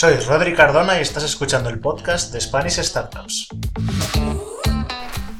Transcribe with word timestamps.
Soy 0.00 0.16
Rodri 0.16 0.54
Cardona 0.54 0.96
y 0.96 1.02
estás 1.02 1.24
escuchando 1.24 1.68
el 1.68 1.78
podcast 1.78 2.32
de 2.32 2.40
Spanish 2.40 2.80
Startups. 2.80 3.48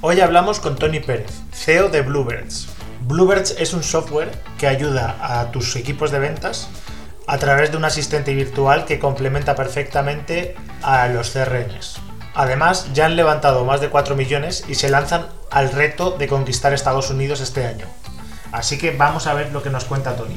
Hoy 0.02 0.20
hablamos 0.20 0.60
con 0.60 0.76
Tony 0.76 1.00
Pérez, 1.00 1.30
CEO 1.50 1.88
de 1.88 2.02
Bluebirds. 2.02 2.68
Bluebirds 3.00 3.56
es 3.58 3.72
un 3.72 3.82
software 3.82 4.30
que 4.58 4.66
ayuda 4.66 5.16
a 5.18 5.50
tus 5.50 5.76
equipos 5.76 6.10
de 6.10 6.18
ventas 6.18 6.68
a 7.26 7.38
través 7.38 7.70
de 7.70 7.78
un 7.78 7.86
asistente 7.86 8.34
virtual 8.34 8.84
que 8.84 8.98
complementa 8.98 9.54
perfectamente 9.54 10.56
a 10.82 11.08
los 11.08 11.30
CRMs. 11.30 11.96
Además, 12.34 12.92
ya 12.92 13.06
han 13.06 13.16
levantado 13.16 13.64
más 13.64 13.80
de 13.80 13.88
4 13.88 14.14
millones 14.14 14.64
y 14.68 14.74
se 14.74 14.90
lanzan 14.90 15.28
al 15.50 15.72
reto 15.72 16.10
de 16.18 16.28
conquistar 16.28 16.74
Estados 16.74 17.08
Unidos 17.08 17.40
este 17.40 17.66
año. 17.66 17.86
Así 18.52 18.76
que 18.76 18.90
vamos 18.90 19.26
a 19.26 19.32
ver 19.32 19.52
lo 19.52 19.62
que 19.62 19.70
nos 19.70 19.86
cuenta 19.86 20.16
Tony. 20.16 20.36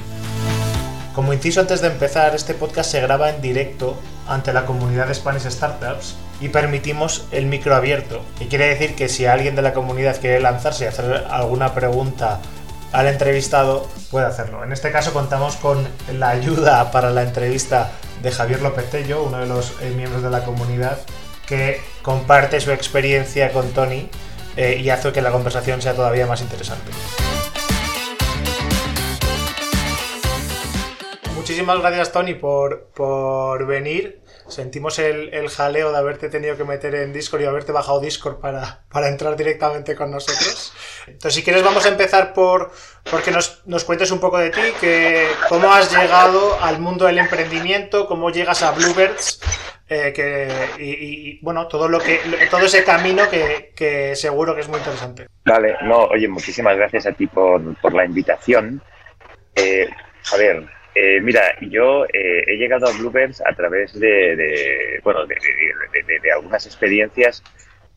Como 1.14 1.34
inciso 1.34 1.60
antes 1.60 1.82
de 1.82 1.90
empezar, 1.90 2.34
este 2.34 2.54
podcast 2.54 2.90
se 2.90 3.02
graba 3.02 3.30
en 3.30 3.42
directo 3.42 4.00
ante 4.28 4.54
la 4.54 4.66
comunidad 4.66 5.08
de 5.08 5.16
Spanish 5.16 5.50
Startups 5.50 6.16
y 6.40 6.50
permitimos 6.50 7.26
el 7.32 7.46
micro 7.46 7.76
abierto, 7.76 8.22
que 8.38 8.48
quiere 8.48 8.68
decir 8.68 8.96
que 8.96 9.10
si 9.10 9.26
alguien 9.26 9.56
de 9.56 9.62
la 9.62 9.74
comunidad 9.74 10.20
quiere 10.20 10.40
lanzarse 10.40 10.86
y 10.86 10.88
hacer 10.88 11.26
alguna 11.30 11.74
pregunta 11.74 12.40
al 12.92 13.08
entrevistado, 13.08 13.88
puede 14.12 14.26
hacerlo. 14.26 14.64
En 14.64 14.72
este 14.72 14.92
caso 14.92 15.14
contamos 15.14 15.56
con 15.56 15.88
la 16.12 16.30
ayuda 16.30 16.92
para 16.92 17.10
la 17.10 17.24
entrevista 17.24 17.92
de 18.22 18.32
Javier 18.32 18.62
López 18.62 18.90
Tello, 18.90 19.24
uno 19.24 19.40
de 19.40 19.48
los 19.48 19.74
eh, 19.82 19.92
miembros 19.96 20.22
de 20.22 20.30
la 20.30 20.44
comunidad, 20.44 21.00
que 21.48 21.82
comparte 22.02 22.62
su 22.62 22.72
experiencia 22.72 23.52
con 23.52 23.70
Tony 23.72 24.10
eh, 24.56 24.80
y 24.82 24.90
hace 24.90 25.12
que 25.12 25.22
la 25.22 25.32
conversación 25.32 25.82
sea 25.82 25.94
todavía 25.94 26.28
más 26.28 26.42
interesante. 26.42 26.92
Muchísimas 31.44 31.82
gracias, 31.82 32.14
Tony, 32.14 32.36
por, 32.36 32.88
por 32.96 33.68
venir. 33.68 34.22
Sentimos 34.48 34.98
el, 34.98 35.50
jaleo 35.50 35.92
de 35.92 35.98
haberte 35.98 36.30
tenido 36.30 36.56
que 36.56 36.64
meter 36.64 36.96
en 36.96 37.12
Discord 37.12 37.42
y 37.42 37.46
haberte 37.46 37.74
bajado 37.74 38.00
Discord 38.00 38.40
para, 38.40 38.86
para 38.90 39.10
entrar 39.10 39.36
directamente 39.36 39.94
con 39.94 40.10
nosotros. 40.10 40.74
Entonces, 41.06 41.34
si 41.34 41.44
quieres, 41.44 41.62
vamos 41.62 41.86
a 41.86 41.90
empezar 41.90 42.32
por 42.34 42.72
porque 43.12 43.32
nos, 43.32 43.62
nos 43.66 43.84
cuentes 43.84 44.10
un 44.12 44.22
poco 44.22 44.38
de 44.38 44.52
ti, 44.52 44.62
que, 44.80 45.28
cómo 45.50 45.74
has 45.74 45.92
llegado 45.92 46.58
al 46.62 46.80
mundo 46.80 47.08
del 47.08 47.18
emprendimiento, 47.18 48.08
cómo 48.08 48.30
llegas 48.30 48.64
a 48.64 48.72
Bluebirds, 48.72 49.42
eh, 49.90 50.14
que, 50.16 50.50
y, 50.82 51.42
bueno, 51.42 51.68
todo 51.68 51.90
lo 51.90 52.00
que 52.00 52.22
todo 52.50 52.62
ese 52.62 52.86
camino 52.86 53.30
que, 53.30 53.74
que, 53.76 54.16
seguro 54.16 54.56
que 54.56 54.62
es 54.62 54.70
muy 54.70 54.78
interesante. 54.78 55.28
Vale, 55.44 55.76
no, 55.84 56.06
oye, 56.06 56.30
muchísimas 56.30 56.78
gracias 56.78 57.06
a 57.06 57.12
ti 57.12 57.28
por, 57.28 57.76
por 57.82 57.94
la 57.94 58.06
invitación. 58.06 58.82
Eh, 59.56 59.90
a 60.32 60.38
ver, 60.38 60.68
eh, 60.96 61.20
mira, 61.22 61.56
yo 61.62 62.06
eh, 62.06 62.44
he 62.46 62.58
llegado 62.58 62.88
a 62.88 62.92
Bluebirds 62.92 63.42
a 63.42 63.54
través 63.56 64.00
de, 64.00 65.00
bueno, 65.04 65.26
de, 65.26 66.32
algunas 66.32 66.66
experiencias 66.66 67.44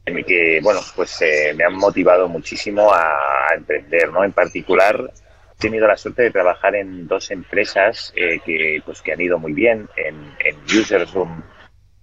en 0.05 0.25
que, 0.25 0.61
bueno, 0.62 0.80
pues 0.94 1.20
eh, 1.20 1.52
me 1.55 1.64
han 1.64 1.74
motivado 1.74 2.28
muchísimo 2.28 2.92
a, 2.92 3.48
emprender, 3.55 4.11
¿no? 4.11 4.24
En 4.24 4.33
particular, 4.33 5.11
he 5.55 5.58
tenido 5.58 5.86
la 5.86 5.97
suerte 5.97 6.22
de 6.22 6.30
trabajar 6.30 6.74
en 6.74 7.06
dos 7.06 7.30
empresas 7.30 8.12
que, 8.14 8.83
pues, 8.84 9.02
que 9.02 9.12
han 9.12 9.20
ido 9.20 9.39
muy 9.39 9.52
bien, 9.52 9.89
en, 9.97 10.34
en 10.44 10.56
Userzoom 10.64 11.42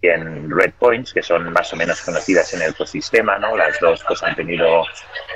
y 0.01 0.07
en 0.07 0.49
Redpoints, 0.49 1.13
que 1.13 1.21
son 1.23 1.51
más 1.53 1.71
o 1.73 1.75
menos 1.75 2.01
conocidas 2.01 2.53
en 2.53 2.61
el 2.61 2.71
ecosistema, 2.71 3.37
¿no? 3.39 3.55
Las 3.55 3.79
dos 3.79 4.03
pues 4.07 4.21
han 4.23 4.35
tenido 4.35 4.83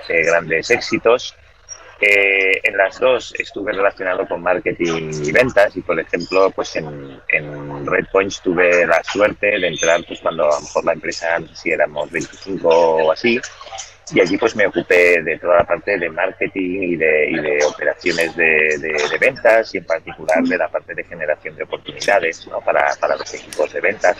grandes 0.07 0.69
éxitos. 0.71 1.35
Eh, 1.99 2.61
en 2.63 2.77
las 2.77 2.99
dos 2.99 3.33
estuve 3.39 3.73
relacionado 3.73 4.27
con 4.27 4.41
marketing 4.41 5.11
y 5.23 5.31
ventas 5.31 5.75
y, 5.75 5.81
por 5.81 5.99
ejemplo, 5.99 6.51
pues 6.51 6.75
en, 6.75 7.19
en 7.29 7.85
Redpoints 7.87 8.41
tuve 8.41 8.85
la 8.85 9.03
suerte 9.03 9.59
de 9.59 9.67
entrar 9.67 10.03
pues 10.07 10.19
cuando 10.19 10.43
a 10.43 10.55
lo 10.55 10.61
mejor 10.61 10.85
la 10.85 10.93
empresa, 10.93 11.39
si 11.53 11.71
éramos 11.71 12.11
25 12.11 12.69
o 12.69 13.11
así, 13.11 13.39
y 14.13 14.21
allí 14.21 14.37
pues 14.37 14.55
me 14.55 14.67
ocupé 14.67 15.21
de 15.23 15.37
toda 15.37 15.57
la 15.57 15.63
parte 15.65 15.97
de 15.97 16.09
marketing 16.09 16.81
y 16.83 16.95
de, 16.95 17.31
y 17.31 17.35
de 17.35 17.65
operaciones 17.65 18.35
de, 18.35 18.77
de, 18.79 19.17
ventas 19.19 19.73
y 19.73 19.79
en 19.79 19.85
particular 19.85 20.43
de 20.43 20.57
la 20.57 20.69
parte 20.69 20.93
de 20.93 21.03
generación 21.03 21.55
de 21.55 21.63
oportunidades 21.63 22.47
¿no? 22.47 22.61
para, 22.61 22.95
para 22.99 23.17
los 23.17 23.33
equipos 23.33 23.73
de 23.73 23.81
ventas. 23.81 24.17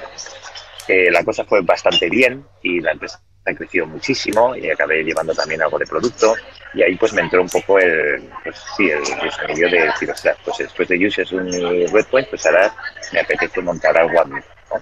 Eh, 0.88 1.12
la 1.12 1.24
cosa 1.24 1.46
fue 1.46 1.62
bastante 1.62 2.10
bien 2.10 2.46
y 2.64 2.80
la 2.80 2.92
empresa 2.92 3.22
ha 3.52 3.56
crecido 3.56 3.86
muchísimo 3.86 4.56
y 4.56 4.70
acabé 4.70 5.04
llevando 5.04 5.34
también 5.34 5.62
algo 5.62 5.78
de 5.78 5.86
producto 5.86 6.36
y 6.74 6.84
ahí 6.84 6.96
pues 6.96 7.14
me 7.14 7.22
entró 7.22 7.42
un 7.42 7.50
poco 7.50 7.80
el, 7.80 8.30
pues 8.44 8.56
sí, 8.76 8.90
el 8.90 9.72
de 9.72 9.82
decir, 9.84 10.12
o 10.12 10.16
sea, 10.16 10.36
pues 10.44 10.58
después 10.58 10.88
de 10.88 11.08
Users 11.08 11.32
y 11.32 11.86
Redpoint, 11.88 12.30
pues 12.30 12.46
ahora 12.46 12.74
me 13.14 13.22
apetece 13.22 13.62
montar 13.62 13.98
algo 13.98 14.22
a 14.22 14.26
mí, 14.26 14.40
¿no? 14.70 14.82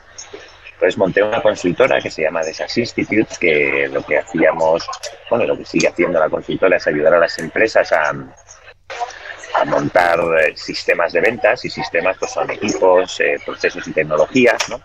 Entonces 0.73 0.97
monté 0.97 1.23
una 1.23 1.41
consultora 1.41 2.01
que 2.01 2.11
se 2.11 2.23
llama 2.23 2.41
Desas 2.41 2.77
Institute, 2.77 3.33
que 3.39 3.87
lo 3.91 4.03
que 4.03 4.17
hacíamos, 4.17 4.85
bueno, 5.29 5.45
lo 5.45 5.57
que 5.57 5.65
sigue 5.65 5.87
haciendo 5.87 6.19
la 6.19 6.29
consultora 6.29 6.75
es 6.75 6.87
ayudar 6.87 7.13
a 7.13 7.19
las 7.19 7.39
empresas 7.39 7.91
a, 7.93 8.09
a 8.09 9.65
montar 9.65 10.19
eh, 10.19 10.53
sistemas 10.55 11.13
de 11.13 11.21
ventas 11.21 11.63
y 11.63 11.69
sistemas 11.69 12.17
pues 12.19 12.31
son 12.31 12.49
equipos, 12.51 13.19
eh, 13.21 13.37
procesos 13.45 13.87
y 13.87 13.93
tecnologías, 13.93 14.69
¿no? 14.69 14.81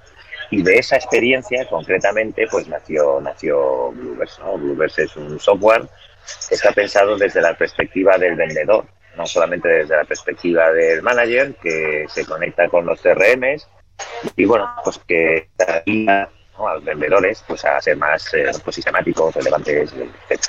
Y 0.50 0.62
de 0.62 0.78
esa 0.78 0.96
experiencia, 0.96 1.66
concretamente, 1.68 2.46
pues 2.50 2.66
nació, 2.66 3.20
nació 3.20 3.92
Blueverse. 3.92 4.42
¿no? 4.42 5.04
es 5.04 5.16
un 5.16 5.38
software 5.38 5.88
que 6.48 6.54
está 6.54 6.72
pensado 6.72 7.16
desde 7.16 7.40
la 7.40 7.56
perspectiva 7.56 8.18
del 8.18 8.34
vendedor, 8.34 8.84
no 9.16 9.26
solamente 9.26 9.68
desde 9.68 9.96
la 9.96 10.04
perspectiva 10.04 10.72
del 10.72 11.02
manager, 11.02 11.54
que 11.62 12.04
se 12.08 12.24
conecta 12.24 12.68
con 12.68 12.84
los 12.84 13.00
CRMs 13.00 13.68
y, 14.36 14.44
bueno, 14.44 14.68
pues 14.82 15.00
que 15.06 15.48
ayuda 15.86 16.30
a 16.58 16.74
los 16.74 16.84
vendedores 16.84 17.44
pues, 17.46 17.64
a 17.64 17.80
ser 17.80 17.96
más 17.96 18.32
eh, 18.34 18.50
pues, 18.64 18.74
sistemáticos, 18.74 19.34
relevantes, 19.34 19.92
etc. 20.28 20.42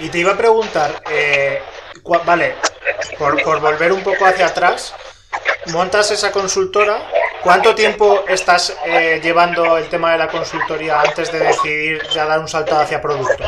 Y 0.00 0.08
te 0.10 0.18
iba 0.18 0.32
a 0.32 0.36
preguntar, 0.36 1.02
eh, 1.10 1.60
vale, 2.24 2.54
por, 3.18 3.42
por 3.42 3.60
volver 3.60 3.92
un 3.92 4.02
poco 4.02 4.26
hacia 4.26 4.46
atrás, 4.46 4.94
montas 5.66 6.10
esa 6.10 6.32
consultora 6.32 6.98
¿Cuánto 7.42 7.74
tiempo 7.74 8.24
estás 8.28 8.76
eh, 8.84 9.20
llevando 9.22 9.78
el 9.78 9.88
tema 9.88 10.12
de 10.12 10.18
la 10.18 10.28
consultoría 10.28 11.00
antes 11.00 11.30
de 11.30 11.38
decidir 11.38 12.02
ya 12.12 12.26
dar 12.26 12.40
un 12.40 12.48
salto 12.48 12.76
hacia 12.76 13.00
producto? 13.00 13.44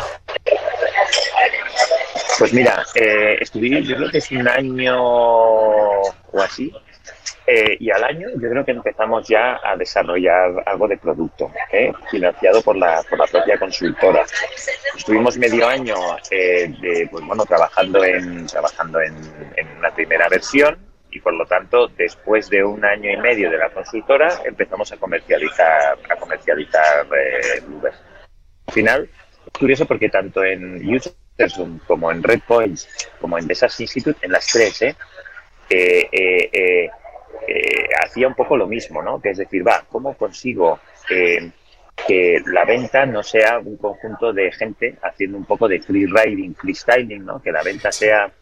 Pues 2.39 2.53
mira, 2.53 2.85
eh, 2.95 3.37
estuve, 3.41 3.83
yo 3.83 3.97
creo 3.97 4.11
que 4.11 4.19
es 4.19 4.31
un 4.31 4.49
año 4.49 5.03
o 5.03 6.41
así, 6.41 6.73
eh, 7.47 7.77
y 7.81 7.91
al 7.91 8.05
año 8.05 8.29
yo 8.37 8.49
creo 8.49 8.65
que 8.65 8.71
empezamos 8.71 9.27
ya 9.27 9.61
a 9.63 9.77
desarrollar 9.77 10.63
algo 10.67 10.87
de 10.87 10.97
producto, 10.97 11.51
¿eh? 11.73 11.93
financiado 12.11 12.63
por 12.63 12.77
la, 12.77 13.03
por 13.11 13.19
la 13.19 13.27
propia 13.27 13.59
consultora. 13.59 14.25
Estuvimos 14.97 15.37
medio 15.37 15.67
año 15.67 15.97
de, 16.31 17.09
pues, 17.11 17.25
bueno, 17.27 17.45
trabajando, 17.45 18.05
en, 18.05 18.47
trabajando 18.47 19.01
en, 19.01 19.17
en 19.57 19.69
una 19.79 19.91
primera 19.91 20.29
versión 20.29 20.90
y 21.11 21.21
por 21.21 21.35
lo 21.35 21.47
tanto 21.47 21.89
después 21.89 22.49
de 22.51 22.65
un 22.65 22.85
año 22.85 23.11
y 23.11 23.17
medio 23.17 23.51
de 23.51 23.59
la 23.59 23.71
consultora 23.71 24.29
empezamos 24.45 24.93
a 24.93 24.97
comercializar 24.97 25.99
a 26.09 26.17
comercializar 26.17 27.07
eh, 27.07 27.63
Al 28.67 28.73
final 28.73 29.09
curioso 29.59 29.87
porque 29.87 30.09
tanto 30.09 30.45
en 30.45 30.83
Userzoom 30.89 31.81
como 31.87 32.11
en 32.11 32.23
Redpoints 32.23 32.89
como 33.21 33.39
en 33.39 33.47
Desas 33.47 33.81
Institute 33.81 34.19
en 34.25 34.33
las 34.33 34.47
tres 34.47 34.83
eh, 35.71 36.09
eh, 36.11 36.91
eh, 37.47 37.89
hacía 38.05 38.27
un 38.27 38.35
poco 38.35 38.57
lo 38.57 38.67
mismo, 38.67 39.03
¿no? 39.03 39.21
Que 39.21 39.31
es 39.31 39.39
decir, 39.39 39.67
va, 39.67 39.85
¿cómo 39.89 40.15
consigo 40.17 40.81
que 41.09 42.43
la 42.47 42.65
venta 42.65 43.05
no 43.07 43.23
sea 43.23 43.59
un 43.59 43.77
conjunto 43.77 44.33
de 44.33 44.51
gente 44.53 44.97
haciendo 45.03 45.39
un 45.39 45.45
poco 45.45 45.69
de 45.69 45.81
free 45.81 46.07
riding, 46.07 46.55
freestyling, 46.55 47.25
¿no? 47.25 47.41
Que 47.41 47.53
la 47.53 47.63
venta 47.63 47.93
sea 47.93 48.33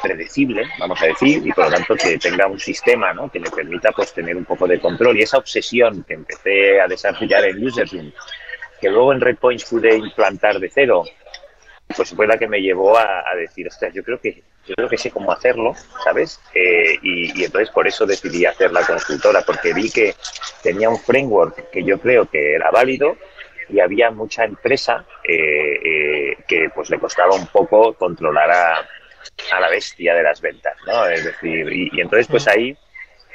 predecible, 0.00 0.64
vamos 0.78 1.00
a 1.02 1.06
decir, 1.06 1.46
y 1.46 1.52
por 1.52 1.64
lo 1.64 1.70
tanto 1.70 1.94
que 1.96 2.18
tenga 2.18 2.46
un 2.46 2.58
sistema 2.58 3.12
¿no? 3.12 3.30
que 3.30 3.40
le 3.40 3.50
permita 3.50 3.92
pues 3.92 4.12
tener 4.12 4.36
un 4.36 4.44
poco 4.44 4.66
de 4.66 4.80
control. 4.80 5.18
Y 5.18 5.22
esa 5.22 5.38
obsesión 5.38 6.04
que 6.04 6.14
empecé 6.14 6.80
a 6.80 6.86
desarrollar 6.86 7.44
en 7.44 7.64
Userzoom, 7.64 8.12
que 8.80 8.88
luego 8.88 9.12
en 9.12 9.20
Redpoints 9.20 9.64
pude 9.64 9.96
implantar 9.96 10.58
de 10.58 10.70
cero, 10.70 11.04
pues 11.94 12.10
fue 12.10 12.26
la 12.26 12.38
que 12.38 12.48
me 12.48 12.60
llevó 12.60 12.96
a, 12.96 13.24
decir, 13.36 13.66
ostras, 13.66 13.92
yo 13.92 14.02
creo 14.02 14.20
que 14.20 14.42
yo 14.66 14.74
creo 14.76 14.88
que 14.88 14.98
sé 14.98 15.10
cómo 15.10 15.32
hacerlo, 15.32 15.74
¿sabes? 16.04 16.38
Eh, 16.54 16.98
y, 17.02 17.44
entonces 17.44 17.70
por 17.70 17.88
eso 17.88 18.06
decidí 18.06 18.44
hacer 18.44 18.70
la 18.70 18.86
consultora, 18.86 19.42
porque 19.42 19.72
vi 19.72 19.90
que 19.90 20.14
tenía 20.62 20.88
un 20.88 20.98
framework 20.98 21.70
que 21.70 21.82
yo 21.82 21.98
creo 21.98 22.26
que 22.26 22.54
era 22.54 22.70
válido 22.70 23.16
y 23.68 23.80
había 23.80 24.10
mucha 24.10 24.44
empresa 24.44 25.04
eh, 25.24 25.80
eh, 25.82 26.36
que 26.46 26.68
pues 26.74 26.90
le 26.90 26.98
costaba 26.98 27.34
un 27.34 27.46
poco 27.46 27.94
controlar 27.94 28.50
a, 28.50 28.88
a 29.52 29.60
la 29.60 29.68
bestia 29.68 30.14
de 30.14 30.22
las 30.22 30.40
ventas, 30.40 30.74
¿no? 30.86 31.06
Es 31.06 31.24
decir, 31.24 31.72
y, 31.72 32.00
entonces 32.00 32.26
pues 32.28 32.46
ahí, 32.48 32.70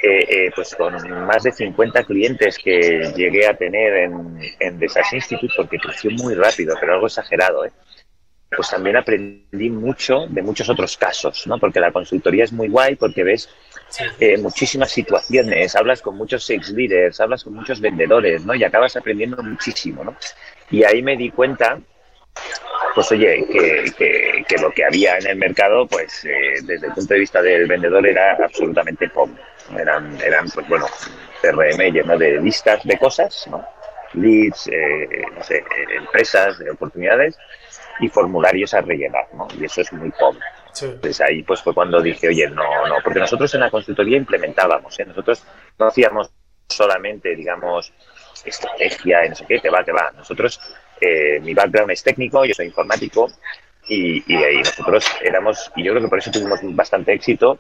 eh, 0.04 0.26
eh, 0.30 0.52
pues 0.56 0.76
con 0.76 0.94
más 1.26 1.44
de 1.44 1.52
50 1.52 2.04
clientes 2.04 2.58
que 2.58 3.12
llegué 3.16 3.48
a 3.48 3.56
tener 3.56 3.94
en, 3.96 4.40
en 4.60 4.80
Desas 4.80 5.12
Institute, 5.14 5.54
porque 5.56 5.78
creció 5.78 6.12
muy 6.12 6.36
rápido, 6.36 6.76
pero 6.80 6.94
algo 6.94 7.08
exagerado, 7.08 7.66
¿eh? 7.66 7.72
pues 8.56 8.70
también 8.70 8.96
aprendí 8.96 9.70
mucho 9.70 10.28
de 10.30 10.42
muchos 10.42 10.70
otros 10.70 10.98
casos, 10.98 11.46
¿no? 11.48 11.58
Porque 11.58 11.80
la 11.80 11.92
consultoría 11.92 12.44
es 12.44 12.54
muy 12.54 12.70
guay 12.70 12.96
porque 12.96 13.24
ves 13.24 13.50
eh, 14.20 14.38
muchísimas 14.38 14.92
situaciones, 14.92 15.76
hablas 15.76 16.02
con 16.02 16.16
muchos 16.16 16.46
sales 16.46 16.70
leaders, 16.70 17.20
hablas 17.20 17.44
con 17.44 17.54
muchos 17.54 17.82
vendedores, 17.82 18.46
¿no? 18.46 18.56
Y 18.56 18.64
acabas 18.64 18.96
aprendiendo 18.96 19.42
muchísimo, 19.44 20.04
¿no? 20.04 20.16
Y 20.70 20.84
ahí 20.84 21.02
me 21.02 21.18
di 21.18 21.32
cuenta, 21.32 21.80
pues 22.94 23.12
oye, 23.12 23.46
que, 23.98 24.44
que, 24.48 24.58
lo 24.58 24.72
que 24.72 24.86
había 24.86 25.18
en 25.18 25.28
el 25.28 25.36
mercado, 25.38 25.86
pues 25.88 26.24
eh, 26.26 26.62
desde 26.64 26.88
el 26.88 26.94
punto 26.94 27.14
de 27.14 27.20
vista 27.20 27.42
del 27.42 27.68
vendedor 27.68 28.08
era 28.08 28.38
absolutamente 28.44 29.10
pobre. 29.10 29.36
Eran, 29.78 30.18
eran 30.22 30.50
pues 30.50 30.68
bueno, 30.68 30.86
CRM 31.42 31.92
lleno 31.92 32.18
de 32.18 32.40
listas 32.40 32.84
de 32.84 32.98
cosas, 32.98 33.48
¿no? 33.50 33.66
Leads, 34.14 34.70
eh, 34.72 35.24
no 35.36 35.44
sé, 35.44 35.64
empresas, 35.98 36.58
de 36.60 36.72
oportunidades 36.72 37.38
y 38.00 38.08
formularios 38.08 38.74
a 38.74 38.82
rellenar, 38.82 39.28
¿no? 39.34 39.48
Y 39.60 39.66
eso 39.66 39.82
es 39.82 39.92
muy 39.92 40.12
pobre. 40.12 40.40
Entonces 40.82 41.22
ahí 41.22 41.44
pues 41.44 41.62
fue 41.62 41.74
cuando 41.74 42.02
dije, 42.02 42.28
oye, 42.28 42.50
no, 42.50 42.88
no, 42.88 42.96
porque 43.04 43.20
nosotros 43.20 43.54
en 43.54 43.62
la 43.62 43.72
consultoría 43.72 44.18
implementábamos, 44.18 45.00
¿eh? 45.00 45.06
nosotros 45.06 45.44
no 45.80 45.88
hacíamos 45.88 46.32
solamente, 46.68 47.36
digamos, 47.36 47.94
estrategia 48.46 49.26
y 49.26 49.30
no 49.30 49.36
sé 49.36 49.46
qué, 49.48 49.60
que 49.60 49.70
va, 49.70 49.84
que 49.84 49.92
va. 49.92 50.12
Nosotros, 50.16 50.60
eh, 51.02 51.40
mi 51.42 51.54
background 51.54 51.92
es 51.92 52.04
técnico, 52.04 52.46
yo 52.46 52.54
soy 52.54 52.68
informático 52.68 53.30
y, 53.88 54.24
y, 54.34 54.58
nosotros 54.58 55.06
éramos, 55.22 55.72
y 55.76 55.84
yo 55.84 55.92
creo 55.92 56.04
que 56.04 56.10
por 56.10 56.20
eso 56.20 56.32
tuvimos 56.32 56.60
bastante 56.76 57.14
éxito, 57.14 57.60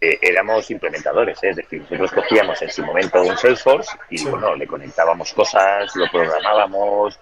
eh, 0.00 0.18
éramos 0.22 0.70
implementadores, 0.70 1.42
¿eh? 1.42 1.50
es 1.50 1.56
decir, 1.56 1.82
nosotros 1.82 2.12
cogíamos 2.12 2.62
en 2.62 2.70
su 2.70 2.82
momento 2.82 3.20
un 3.20 3.36
Salesforce 3.36 3.90
y 4.08 4.24
bueno, 4.24 4.54
le 4.54 4.66
conectábamos 4.66 5.32
cosas, 5.34 5.94
lo 5.94 6.10
programábamos, 6.10 7.20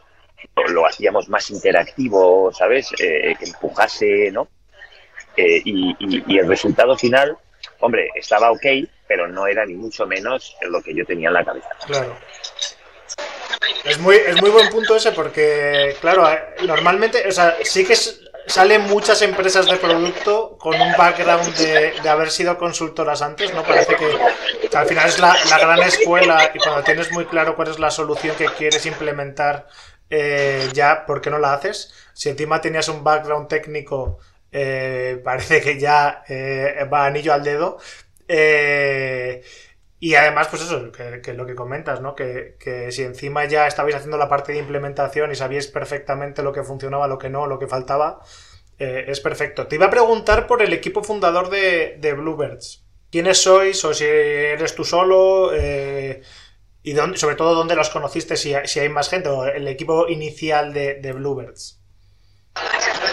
lo, 0.68 0.86
hacíamos 0.86 1.28
más 1.28 1.50
interactivo, 1.50 2.52
¿sabes? 2.52 2.92
Eh, 3.00 3.34
que 3.38 3.46
empujase, 3.46 4.30
¿no? 4.30 4.48
Eh, 5.36 5.62
y, 5.64 6.38
el 6.38 6.48
resultado 6.48 6.96
final, 6.96 7.36
hombre, 7.80 8.10
estaba 8.14 8.50
ok, 8.50 8.66
pero 9.06 9.28
no 9.28 9.46
era 9.46 9.64
ni 9.64 9.74
mucho 9.74 10.06
menos 10.06 10.56
lo 10.62 10.82
que 10.82 10.94
yo 10.94 11.04
tenía 11.04 11.28
en 11.28 11.34
la 11.34 11.44
cabeza. 11.44 11.70
Claro. 11.86 12.16
Es 13.84 13.98
muy, 13.98 14.16
es 14.16 14.40
muy 14.40 14.50
buen 14.50 14.68
punto 14.70 14.96
ese 14.96 15.12
porque, 15.12 15.96
claro, 16.00 16.30
eh, 16.30 16.38
normalmente, 16.66 17.26
o 17.26 17.32
sea, 17.32 17.56
sí 17.62 17.84
que 17.84 17.96
salen 18.46 18.82
muchas 18.82 19.20
empresas 19.22 19.66
de 19.66 19.76
producto 19.76 20.56
con 20.58 20.80
un 20.80 20.92
background 20.96 21.54
de, 21.56 21.92
de, 22.02 22.08
haber 22.08 22.30
sido 22.30 22.56
consultoras 22.56 23.22
antes, 23.22 23.52
¿no? 23.52 23.62
Parece 23.62 23.96
que, 23.96 24.76
al 24.76 24.86
final 24.86 25.08
es 25.08 25.18
la, 25.18 25.36
la, 25.50 25.58
gran 25.58 25.82
escuela 25.82 26.50
y 26.54 26.58
cuando 26.58 26.82
tienes 26.82 27.12
muy 27.12 27.26
claro 27.26 27.56
cuál 27.56 27.68
es 27.68 27.78
la 27.78 27.90
solución 27.90 28.36
que 28.36 28.46
quieres 28.46 28.86
implementar 28.86 29.66
eh, 30.10 30.68
ya, 30.72 31.04
¿por 31.06 31.20
qué 31.20 31.30
no 31.30 31.38
la 31.38 31.54
haces? 31.54 31.92
Si 32.14 32.28
encima 32.28 32.60
tenías 32.60 32.88
un 32.88 33.04
background 33.04 33.48
técnico, 33.48 34.18
eh, 34.50 35.20
parece 35.22 35.60
que 35.60 35.78
ya 35.78 36.22
eh, 36.28 36.86
va 36.92 37.06
anillo 37.06 37.32
al 37.32 37.44
dedo. 37.44 37.78
Y 40.00 40.14
además, 40.14 40.48
pues 40.48 40.62
eso, 40.62 40.92
que, 40.92 41.32
lo 41.34 41.46
que 41.46 41.54
comentas, 41.54 42.00
¿no? 42.00 42.14
Que, 42.14 42.56
que, 42.60 42.92
si 42.92 43.02
encima 43.02 43.44
ya 43.46 43.66
estabais 43.66 43.96
haciendo 43.96 44.16
la 44.16 44.28
parte 44.28 44.52
de 44.52 44.58
implementación 44.58 45.32
y 45.32 45.34
sabíais 45.34 45.66
perfectamente 45.66 46.42
lo 46.42 46.52
que 46.52 46.62
funcionaba, 46.62 47.08
lo 47.08 47.18
que 47.18 47.30
no, 47.30 47.46
lo 47.46 47.58
que 47.58 47.66
faltaba, 47.66 48.20
es 48.78 49.18
perfecto. 49.18 49.66
Te 49.66 49.74
iba 49.74 49.86
a 49.86 49.90
preguntar 49.90 50.46
por 50.46 50.62
el 50.62 50.72
equipo 50.72 51.02
fundador 51.02 51.50
de, 51.50 51.96
de 51.98 52.12
Bluebirds. 52.12 52.84
¿Quiénes 53.10 53.38
sois? 53.42 53.84
¿O 53.84 53.92
si 53.92 54.04
eres 54.04 54.76
tú 54.76 54.84
solo? 54.84 55.50
Y 56.82 56.94
sobre 57.16 57.34
todo, 57.34 57.54
¿dónde 57.54 57.74
los 57.74 57.90
conociste? 57.90 58.36
Si, 58.36 58.54
si, 58.64 58.80
hay 58.80 58.88
más 58.88 59.10
gente 59.10 59.28
o 59.28 59.44
el 59.44 59.66
equipo 59.68 60.08
inicial 60.08 60.72
de, 60.72 60.94
de 60.94 61.12
Bluebirds. 61.12 61.80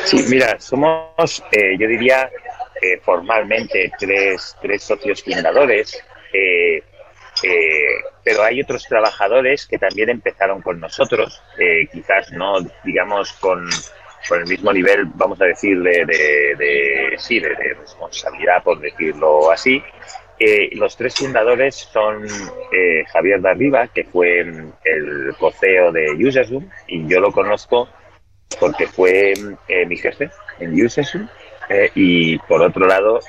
Sí, 0.05 0.23
mira, 0.29 0.59
somos, 0.59 1.43
eh, 1.51 1.75
yo 1.79 1.87
diría, 1.87 2.29
eh, 2.81 2.99
formalmente 3.03 3.91
tres, 3.97 4.55
tres 4.61 4.83
socios 4.83 5.23
fundadores, 5.23 6.01
eh, 6.37 6.83
pero 8.23 8.43
hay 8.43 8.61
otros 8.61 8.85
trabajadores 8.85 9.67
que 9.67 9.77
también 9.77 10.09
empezaron 10.09 10.61
con 10.61 10.79
nosotros, 10.79 11.41
quizás 11.91 12.31
no, 12.31 12.57
digamos, 12.83 13.33
con, 13.33 13.69
con, 14.27 14.39
el 14.39 14.47
mismo 14.47 14.73
nivel, 14.73 15.05
vamos 15.13 15.39
a 15.41 15.45
decir, 15.45 15.81
de, 15.81 17.15
sí, 17.17 17.39
de, 17.39 17.49
responsabilidad, 17.79 18.63
por 18.63 18.79
decirlo 18.79 19.51
así, 19.51 19.83
eh, 20.37 20.69
los 20.73 20.97
tres 20.97 21.15
fundadores 21.15 21.75
son 21.75 22.25
eh, 22.71 23.05
Javier 23.07 23.39
Darriba, 23.39 23.87
que 23.87 24.03
fue 24.03 24.41
el 24.41 25.33
coceo 25.39 25.93
de 25.93 26.11
Usersum, 26.11 26.69
y 26.87 27.07
yo 27.07 27.21
lo 27.21 27.31
conozco 27.31 27.87
porque 28.59 28.85
fue 28.85 29.33
eh, 29.67 29.85
mi 29.85 29.95
jefe 29.95 30.29
en 30.59 30.73
Usersum, 30.73 31.27
y 31.95 32.37
por 32.39 32.61
otro 32.61 32.85
lado, 32.85 33.19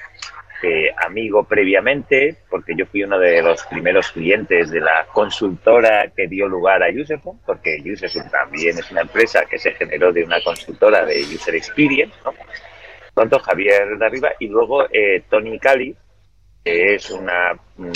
amigo 1.04 1.44
previamente, 1.44 2.36
porque 2.50 2.74
yo 2.76 2.86
fui 2.86 3.04
uno 3.04 3.18
de 3.18 3.42
los 3.42 3.62
primeros 3.66 4.10
clientes 4.12 4.70
de 4.70 4.80
la 4.80 5.06
consultora 5.12 6.10
que 6.16 6.26
dio 6.26 6.48
lugar 6.48 6.82
a 6.82 6.88
Usersum, 6.88 7.38
porque 7.44 7.82
Usersum 7.84 8.28
también 8.30 8.78
es 8.78 8.90
una 8.90 9.02
empresa 9.02 9.44
que 9.44 9.58
se 9.58 9.72
generó 9.72 10.12
de 10.12 10.24
una 10.24 10.42
consultora 10.42 11.04
de 11.04 11.20
User 11.20 11.54
Experience, 11.54 12.14
¿no? 12.24 12.34
Tanto 13.14 13.38
Javier 13.38 13.98
Darriba 13.98 14.32
y 14.38 14.48
luego 14.48 14.86
Tony 15.30 15.58
Cali, 15.58 15.96
es 16.66 17.10
un 17.10 17.30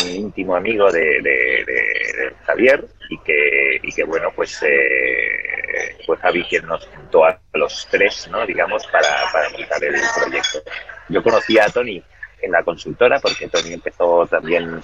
íntimo 0.09 0.55
amigo 0.55 0.91
de, 0.93 2.33
Javier 2.47 2.87
y 3.09 3.19
que, 3.19 3.81
que 3.95 4.05
bueno, 4.05 4.29
pues 4.35 4.63
eh, 4.63 5.97
fue 6.07 6.17
Javi 6.19 6.45
quien 6.45 6.67
nos 6.67 6.87
juntó 6.87 7.25
a 7.25 7.41
los 7.55 7.89
tres, 7.91 8.29
¿no? 8.31 8.47
digamos, 8.47 8.87
para, 8.87 9.09
para 9.33 9.51
montar 9.51 9.83
el 9.83 10.01
proyecto. 10.17 10.63
Yo 11.09 11.23
conocí 11.23 11.59
a 11.59 11.67
Tony 11.67 12.03
en 12.43 12.53
la 12.53 12.63
consultora 12.63 13.21
porque 13.21 13.49
Tony 13.49 13.73
empezó 13.73 14.27
también, 14.27 14.81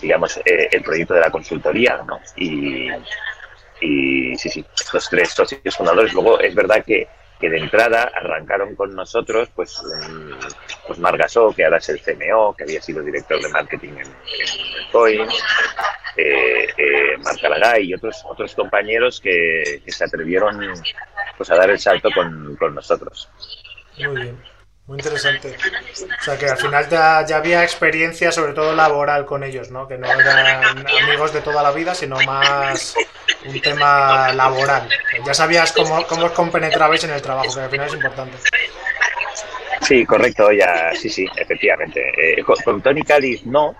digamos, 0.00 0.38
eh, 0.38 0.68
el 0.70 0.82
proyecto 0.82 1.14
de 1.14 1.20
la 1.20 1.30
consultoría. 1.30 2.04
Y, 2.36 2.88
sí, 4.36 4.48
sí, 4.48 4.64
los 4.92 5.08
tres 5.08 5.30
socios 5.30 5.76
fundadores. 5.76 6.12
Luego 6.12 6.40
es 6.40 6.54
verdad 6.54 6.84
que 6.84 7.08
que 7.40 7.50
de 7.50 7.58
entrada 7.58 8.10
arrancaron 8.14 8.74
con 8.74 8.94
nosotros, 8.94 9.48
pues, 9.54 9.82
pues 10.86 10.98
Margasó, 10.98 11.52
que 11.54 11.64
ahora 11.64 11.78
es 11.78 11.88
el 11.88 12.00
CMO, 12.00 12.54
que 12.54 12.64
había 12.64 12.80
sido 12.80 13.02
director 13.02 13.42
de 13.42 13.48
marketing 13.48 13.90
en, 13.90 14.06
en 14.06 14.90
Coin, 14.92 15.28
eh, 16.16 16.68
eh, 16.76 17.16
Marc 17.18 17.40
y 17.80 17.94
otros, 17.94 18.24
otros 18.26 18.54
compañeros 18.54 19.20
que, 19.20 19.82
se 19.86 20.04
atrevieron 20.04 20.58
pues, 21.36 21.50
a 21.50 21.56
dar 21.56 21.70
el 21.70 21.78
salto 21.78 22.08
con, 22.14 22.56
con 22.56 22.74
nosotros. 22.74 23.28
Muy 23.98 24.22
bien. 24.22 24.53
Muy 24.86 24.98
interesante. 24.98 25.56
O 26.20 26.22
sea, 26.22 26.38
que 26.38 26.46
al 26.46 26.58
final 26.58 26.86
ya, 26.90 27.24
ya, 27.26 27.36
había 27.38 27.62
experiencia, 27.62 28.30
sobre 28.30 28.52
todo 28.52 28.74
laboral, 28.74 29.24
con 29.24 29.42
ellos, 29.42 29.70
¿no? 29.70 29.88
Que 29.88 29.96
no 29.96 30.06
eran 30.06 30.86
amigos 30.86 31.32
de 31.32 31.40
toda 31.40 31.62
la 31.62 31.70
vida, 31.70 31.94
sino 31.94 32.16
más 32.26 32.94
un 33.46 33.60
tema 33.62 34.32
laboral. 34.34 34.86
Ya 35.24 35.32
sabías 35.32 35.72
cómo, 35.72 36.06
cómo 36.06 36.26
os 36.26 36.32
compenetrabais 36.32 37.02
en 37.04 37.10
el 37.10 37.22
trabajo, 37.22 37.54
que 37.54 37.60
al 37.60 37.70
final 37.70 37.86
es 37.86 37.94
importante. 37.94 38.36
Sí, 39.80 40.04
correcto, 40.04 40.52
ya, 40.52 40.92
sí, 40.94 41.08
sí, 41.08 41.26
efectivamente. 41.36 42.12
Eh, 42.16 42.42
con, 42.42 42.82
Tony 42.82 43.02
Cáliz 43.02 43.44
no, 43.46 43.74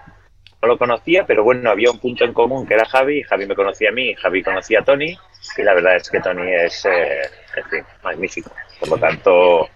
no 0.62 0.68
lo 0.68 0.78
conocía, 0.78 1.26
pero 1.26 1.44
bueno, 1.44 1.70
había 1.70 1.90
un 1.90 1.98
punto 1.98 2.24
en 2.24 2.32
común 2.32 2.66
que 2.66 2.74
era 2.74 2.86
Javi, 2.86 3.22
Javi 3.22 3.46
me 3.46 3.54
conocía 3.54 3.90
a 3.90 3.92
mí, 3.92 4.14
Javi 4.14 4.42
conocía 4.42 4.80
a 4.80 4.84
Tony, 4.84 5.18
y 5.56 5.62
la 5.62 5.74
verdad 5.74 5.96
es 5.96 6.08
que 6.08 6.20
Tony 6.20 6.50
es, 6.50 6.84
eh, 6.86 7.22
en 7.56 7.64
fin, 7.70 7.84
magnífico. 8.02 8.50
Por 8.80 8.88
lo 8.88 8.98
tanto, 8.98 9.68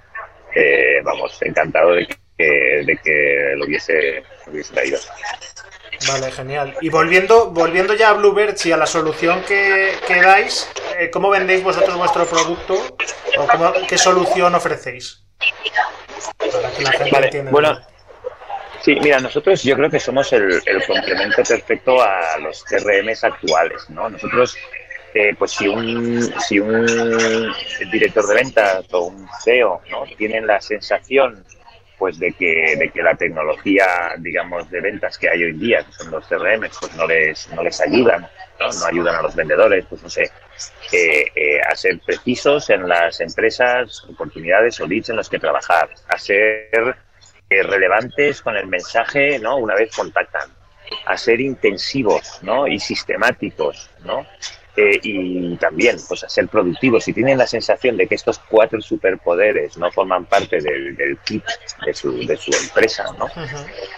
eh, 0.59 1.01
vamos, 1.05 1.39
encantado 1.43 1.93
de 1.93 2.07
que, 2.07 2.45
de 2.85 2.99
que 3.03 3.55
lo 3.57 3.65
hubiese, 3.65 4.25
hubiese 4.47 4.75
traído. 4.75 4.99
Vale, 6.09 6.33
genial. 6.33 6.77
Y 6.81 6.89
volviendo, 6.89 7.51
volviendo 7.51 7.95
ya 7.95 8.11
a 8.11 8.13
Bluebirds 8.15 8.67
y 8.67 8.73
a 8.73 8.77
la 8.77 8.87
solución 8.87 9.43
que, 9.47 9.93
que 10.07 10.21
dais, 10.21 10.69
eh, 10.99 11.11
¿cómo 11.11 11.31
vendéis 11.31 11.63
vosotros 11.63 11.97
vuestro 11.97 12.27
producto? 12.27 12.75
¿O 13.39 13.47
cómo, 13.47 13.73
qué 13.89 13.99
solución 13.99 14.55
ofrecéis? 14.55 15.25
Para 16.39 16.71
que 16.73 16.83
la 16.83 16.93
gente 16.93 17.11
vale, 17.13 17.51
Bueno, 17.51 17.81
sí, 18.83 18.97
mira, 19.01 19.21
nosotros 19.21 19.63
yo 19.63 19.77
creo 19.77 19.91
que 19.91 20.01
somos 20.01 20.33
el, 20.33 20.61
el 20.67 20.87
complemento 20.87 21.43
perfecto 21.43 22.01
a 22.03 22.39
los 22.39 22.65
CRMs 22.65 23.25
actuales, 23.25 23.89
¿no? 23.91 24.09
Nosotros 24.09 24.57
pues 25.39 25.53
si 25.53 25.67
un, 25.69 26.23
si 26.41 26.61
un 26.61 26.87
director 27.91 28.27
de 28.27 28.35
ventas 28.35 28.85
o 28.93 29.07
un 29.07 29.29
CEO 29.43 29.81
¿no? 29.91 30.05
tienen 30.17 30.47
la 30.47 30.61
sensación 30.61 31.45
pues 31.99 32.19
de 32.19 32.33
que, 32.33 32.77
de 32.79 32.91
que 32.91 33.03
la 33.03 33.15
tecnología, 33.17 34.15
digamos, 34.19 34.71
de 34.71 34.81
ventas 34.81 35.19
que 35.19 35.29
hay 35.29 35.43
hoy 35.43 35.53
día, 35.53 35.85
que 35.85 35.93
son 35.93 36.11
los 36.13 36.27
CRM, 36.27 36.61
pues 36.61 36.95
no 36.95 37.07
les, 37.07 37.49
no 37.51 37.63
les 37.63 37.81
ayudan, 37.81 38.23
¿no? 38.61 38.69
no 38.71 38.87
ayudan 38.87 39.17
a 39.17 39.23
los 39.23 39.35
vendedores, 39.35 39.85
pues 39.89 40.03
no 40.03 40.09
sé, 40.09 40.31
eh, 40.93 41.27
eh, 41.35 41.61
a 41.61 41.75
ser 41.75 41.99
precisos 42.07 42.71
en 42.71 42.89
las 42.89 43.21
empresas, 43.21 44.05
oportunidades 44.09 44.81
o 44.81 44.87
leads 44.87 45.11
en 45.11 45.17
los 45.17 45.29
que 45.29 45.41
trabajar, 45.41 45.91
a 46.09 46.19
ser 46.19 46.97
eh, 47.51 47.63
relevantes 47.65 48.43
con 48.43 48.57
el 48.57 48.69
mensaje, 48.69 49.39
¿no? 49.41 49.57
Una 49.57 49.75
vez 49.75 49.95
contactan, 49.95 50.51
a 51.05 51.17
ser 51.17 51.41
intensivos, 51.41 52.39
¿no? 52.43 52.69
Y 52.69 52.79
sistemáticos, 52.79 53.91
¿no? 54.05 54.25
Eh, 54.81 55.01
y 55.03 55.57
también 55.57 55.97
pues 56.07 56.23
a 56.23 56.29
ser 56.29 56.47
productivos. 56.47 57.03
Si 57.03 57.13
tienen 57.13 57.37
la 57.37 57.49
sensación 57.49 57.97
de 57.97 58.07
que 58.07 58.15
estos 58.15 58.39
cuatro 58.39 58.81
superpoderes 58.81 59.77
no 59.77 59.91
forman 59.91 60.25
parte 60.27 60.61
del, 60.61 61.19
kit 61.25 61.43
de 61.85 61.93
su, 61.93 62.25
de 62.25 62.37
su 62.37 62.53
empresa, 62.53 63.05
¿no? 63.19 63.27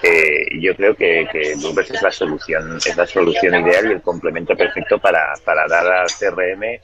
Eh, 0.03 0.47
yo 0.59 0.75
creo 0.75 0.95
que, 0.95 1.29
que 1.31 1.53
es 1.53 2.03
la 2.03 2.11
solución, 2.11 2.79
es 2.79 2.97
la 2.97 3.07
solución 3.07 3.67
ideal 3.67 3.91
y 3.91 3.93
el 3.93 4.01
complemento 4.01 4.57
perfecto 4.57 4.99
para, 4.99 5.35
para 5.45 5.67
dar 5.69 5.87
al 5.87 6.07
CRM 6.07 6.81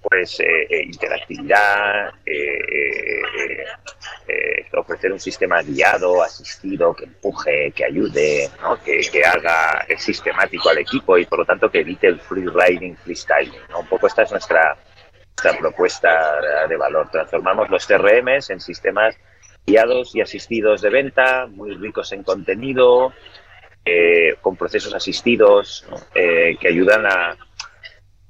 pues 0.00 0.40
eh, 0.40 0.66
eh, 0.70 0.82
interactividad, 0.84 2.12
eh, 2.24 3.22
ofrecer 4.74 5.12
un 5.12 5.18
sistema 5.20 5.60
guiado, 5.62 6.22
asistido, 6.22 6.94
que 6.94 7.04
empuje, 7.04 7.72
que 7.72 7.84
ayude, 7.84 8.48
que, 8.84 9.24
haga 9.24 9.84
sistemático 9.96 10.68
al 10.68 10.78
equipo 10.78 11.18
y 11.18 11.26
por 11.26 11.40
lo 11.40 11.44
tanto 11.44 11.70
que 11.70 11.80
evite 11.80 12.06
el 12.06 12.20
free 12.20 12.46
riding, 12.46 12.96
freestyling. 12.96 13.60
Un 13.76 13.86
poco 13.86 14.06
esta 14.06 14.22
es 14.22 14.30
nuestra, 14.30 14.76
nuestra 15.36 15.58
propuesta 15.58 16.40
de 16.68 16.76
valor. 16.76 17.10
Transformamos 17.10 17.68
los 17.68 17.86
CRMs 17.86 18.50
en 18.50 18.60
sistemas 18.60 19.16
guiados 19.66 20.14
y 20.14 20.20
asistidos 20.20 20.80
de 20.80 20.90
venta, 20.90 21.46
muy 21.46 21.74
ricos 21.74 22.12
en 22.12 22.22
contenido, 22.22 23.12
con 24.42 24.56
procesos 24.56 24.94
asistidos 24.94 25.84
que 26.14 26.68
ayudan 26.68 27.06
a 27.06 27.36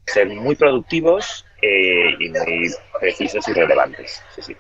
ser 0.07 0.29
muy 0.29 0.57
productivos 0.57 1.45
eh, 1.63 2.17
y 2.19 2.29
muy 2.29 2.71
precisos 3.01 3.47
y 3.49 3.53
relevantes. 3.53 4.23
Sí, 4.35 4.43
sí. 4.43 4.57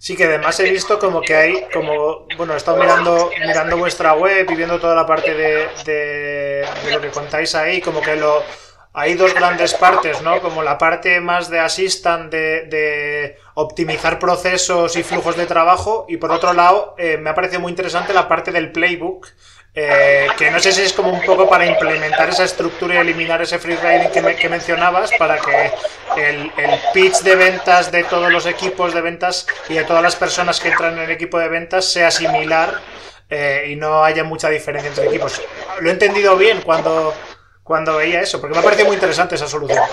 Sí, 0.00 0.16
que 0.16 0.24
además 0.24 0.58
he 0.60 0.70
visto 0.70 0.96
como 0.98 1.20
que 1.20 1.34
hay, 1.34 1.66
como, 1.72 2.28
bueno, 2.36 2.54
he 2.54 2.56
estado 2.56 2.76
mirando, 2.76 3.32
mirando 3.44 3.76
vuestra 3.76 4.14
web 4.14 4.46
y 4.48 4.54
viendo 4.54 4.78
toda 4.78 4.94
la 4.94 5.04
parte 5.04 5.34
de, 5.34 5.66
de, 5.84 6.64
lo 6.92 7.00
que 7.00 7.08
contáis 7.08 7.56
ahí, 7.56 7.80
como 7.80 8.00
que 8.00 8.14
lo, 8.14 8.44
hay 8.92 9.14
dos 9.14 9.34
grandes 9.34 9.74
partes, 9.74 10.22
¿no? 10.22 10.40
Como 10.40 10.62
la 10.62 10.78
parte 10.78 11.20
más 11.20 11.50
de 11.50 11.58
assistant, 11.58 12.30
de, 12.30 12.66
de 12.66 13.38
optimizar 13.54 14.20
procesos 14.20 14.94
y 14.94 15.02
flujos 15.02 15.36
de 15.36 15.46
trabajo, 15.46 16.06
y 16.08 16.16
por 16.16 16.30
otro 16.30 16.52
lado, 16.52 16.94
eh, 16.96 17.16
me 17.16 17.30
ha 17.30 17.34
parecido 17.34 17.60
muy 17.60 17.70
interesante 17.70 18.12
la 18.12 18.28
parte 18.28 18.52
del 18.52 18.70
playbook, 18.70 19.26
eh, 19.74 20.26
que 20.36 20.50
no 20.50 20.58
sé 20.58 20.72
si 20.72 20.82
es 20.82 20.92
como 20.92 21.12
un 21.12 21.22
poco 21.22 21.48
para 21.48 21.64
implementar 21.64 22.28
esa 22.30 22.44
estructura 22.44 22.96
y 22.96 22.98
eliminar 22.98 23.40
ese 23.42 23.58
free 23.58 23.76
riding 23.76 24.10
que, 24.10 24.48
mencionabas 24.48 25.10
para 25.18 25.38
que 25.38 25.70
el, 26.16 26.50
pitch 26.92 27.20
de 27.20 27.36
ventas 27.36 27.92
de 27.92 28.02
todos 28.04 28.32
los 28.32 28.46
equipos 28.46 28.94
de 28.94 29.02
ventas 29.02 29.46
y 29.68 29.74
de 29.74 29.84
todas 29.84 30.02
las 30.02 30.16
personas 30.16 30.58
que 30.58 30.68
entran 30.68 30.94
en 30.94 31.04
el 31.04 31.10
equipo 31.10 31.38
de 31.38 31.48
ventas 31.48 31.84
sea 31.92 32.10
similar 32.10 32.80
eh, 33.28 33.66
y 33.68 33.76
no 33.76 34.02
haya 34.02 34.24
mucha 34.24 34.48
diferencia 34.48 34.88
entre 34.88 35.06
equipos. 35.06 35.40
Lo 35.80 35.90
he 35.90 35.92
entendido 35.92 36.36
bien 36.36 36.62
cuando, 36.62 37.14
cuando 37.62 37.98
veía 37.98 38.20
eso, 38.22 38.40
porque 38.40 38.54
me 38.54 38.60
ha 38.60 38.64
parecido 38.64 38.88
muy 38.88 38.96
interesante 38.96 39.34
esa 39.34 39.46
solución. 39.46 39.84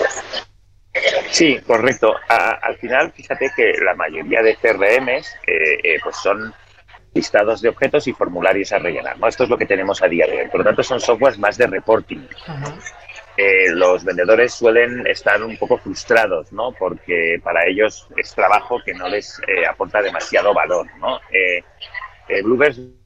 Sí, 1.30 1.60
correcto. 1.66 2.14
al 2.28 2.76
final, 2.78 3.12
fíjate 3.12 3.52
que 3.54 3.74
la 3.84 3.94
mayoría 3.94 4.42
de 4.42 4.56
CRMs 4.56 5.36
eh, 5.46 5.98
pues 6.02 6.16
son 6.16 6.54
listados 7.16 7.60
de 7.60 7.70
objetos 7.70 8.06
y 8.06 8.12
formularios 8.12 8.72
a 8.72 8.78
rellenar. 8.78 9.18
¿no? 9.18 9.26
Esto 9.26 9.44
es 9.44 9.50
lo 9.50 9.58
que 9.58 9.66
tenemos 9.66 10.02
a 10.02 10.08
día 10.08 10.26
de 10.26 10.42
hoy. 10.42 10.48
Por 10.48 10.60
lo 10.60 10.64
tanto, 10.64 10.82
son 10.82 11.00
softwares 11.00 11.38
más 11.38 11.56
de 11.56 11.66
reporting. 11.66 12.20
Eh, 13.36 13.70
los 13.70 14.02
vendedores 14.02 14.54
suelen 14.54 15.06
estar 15.06 15.42
un 15.42 15.58
poco 15.58 15.76
frustrados, 15.76 16.52
¿no? 16.52 16.72
Porque 16.72 17.38
para 17.42 17.66
ellos 17.66 18.08
es 18.16 18.34
trabajo 18.34 18.80
que 18.82 18.94
no 18.94 19.08
les 19.08 19.38
eh, 19.46 19.66
aporta 19.66 20.00
demasiado 20.00 20.54
valor, 20.54 20.86
¿no? 20.98 21.18
Eh, 21.30 21.62
eh 22.28 22.42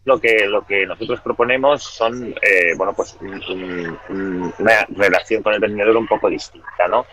lo 0.05 0.21
que 0.21 0.47
lo 0.47 0.65
que 0.65 0.87
nosotros 0.87 1.21
proponemos 1.21 1.83
son 1.83 2.35
bueno 2.77 2.95
pues 2.95 3.19
una 3.21 4.87
relación 4.89 5.43
con 5.43 5.53
el 5.53 5.61
vendedor 5.61 5.97
un 5.97 6.07
poco 6.07 6.31
distinta, 6.31 6.89
¿no? 6.89 7.05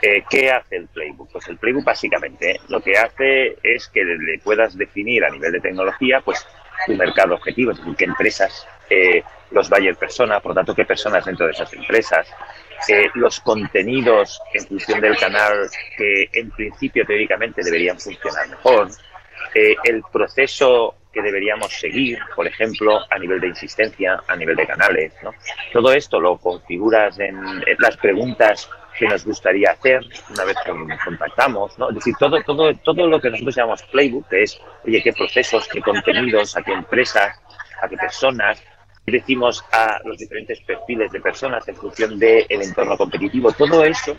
Eh, 0.00 0.22
¿Qué 0.30 0.50
hace 0.50 0.76
el 0.76 0.86
Playbook? 0.88 1.30
Pues 1.32 1.48
el 1.48 1.56
Playbook 1.56 1.84
básicamente 1.84 2.60
lo 2.68 2.80
que 2.80 2.96
hace 2.96 3.56
es 3.62 3.88
que 3.88 4.04
le 4.04 4.38
puedas 4.38 4.76
definir 4.76 5.24
a 5.24 5.30
nivel 5.30 5.52
de 5.52 5.60
tecnología 5.60 6.20
pues 6.24 6.46
tu 6.86 6.94
mercado 6.94 7.34
objetivo, 7.34 7.72
es 7.72 7.78
decir, 7.78 7.96
qué 7.96 8.04
empresas, 8.04 8.66
eh, 8.88 9.22
los 9.50 9.68
buyer 9.68 9.96
persona, 9.96 10.38
por 10.38 10.50
lo 10.50 10.56
tanto, 10.56 10.74
qué 10.74 10.84
personas 10.84 11.24
dentro 11.24 11.46
de 11.46 11.52
esas 11.52 11.72
empresas, 11.72 12.28
eh, 12.88 13.08
los 13.14 13.40
contenidos 13.40 14.40
en 14.54 14.66
función 14.66 15.00
del 15.00 15.16
canal 15.16 15.68
que 15.96 16.28
en 16.32 16.50
principio 16.50 17.04
teóricamente 17.04 17.62
deberían 17.64 17.98
funcionar 17.98 18.48
mejor, 18.48 18.88
el 19.54 20.02
proceso 20.12 20.94
que 21.12 21.22
deberíamos 21.22 21.72
seguir, 21.72 22.18
por 22.36 22.46
ejemplo, 22.46 23.00
a 23.10 23.18
nivel 23.18 23.40
de 23.40 23.48
insistencia, 23.48 24.22
a 24.28 24.36
nivel 24.36 24.54
de 24.54 24.66
canales. 24.66 25.12
¿no? 25.22 25.32
Todo 25.72 25.92
esto 25.92 26.20
lo 26.20 26.36
configuras 26.36 27.18
en 27.18 27.64
las 27.78 27.96
preguntas 27.96 28.70
que 28.98 29.06
nos 29.06 29.24
gustaría 29.24 29.70
hacer 29.70 30.04
una 30.30 30.44
vez 30.44 30.56
que 30.64 30.72
nos 30.72 31.02
contactamos, 31.02 31.78
¿no? 31.78 31.88
Es 31.90 31.96
decir, 31.96 32.14
todo, 32.18 32.42
todo, 32.42 32.74
todo 32.84 33.06
lo 33.06 33.20
que 33.20 33.30
nosotros 33.30 33.54
llamamos 33.54 33.82
playbook, 33.84 34.28
que 34.28 34.42
es, 34.42 34.60
oye, 34.84 35.02
qué 35.02 35.12
procesos, 35.12 35.68
qué 35.68 35.80
contenidos, 35.80 36.56
a 36.56 36.62
qué 36.62 36.72
empresas, 36.72 37.40
a 37.80 37.88
qué 37.88 37.96
personas, 37.96 38.62
decimos 39.06 39.64
a 39.72 40.00
los 40.04 40.18
diferentes 40.18 40.60
perfiles 40.60 41.10
de 41.12 41.20
personas 41.20 41.66
en 41.68 41.76
función 41.76 42.18
del 42.18 42.46
entorno 42.50 42.96
competitivo, 42.96 43.52
todo 43.52 43.84
eso, 43.84 44.16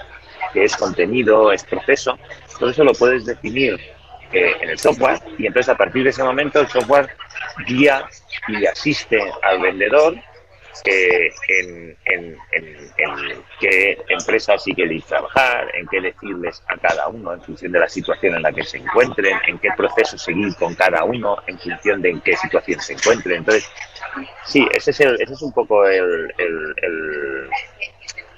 que 0.53 0.63
es 0.63 0.75
contenido, 0.75 1.51
es 1.51 1.63
proceso, 1.63 2.17
todo 2.57 2.69
eso 2.69 2.83
lo 2.83 2.93
puedes 2.93 3.25
definir 3.25 3.79
eh, 4.31 4.53
en 4.61 4.69
el 4.69 4.79
software 4.79 5.19
y 5.37 5.47
entonces 5.47 5.69
a 5.69 5.77
partir 5.77 6.03
de 6.03 6.11
ese 6.11 6.23
momento 6.23 6.59
el 6.59 6.67
software 6.67 7.09
guía 7.67 8.05
y 8.47 8.65
asiste 8.65 9.19
al 9.41 9.59
vendedor 9.59 10.15
en, 10.85 11.97
en, 12.05 12.37
qué 13.59 13.97
empresas 14.07 14.63
sí 14.63 14.73
que 14.73 15.01
trabajar, 15.07 15.67
en 15.75 15.87
qué 15.87 16.01
decirles 16.01 16.63
a 16.67 16.77
cada 16.77 17.07
uno 17.07 17.33
en 17.33 17.41
función 17.41 17.71
de 17.71 17.79
la 17.79 17.89
situación 17.89 18.35
en 18.35 18.43
la 18.43 18.51
que 18.51 18.63
se 18.63 18.77
encuentren, 18.77 19.37
en 19.47 19.59
qué 19.59 19.69
proceso 19.75 20.17
seguir 20.17 20.55
con 20.55 20.75
cada 20.75 21.03
uno 21.03 21.37
en 21.47 21.59
función 21.59 22.01
de 22.01 22.11
en 22.11 22.21
qué 22.21 22.35
situación 22.37 22.79
se 22.79 22.93
encuentren. 22.93 23.37
Entonces, 23.37 23.69
sí, 24.45 24.67
ese 24.73 24.91
es, 24.91 24.99
el, 25.01 25.15
ese 25.21 25.33
es 25.33 25.41
un 25.41 25.51
poco 25.51 25.85
el, 25.85 26.33
el, 26.37 27.49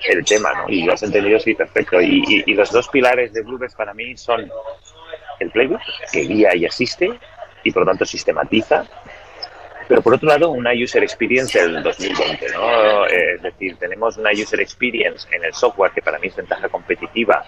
el, 0.10 0.26
tema, 0.26 0.54
¿no? 0.54 0.66
Y 0.68 0.84
lo 0.84 0.94
has 0.94 1.04
entendido, 1.04 1.40
sí, 1.40 1.54
perfecto. 1.54 2.02
Y, 2.02 2.44
y, 2.46 2.54
los 2.54 2.72
dos 2.72 2.88
pilares 2.90 3.34
de 3.34 3.42
Bluebird 3.44 3.74
para 3.76 3.94
mí 3.94 4.18
son 4.18 4.50
el 5.40 5.52
playbook, 5.52 5.82
que 6.12 6.22
guía 6.22 6.56
y 6.56 6.66
asiste, 6.66 7.20
y 7.64 7.72
por 7.72 7.84
lo 7.84 7.92
tanto 7.92 8.06
sistematiza 8.06 8.86
pero 9.92 10.02
por 10.02 10.14
otro 10.14 10.30
lado, 10.30 10.52
una 10.52 10.72
user 10.72 11.04
experience 11.04 11.60
del 11.60 11.84
2020, 11.84 12.50
¿no? 12.54 13.06
Es 13.08 13.42
decir, 13.42 13.76
tenemos 13.76 14.16
una 14.16 14.32
user 14.32 14.62
experience 14.62 15.28
en 15.36 15.44
el 15.44 15.54
software 15.54 15.92
que 15.92 16.02
para 16.02 16.18
mí 16.18 16.28
es 16.28 16.36
ventaja 16.38 16.70
competitiva, 16.70 17.44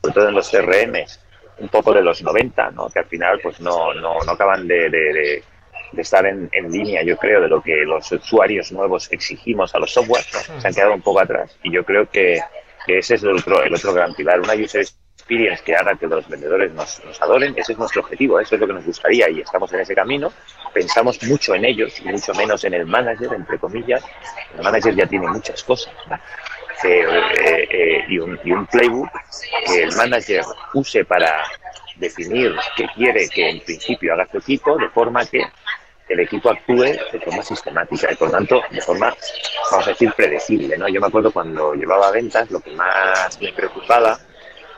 sobre 0.00 0.14
todo 0.14 0.28
en 0.28 0.34
los 0.36 0.48
CRMs, 0.48 1.18
un 1.58 1.68
poco 1.68 1.92
de 1.92 2.00
los 2.02 2.22
90, 2.22 2.70
¿no? 2.70 2.88
Que 2.88 3.00
al 3.00 3.06
final 3.06 3.40
pues 3.42 3.60
no, 3.60 3.92
no, 3.94 4.14
no 4.24 4.30
acaban 4.30 4.68
de, 4.68 4.88
de, 4.88 5.42
de, 5.90 6.00
estar 6.00 6.24
en, 6.24 6.48
en, 6.52 6.70
línea, 6.70 7.02
yo 7.02 7.16
creo, 7.16 7.40
de 7.40 7.48
lo 7.48 7.60
que 7.60 7.78
los 7.78 8.12
usuarios 8.12 8.70
nuevos 8.70 9.10
exigimos 9.10 9.74
a 9.74 9.80
los 9.80 9.92
software, 9.92 10.22
Se 10.22 10.68
han 10.68 10.74
quedado 10.74 10.94
un 10.94 11.02
poco 11.02 11.18
atrás 11.18 11.58
y 11.64 11.72
yo 11.72 11.84
creo 11.84 12.08
que, 12.08 12.40
que 12.86 12.98
ese 12.98 13.16
es 13.16 13.24
el 13.24 13.30
otro, 13.30 13.60
el 13.60 13.74
otro 13.74 13.92
gran 13.92 14.14
pilar, 14.14 14.38
una 14.38 14.54
user 14.54 14.82
experience 14.82 15.07
que 15.28 15.76
haga 15.76 15.94
que 15.94 16.06
los 16.06 16.26
vendedores 16.26 16.72
nos, 16.72 17.04
nos, 17.04 17.20
adoren, 17.20 17.54
ese 17.56 17.72
es 17.72 17.78
nuestro 17.78 18.00
objetivo, 18.00 18.40
eso 18.40 18.54
es 18.54 18.60
lo 18.60 18.66
que 18.66 18.72
nos 18.72 18.84
gustaría 18.84 19.28
y 19.28 19.40
estamos 19.40 19.70
en 19.74 19.80
ese 19.80 19.94
camino. 19.94 20.32
Pensamos 20.72 21.22
mucho 21.24 21.54
en 21.54 21.66
ellos 21.66 22.00
y 22.00 22.08
mucho 22.08 22.32
menos 22.34 22.64
en 22.64 22.74
el 22.74 22.86
manager, 22.86 23.34
entre 23.34 23.58
comillas. 23.58 24.02
El 24.56 24.62
manager 24.62 24.94
ya 24.94 25.06
tiene 25.06 25.28
muchas 25.28 25.62
cosas. 25.62 25.92
Eh, 26.84 27.04
eh, 27.70 28.04
y, 28.08 28.18
un, 28.18 28.38
y 28.42 28.52
un 28.52 28.64
playbook 28.66 29.10
que 29.66 29.82
el 29.82 29.96
manager 29.96 30.44
use 30.74 31.04
para 31.04 31.44
definir 31.96 32.54
qué 32.76 32.86
quiere 32.94 33.28
que 33.28 33.50
en 33.50 33.60
principio 33.60 34.14
haga 34.14 34.26
su 34.30 34.38
equipo, 34.38 34.78
de 34.78 34.88
forma 34.88 35.26
que 35.26 35.42
el 36.08 36.20
equipo 36.20 36.48
actúe 36.48 36.84
de 37.12 37.20
forma 37.22 37.42
sistemática 37.42 38.12
y 38.12 38.14
por 38.14 38.30
tanto 38.30 38.62
de 38.70 38.80
forma, 38.80 39.14
vamos 39.70 39.86
a 39.86 39.90
decir, 39.90 40.10
predecible. 40.16 40.78
¿no? 40.78 40.88
Yo 40.88 41.00
me 41.00 41.08
acuerdo 41.08 41.32
cuando 41.32 41.74
llevaba 41.74 42.10
ventas, 42.12 42.50
lo 42.50 42.60
que 42.60 42.70
más 42.70 43.38
me 43.42 43.52
preocupaba 43.52 44.18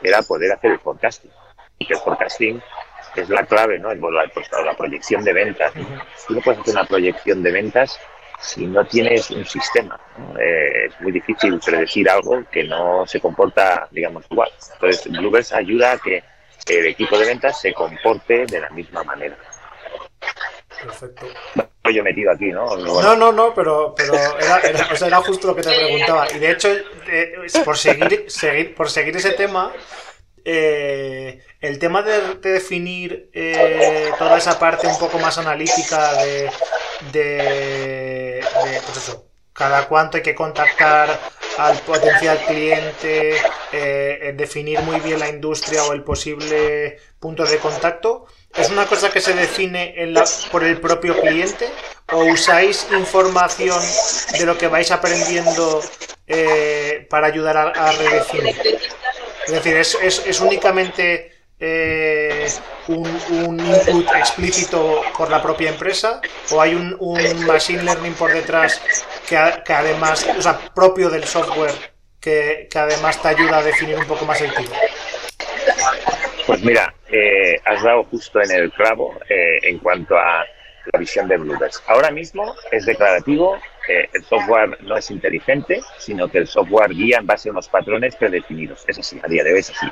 era 0.03 0.21
poder 0.21 0.51
hacer 0.51 0.71
el 0.71 0.79
forecasting. 0.79 1.31
Y 1.79 1.85
que 1.85 1.93
el 1.93 1.99
forecasting 1.99 2.61
es 3.15 3.29
la 3.29 3.45
clave, 3.45 3.79
¿no? 3.79 3.93
La, 3.93 4.27
pues, 4.33 4.49
la 4.51 4.75
proyección 4.75 5.23
de 5.23 5.33
ventas. 5.33 5.73
Tú 6.27 6.35
no 6.35 6.41
puedes 6.41 6.61
hacer 6.61 6.73
una 6.73 6.85
proyección 6.85 7.43
de 7.43 7.51
ventas 7.51 7.99
si 8.39 8.65
no 8.65 8.85
tienes 8.85 9.29
un 9.31 9.45
sistema. 9.45 9.99
Eh, 10.39 10.85
es 10.87 11.01
muy 11.01 11.11
difícil 11.11 11.59
predecir 11.63 12.09
algo 12.09 12.43
que 12.51 12.63
no 12.63 13.05
se 13.05 13.19
comporta, 13.19 13.87
digamos, 13.91 14.25
igual. 14.29 14.49
Entonces, 14.73 15.11
Bluebirds 15.11 15.53
ayuda 15.53 15.93
a 15.93 15.97
que 15.97 16.23
el 16.67 16.85
equipo 16.87 17.17
de 17.17 17.25
ventas 17.25 17.59
se 17.59 17.73
comporte 17.73 18.45
de 18.45 18.59
la 18.59 18.69
misma 18.69 19.03
manera. 19.03 19.35
Perfecto. 20.83 21.25
Estoy 21.55 21.95
yo 21.95 22.03
metido 22.03 22.31
aquí, 22.31 22.51
¿no? 22.51 22.75
No, 22.77 23.15
no, 23.15 23.31
no, 23.31 23.53
pero, 23.53 23.93
pero 23.95 24.13
era, 24.13 24.59
era, 24.59 25.21
justo 25.21 25.47
lo 25.47 25.55
que 25.55 25.63
te 25.63 25.75
preguntaba. 25.75 26.31
Y 26.31 26.39
de 26.39 26.51
hecho, 26.51 26.69
eh, 27.07 27.33
por, 27.65 27.77
seguir, 27.77 28.25
seguir, 28.27 28.75
por 28.75 28.89
seguir 28.89 29.15
ese 29.15 29.31
tema, 29.31 29.71
eh, 30.43 31.39
el 31.59 31.77
tema 31.77 32.01
de, 32.01 32.35
definir 32.35 33.29
eh, 33.33 34.11
toda 34.17 34.37
esa 34.37 34.57
parte 34.57 34.87
un 34.87 34.97
poco 34.97 35.19
más 35.19 35.37
analítica 35.37 36.13
de, 36.23 36.49
de, 37.11 38.43
pues 38.85 38.97
eso, 38.97 39.27
cada 39.53 39.87
cuánto 39.87 40.17
hay 40.17 40.23
que 40.23 40.33
contactar 40.33 41.19
al 41.57 41.77
potencial 41.79 42.39
cliente, 42.47 43.35
eh, 43.71 44.33
definir 44.35 44.79
muy 44.81 44.99
bien 44.99 45.19
la 45.19 45.29
industria 45.29 45.83
o 45.83 45.93
el 45.93 46.03
posible 46.03 46.97
punto 47.19 47.45
de 47.45 47.57
contacto? 47.57 48.25
¿Es 48.55 48.69
una 48.69 48.85
cosa 48.85 49.09
que 49.09 49.21
se 49.21 49.33
define 49.33 49.95
por 50.51 50.63
el 50.63 50.79
propio 50.79 51.19
cliente 51.19 51.69
o 52.11 52.25
usáis 52.25 52.87
información 52.91 53.81
de 54.37 54.45
lo 54.45 54.57
que 54.57 54.67
vais 54.67 54.91
aprendiendo 54.91 55.81
eh, 56.27 57.07
para 57.09 57.27
ayudar 57.27 57.57
a, 57.57 57.91
redefinir? 57.93 58.79
Es 59.45 59.51
decir, 59.51 59.77
¿es, 59.77 60.39
únicamente 60.41 61.31
eh, 61.59 62.51
un, 62.87 63.59
input 63.59 64.07
explícito 64.15 65.01
por 65.17 65.29
la 65.29 65.41
propia 65.41 65.69
empresa 65.69 66.19
o 66.51 66.61
hay 66.61 66.75
un, 66.75 66.97
machine 67.45 67.83
learning 67.83 68.13
por 68.15 68.33
detrás 68.33 68.81
que, 69.27 69.37
además, 69.37 70.27
o 70.37 70.41
sea, 70.41 70.59
propio 70.73 71.09
del 71.09 71.23
software 71.23 71.93
que, 72.19 72.67
que 72.69 72.79
además 72.79 73.21
te 73.21 73.29
ayuda 73.29 73.59
a 73.59 73.63
definir 73.63 73.97
un 73.97 74.05
poco 74.05 74.25
más 74.25 74.41
el 74.41 74.53
tipo? 74.53 74.73
Pues 76.51 76.65
mira, 76.65 76.93
eh, 77.09 77.61
has 77.63 77.81
dado 77.81 78.03
justo 78.03 78.41
en 78.41 78.51
el 78.51 78.73
clavo 78.73 79.17
eh, 79.29 79.57
en 79.63 79.79
cuanto 79.79 80.17
a 80.17 80.45
la 80.91 80.99
visión 80.99 81.25
de 81.29 81.37
Bluebirds. 81.37 81.81
Ahora 81.87 82.11
mismo 82.11 82.53
es 82.69 82.85
declarativo, 82.85 83.55
eh, 83.87 84.09
el 84.11 84.21
software 84.25 84.77
no 84.81 84.97
es 84.97 85.09
inteligente, 85.11 85.79
sino 85.97 86.27
que 86.27 86.39
el 86.39 86.47
software 86.47 86.89
guía 86.89 87.19
en 87.19 87.25
base 87.25 87.47
a 87.47 87.53
unos 87.53 87.69
patrones 87.69 88.17
predefinidos. 88.17 88.83
Es 88.85 88.99
así, 88.99 89.17
a 89.23 89.29
día 89.29 89.45
de 89.45 89.53
hoy 89.53 89.59
es 89.59 89.69
así. 89.69 89.87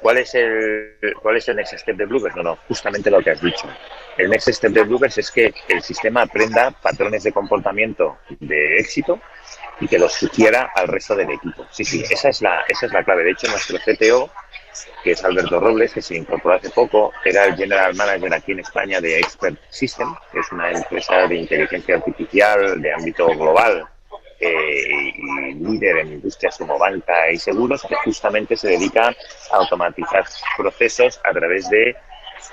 ¿cuál, 0.00 0.18
es 0.18 0.34
el, 0.36 0.96
¿Cuál 1.20 1.36
es 1.36 1.48
el 1.48 1.56
next 1.56 1.76
step 1.76 1.96
de 1.96 2.06
Bluebirds? 2.06 2.36
No, 2.36 2.44
no, 2.44 2.56
justamente 2.68 3.10
lo 3.10 3.20
que 3.20 3.30
has 3.30 3.42
dicho. 3.42 3.68
El 4.16 4.30
next 4.30 4.48
step 4.48 4.70
de 4.70 4.84
Bluebirds 4.84 5.18
es 5.18 5.32
que 5.32 5.52
el 5.68 5.82
sistema 5.82 6.22
aprenda 6.22 6.70
patrones 6.70 7.24
de 7.24 7.32
comportamiento 7.32 8.18
de 8.38 8.78
éxito 8.78 9.20
y 9.80 9.88
que 9.88 9.98
los 9.98 10.12
sugiera 10.12 10.70
al 10.76 10.86
resto 10.86 11.16
del 11.16 11.30
equipo. 11.30 11.66
Sí, 11.70 11.84
sí, 11.84 12.04
esa 12.08 12.28
es 12.28 12.40
la, 12.40 12.64
esa 12.68 12.86
es 12.86 12.92
la 12.92 13.02
clave. 13.02 13.24
De 13.24 13.32
hecho, 13.32 13.48
nuestro 13.48 13.78
CTO 13.78 14.30
que 15.02 15.12
es 15.12 15.24
Alberto 15.24 15.60
Robles, 15.60 15.92
que 15.92 16.02
se 16.02 16.16
incorporó 16.16 16.56
hace 16.56 16.70
poco, 16.70 17.12
era 17.24 17.44
el 17.44 17.56
General 17.56 17.94
Manager 17.94 18.34
aquí 18.34 18.52
en 18.52 18.60
España 18.60 19.00
de 19.00 19.18
Expert 19.18 19.58
System, 19.70 20.14
que 20.32 20.40
es 20.40 20.52
una 20.52 20.70
empresa 20.70 21.26
de 21.26 21.36
inteligencia 21.36 21.96
artificial 21.96 22.80
de 22.80 22.92
ámbito 22.92 23.26
global 23.28 23.86
eh, 24.38 25.12
y 25.16 25.54
líder 25.54 25.98
en 25.98 26.12
industrias 26.14 26.58
como 26.58 26.78
banca 26.78 27.30
y 27.30 27.38
seguros, 27.38 27.82
que 27.82 27.94
justamente 28.04 28.56
se 28.56 28.68
dedica 28.68 29.08
a 29.08 29.56
automatizar 29.56 30.24
procesos 30.56 31.20
a 31.24 31.32
través 31.32 31.68
de 31.70 31.96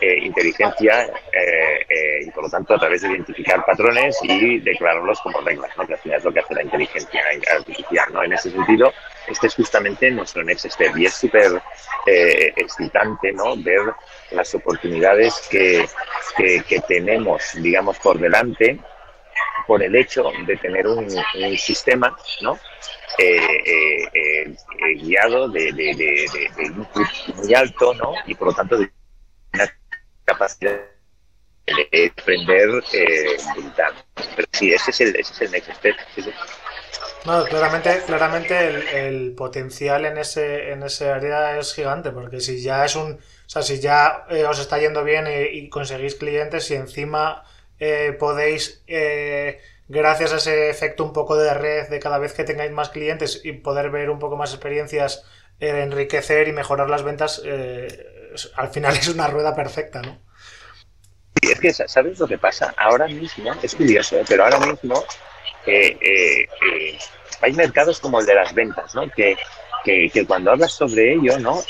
eh, 0.02 0.18
inteligencia 0.26 1.04
eh, 1.04 1.86
eh, 1.88 2.26
y 2.26 2.32
por 2.32 2.44
lo 2.44 2.50
tanto 2.50 2.74
a 2.74 2.80
través 2.80 3.02
de 3.02 3.10
identificar 3.10 3.64
patrones 3.66 4.18
y 4.24 4.60
declararlos 4.60 5.20
como 5.22 5.40
reglas, 5.42 5.70
¿no? 5.78 5.86
que 5.86 5.94
al 5.94 6.00
final 6.00 6.18
es 6.18 6.24
lo 6.24 6.34
que 6.34 6.40
hace 6.40 6.56
la 6.56 6.64
inteligencia 6.64 7.22
artificial. 7.56 8.12
¿no? 8.12 8.24
En 8.24 8.34
ese 8.34 8.52
sentido, 8.52 8.92
este 9.28 9.48
es 9.48 9.56
justamente 9.56 10.10
nuestro 10.12 10.44
next 10.44 10.66
step 10.66 10.98
y 10.98 11.06
es 11.06 11.14
súper 11.14 11.62
excitante 12.06 13.32
¿no? 13.34 13.56
ver 13.58 13.82
las 14.32 14.54
oportunidades 14.56 15.48
que, 15.50 15.86
que, 16.38 16.80
tenemos, 16.88 17.54
digamos, 17.62 17.98
por 18.00 18.20
delante 18.20 18.80
por 19.68 19.82
el 19.82 19.96
hecho 19.96 20.30
de 20.46 20.58
tener 20.58 20.88
un, 20.88 21.10
sistema 21.58 22.16
¿no? 22.42 22.60
guiado 24.98 25.48
de, 25.50 25.72
de, 25.72 25.96
de, 25.96 26.28
de, 26.58 26.64
input 26.66 27.08
muy 27.36 27.54
alto 27.54 27.94
¿no? 27.94 28.16
y 28.26 28.36
por 28.36 28.50
lo 28.50 28.54
tanto 28.54 28.78
de 28.78 28.90
capacidad 30.26 30.80
de 31.66 32.14
aprender 32.18 32.70
eh, 32.94 33.38
Pero 34.36 34.48
sí, 34.52 34.74
ese 34.74 34.92
es 34.92 35.02
el, 35.02 35.16
ese 35.16 35.34
es 35.34 35.42
el 35.42 35.52
next 35.52 35.72
step. 35.74 35.96
No, 37.26 37.46
claramente, 37.46 38.02
claramente 38.06 39.08
el, 39.08 39.34
potencial 39.34 40.06
en 40.06 40.18
ese, 40.18 40.72
en 40.72 40.84
ese 40.84 41.10
área 41.10 41.58
es 41.58 41.74
gigante, 41.74 42.12
porque 42.12 42.42
si 42.42 42.62
ya 42.62 42.84
es 42.84 42.98
un, 42.98 43.14
o 43.14 43.50
sea, 43.50 43.62
si 43.62 43.80
ya 43.80 44.26
eh, 44.30 44.46
os 44.46 44.60
está 44.60 44.78
yendo 44.78 45.06
bien 45.06 45.26
y, 45.28 45.70
conseguís 45.70 46.16
clientes 46.16 46.70
y 46.72 46.76
encima 46.76 47.46
eh, 47.80 48.14
podéis, 48.20 48.84
eh, 48.88 49.62
gracias 49.88 50.34
a 50.34 50.38
ese 50.38 50.70
efecto 50.70 51.06
un 51.06 51.14
poco 51.14 51.38
de 51.38 51.54
red 51.54 51.88
de 51.88 52.00
cada 52.00 52.18
vez 52.18 52.34
que 52.34 52.44
tengáis 52.44 52.72
más 52.72 52.90
clientes 52.90 53.40
y 53.44 53.54
poder 53.54 53.90
ver 53.90 54.10
un 54.10 54.20
poco 54.20 54.36
más 54.36 54.54
experiencias, 54.54 55.24
enriquecer 55.60 56.50
y 56.50 56.52
mejorar 56.52 56.90
las 56.90 57.04
ventas, 57.04 57.42
al 58.56 58.70
final 58.70 58.96
es 58.98 59.08
una 59.08 59.28
rueda 59.28 59.56
perfecta, 59.56 60.02
¿no? 60.02 60.22
es 61.42 61.60
que, 61.60 61.74
¿sabes 61.74 62.20
lo 62.20 62.28
que 62.28 62.38
pasa? 62.38 62.74
Ahora 62.78 63.08
mismo, 63.08 63.52
es 63.62 63.76
curioso, 63.76 64.18
¿eh? 64.18 64.24
pero 64.28 64.46
ahora 64.46 64.60
mismo 64.60 65.04
eh, 65.66 65.98
eh, 66.00 66.98
hay 67.42 67.54
mercados 67.54 68.00
como 68.00 68.20
el 68.20 68.26
de 68.26 68.36
las 68.36 68.54
ventas, 68.54 68.96
¿no? 68.96 69.10
Que, 69.10 69.36
que, 69.84 70.26
cuando 70.26 70.52
hablas 70.52 70.72
sobre 70.72 71.14
ello, 71.14 71.38
¿no? 71.40 71.62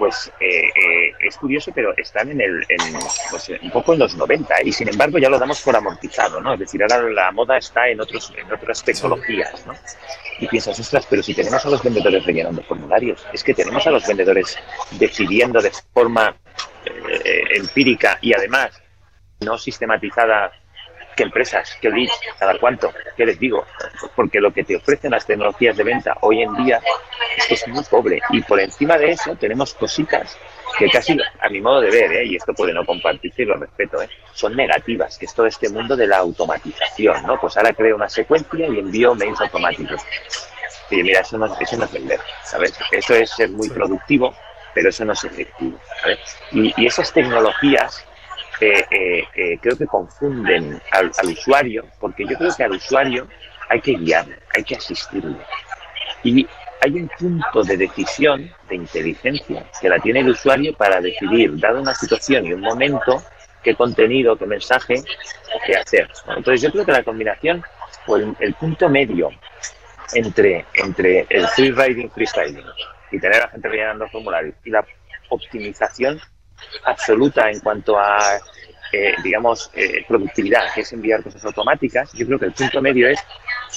Pues 0.00 0.32
es 0.40 1.36
curioso, 1.36 1.72
pero 1.74 1.94
están 1.94 2.30
en 2.30 2.40
el, 2.40 2.66
pues, 3.30 3.52
un 3.62 3.70
poco 3.70 3.92
en 3.92 3.98
los 3.98 4.16
90 4.16 4.62
y 4.64 4.72
sin 4.72 4.88
embargo 4.88 5.18
ya 5.18 5.28
lo 5.28 5.38
damos 5.38 5.60
por 5.60 5.76
amortizado, 5.76 6.40
¿no? 6.40 6.54
Es 6.54 6.60
decir, 6.60 6.82
ahora 6.82 7.02
la 7.10 7.30
moda 7.32 7.58
está 7.58 7.86
en, 7.86 8.00
otros, 8.00 8.32
en 8.34 8.50
otras 8.50 8.82
tecnologías, 8.82 9.66
¿no? 9.66 9.74
Y 10.38 10.46
piensas, 10.48 10.80
ostras, 10.80 11.06
pero 11.08 11.22
si 11.22 11.34
tenemos 11.34 11.64
a 11.66 11.68
los 11.68 11.82
vendedores 11.82 12.24
rellenando 12.24 12.62
formularios, 12.62 13.26
es 13.30 13.44
que 13.44 13.52
tenemos 13.52 13.86
a 13.86 13.90
los 13.90 14.06
vendedores 14.06 14.58
decidiendo 14.92 15.60
de 15.60 15.70
forma 15.92 16.34
eh, 16.86 17.42
empírica 17.56 18.18
y 18.22 18.32
además 18.32 18.80
no 19.40 19.58
sistematizada 19.58 20.50
empresas, 21.20 21.76
que 21.80 21.90
leads, 21.90 22.12
cada 22.38 22.58
cuánto, 22.58 22.92
¿qué 23.16 23.26
les 23.26 23.38
digo? 23.38 23.64
Porque 24.14 24.40
lo 24.40 24.52
que 24.52 24.64
te 24.64 24.76
ofrecen 24.76 25.12
las 25.12 25.26
tecnologías 25.26 25.76
de 25.76 25.84
venta 25.84 26.16
hoy 26.22 26.42
en 26.42 26.54
día 26.64 26.80
es 27.36 27.46
que 27.46 27.54
es 27.54 27.68
muy 27.68 27.84
pobre 27.84 28.20
y 28.30 28.42
por 28.42 28.60
encima 28.60 28.96
de 28.98 29.12
eso 29.12 29.36
tenemos 29.36 29.74
cositas 29.74 30.36
que 30.78 30.88
casi, 30.88 31.16
a 31.40 31.48
mi 31.48 31.60
modo 31.60 31.80
de 31.80 31.90
ver, 31.90 32.12
¿eh? 32.12 32.26
y 32.26 32.36
esto 32.36 32.54
puede 32.54 32.72
no 32.72 32.84
compartirse 32.84 33.42
y 33.42 33.44
lo 33.44 33.56
respeto, 33.56 34.00
¿eh? 34.02 34.08
son 34.32 34.56
negativas, 34.56 35.18
que 35.18 35.26
es 35.26 35.34
todo 35.34 35.46
este 35.46 35.68
mundo 35.68 35.96
de 35.96 36.06
la 36.06 36.18
automatización, 36.18 37.26
¿no? 37.26 37.38
Pues 37.38 37.56
ahora 37.56 37.72
creo 37.72 37.96
una 37.96 38.08
secuencia 38.08 38.66
y 38.66 38.78
envío 38.78 39.14
mails 39.14 39.40
automáticos. 39.40 40.00
Y 40.90 41.02
mira, 41.02 41.20
eso 41.20 41.38
no, 41.38 41.46
eso 41.58 41.76
no 41.76 41.84
es 41.84 41.92
vender, 41.92 42.20
¿sabes? 42.44 42.78
Eso 42.90 43.14
es 43.14 43.30
ser 43.30 43.50
muy 43.50 43.68
productivo, 43.68 44.34
pero 44.74 44.88
eso 44.88 45.04
no 45.04 45.12
es 45.12 45.24
efectivo. 45.24 45.78
Y, 46.52 46.86
esas 46.86 47.12
tecnologías 47.12 48.04
eh, 48.60 48.84
eh, 48.90 49.24
eh, 49.34 49.58
creo 49.60 49.76
que 49.76 49.86
confunden 49.86 50.80
al, 50.92 51.10
usuario, 51.26 51.84
porque 51.98 52.26
yo 52.26 52.36
creo 52.36 52.54
que 52.54 52.64
al 52.64 52.72
usuario 52.72 53.26
hay 53.68 53.80
que 53.80 53.92
guiarlo, 53.92 54.36
hay 54.54 54.64
que 54.64 54.76
asistirle. 54.76 55.36
Y 56.22 56.46
hay 56.82 56.92
un 56.92 57.10
punto 57.18 57.62
de 57.62 57.76
decisión, 57.76 58.50
de 58.68 58.76
inteligencia, 58.76 59.64
que 59.80 59.88
la 59.88 59.98
tiene 59.98 60.20
el 60.20 60.30
usuario 60.30 60.74
para 60.74 61.00
decidir, 61.00 61.58
dada 61.58 61.80
una 61.80 61.94
situación 61.94 62.46
y 62.46 62.52
un 62.52 62.60
momento, 62.60 63.22
qué 63.62 63.74
contenido, 63.74 64.36
qué 64.36 64.46
mensaje 64.46 65.02
qué 65.66 65.76
hacer. 65.76 66.08
Entonces 66.36 66.62
yo 66.62 66.70
creo 66.70 66.84
que 66.84 66.92
la 66.92 67.02
combinación 67.02 67.62
o 68.06 68.16
el, 68.16 68.54
punto 68.54 68.88
medio 68.88 69.30
entre, 70.12 70.66
entre 70.74 71.26
el 71.28 71.46
free 71.48 71.72
riding, 71.72 72.10
freestyling 72.10 72.64
y 73.10 73.18
tener 73.18 73.36
a 73.36 73.46
la 73.46 73.48
gente 73.48 73.68
rellenando 73.68 74.08
formularios 74.08 74.54
y 74.64 74.70
la 74.70 74.84
optimización 75.28 76.20
absoluta 76.84 77.50
en 77.50 77.60
cuanto 77.60 77.98
a, 77.98 78.38
eh, 78.92 79.14
digamos, 79.22 79.70
eh, 79.74 80.04
productividad, 80.06 80.72
que 80.74 80.82
es 80.82 80.92
enviar 80.92 81.22
cosas 81.22 81.44
automáticas, 81.44 82.12
yo 82.12 82.26
creo 82.26 82.38
que 82.38 82.46
el 82.46 82.52
punto 82.52 82.80
medio 82.80 83.08
es, 83.08 83.20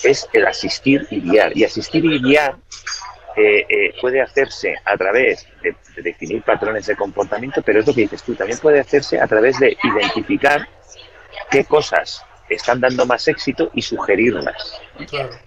es 0.04 0.28
el 0.34 0.46
asistir 0.46 1.08
y 1.10 1.22
guiar. 1.22 1.56
Y 1.58 1.63
asistir 1.63 2.04
y 2.06 2.22
guiar 2.22 2.56
eh, 3.36 3.93
puede 4.00 4.22
hacerse 4.22 4.76
a 4.86 4.96
través 4.98 5.48
de, 5.62 5.76
de, 5.96 6.02
definir 6.02 6.41
patrones 6.43 6.86
de 6.86 6.96
comportamiento, 6.96 7.62
pero 7.62 7.80
es 7.80 7.88
lo 7.88 7.93
que 7.93 8.02
dices 8.02 8.24
tú, 8.24 8.36
también 8.36 8.60
puede 8.60 8.80
hacerse 8.80 9.19
a 9.19 9.28
través 9.28 9.60
de 9.60 9.76
identificar 9.84 10.67
qué 11.50 11.65
cosas 11.65 12.24
están 12.50 12.80
dando 12.80 13.06
más 13.06 13.28
éxito 13.28 13.69
y 13.74 13.82
sugerirlas. 13.82 14.82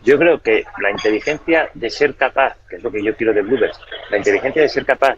Yo 0.02 0.18
creo 0.18 0.40
que 0.40 0.64
la 0.80 0.90
inteligencia 0.90 1.70
de 1.74 1.90
ser 1.90 2.14
capaz, 2.14 2.56
que 2.68 2.76
es 2.76 2.82
lo 2.82 2.90
que 2.90 3.02
yo 3.02 3.16
quiero 3.16 3.32
de 3.32 3.42
Bluebirds, 3.42 3.78
la 4.10 4.18
inteligencia 4.18 4.62
de 4.62 4.68
ser 4.68 4.84
capaz 4.84 5.16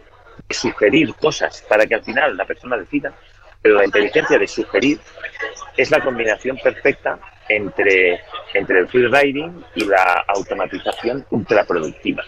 sugerir 0.49 1.13
cosas 1.15 1.63
para 1.67 1.85
que 1.85 1.95
al 1.95 2.03
final 2.03 2.37
la 2.37 2.45
persona 2.45 2.77
decida, 2.77 3.13
pero 3.61 3.75
la 3.75 3.85
inteligencia 3.85 4.37
de 4.37 4.47
sugerir 4.47 4.99
es 5.77 5.91
la 5.91 6.03
combinación 6.03 6.57
perfecta 6.57 7.19
entre, 7.47 8.21
entre 8.53 8.79
el 8.79 8.87
free 8.87 9.07
riding 9.07 9.63
y 9.75 9.85
la 9.85 10.25
automatización 10.27 11.25
ultraproductiva. 11.31 12.23